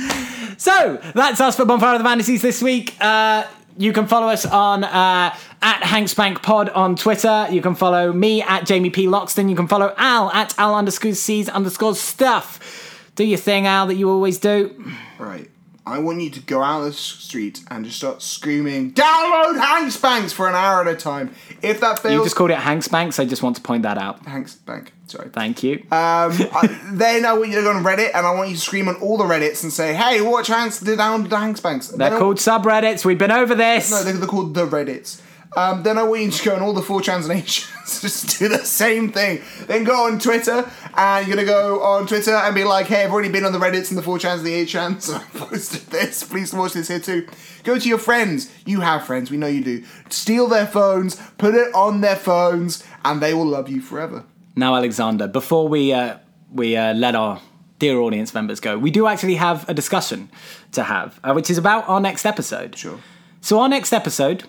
[0.56, 2.96] So that's us for Bonfire of the Fantasies this week.
[3.00, 3.44] Uh,
[3.76, 7.48] you can follow us on uh, at Hanksbank Pod on Twitter.
[7.50, 9.06] You can follow me at Jamie P.
[9.06, 9.50] Loxton.
[9.50, 13.10] You can follow Al at Al underscore C's underscore stuff.
[13.16, 14.90] Do your thing, Al, that you always do.
[15.18, 15.50] Right.
[15.84, 20.32] I want you to go out the street and just start screaming, download Hanks Banks
[20.32, 21.34] for an hour at a time.
[21.60, 23.20] If that fails, You just called it Hanksbanks.
[23.20, 24.24] I just want to point that out.
[24.24, 24.93] Hanks Bank.
[25.06, 25.28] Sorry.
[25.28, 25.74] Thank you.
[25.74, 28.60] Um, I, then I want you to go on Reddit and I want you to
[28.60, 31.88] scream on all the Reddits and say, hey, watch Hanks, the download Hanks Banks.
[31.88, 33.04] They're Then called subreddits.
[33.04, 33.90] We've been over this.
[33.90, 35.20] No, they're, they're called the Reddits.
[35.56, 38.58] Um, then I want you to go on all the four translations, just do the
[38.58, 39.40] same thing.
[39.66, 43.12] Then go on Twitter, and you're gonna go on Twitter and be like, hey, I've
[43.12, 46.24] already been on the Reddits and the 4chans and the 8chans, and I posted this,
[46.24, 47.28] please watch this here too.
[47.62, 49.84] Go to your friends, you have friends, we know you do.
[50.08, 54.24] Steal their phones, put it on their phones, and they will love you forever.
[54.56, 56.18] Now, Alexander, before we uh,
[56.52, 57.40] we uh, let our
[57.78, 60.30] dear audience members go, we do actually have a discussion
[60.72, 62.76] to have, uh, which is about our next episode.
[62.76, 63.00] Sure.
[63.40, 64.44] So our next episode,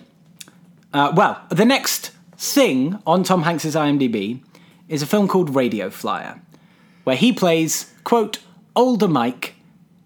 [0.92, 4.42] uh, well, the next thing on Tom Hanks's IMDb
[4.88, 6.40] is a film called Radio Flyer,
[7.04, 8.38] where he plays quote
[8.76, 9.54] older Mike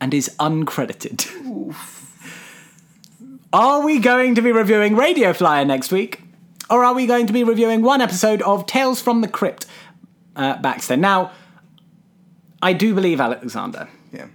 [0.00, 1.28] and is uncredited.
[3.52, 6.22] Are we going to be reviewing Radio Flyer next week?
[6.70, 9.66] Or are we going to be reviewing one episode of Tales from the Crypt
[10.40, 10.96] uh, Baxter?
[10.96, 11.30] Now,
[12.62, 14.26] I do believe, Alexander, Yeah.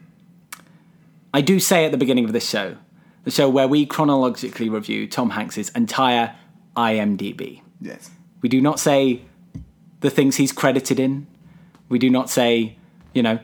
[1.33, 2.77] I do say at the beginning of this show,
[3.23, 6.35] the show where we chronologically review Tom Hanks's entire
[6.77, 7.61] IMDb.
[7.81, 8.09] Yes.
[8.41, 9.21] We do not say
[9.99, 11.27] the things he's credited in.
[11.89, 12.77] We do not say,
[13.13, 13.39] you know,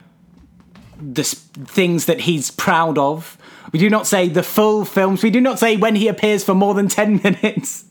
[1.01, 3.37] the things that he's proud of.
[3.71, 5.23] We do not say the full films.
[5.23, 7.85] We do not say when he appears for more than 10 minutes.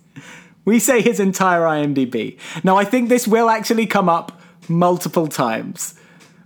[0.64, 2.38] We say his entire IMDb.
[2.62, 4.39] Now, I think this will actually come up
[4.70, 5.94] multiple times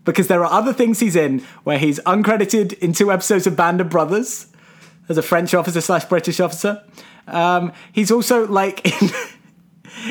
[0.05, 3.81] because there are other things he's in where he's uncredited in two episodes of Band
[3.81, 4.47] of Brothers
[5.09, 6.83] as a French officer slash British officer.
[7.27, 9.11] Um, he's also like in,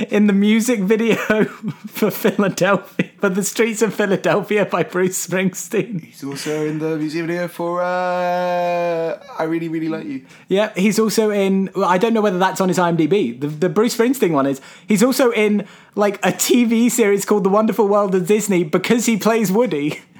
[0.09, 1.15] in the music video
[1.87, 6.01] for Philadelphia, for the streets of Philadelphia by Bruce Springsteen.
[6.01, 10.25] He's also in the music video for uh, I Really, Really Like You.
[10.47, 11.69] Yeah, he's also in.
[11.75, 13.39] Well, I don't know whether that's on his IMDb.
[13.39, 14.61] The, the Bruce Springsteen one is.
[14.87, 19.17] He's also in like a TV series called The Wonderful World of Disney because he
[19.17, 20.01] plays Woody.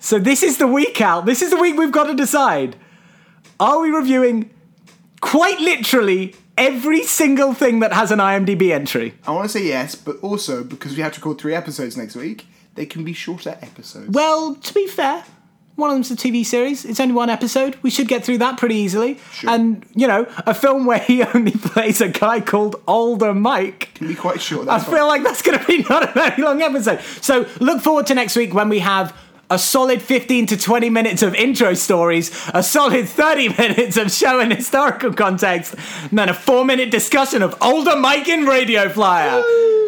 [0.00, 1.26] So this is the week out.
[1.26, 2.76] This is the week we've got to decide.
[3.58, 4.48] Are we reviewing
[5.20, 9.14] quite literally every single thing that has an IMDb entry?
[9.26, 12.16] I want to say yes, but also because we have to record three episodes next
[12.16, 14.10] week, they can be shorter episodes.
[14.10, 15.24] Well, to be fair,
[15.76, 16.84] one of them's a TV series.
[16.84, 17.76] It's only one episode.
[17.82, 19.18] We should get through that pretty easily.
[19.32, 19.50] Sure.
[19.50, 23.94] And, you know, a film where he only plays a guy called Older Mike.
[23.94, 24.68] can be quite short.
[24.68, 27.00] I feel like that's going to be not a very long episode.
[27.20, 29.16] So look forward to next week when we have
[29.50, 34.40] a solid 15 to 20 minutes of intro stories, a solid 30 minutes of show
[34.40, 35.74] and historical context,
[36.10, 39.42] and then a four minute discussion of older Mike in Radio Flyer.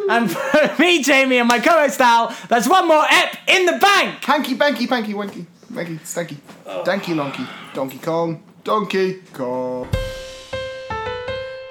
[0.09, 3.79] And for me, Jamie, and my co host Al, that's one more ep in the
[3.79, 4.25] bank.
[4.25, 6.83] Hanky, banky, panky, wanky, wanky, stanky, oh.
[6.85, 9.89] danky, lonky, Donkey Kong, Donkey Kong.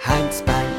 [0.02, 0.79] Hanks Bank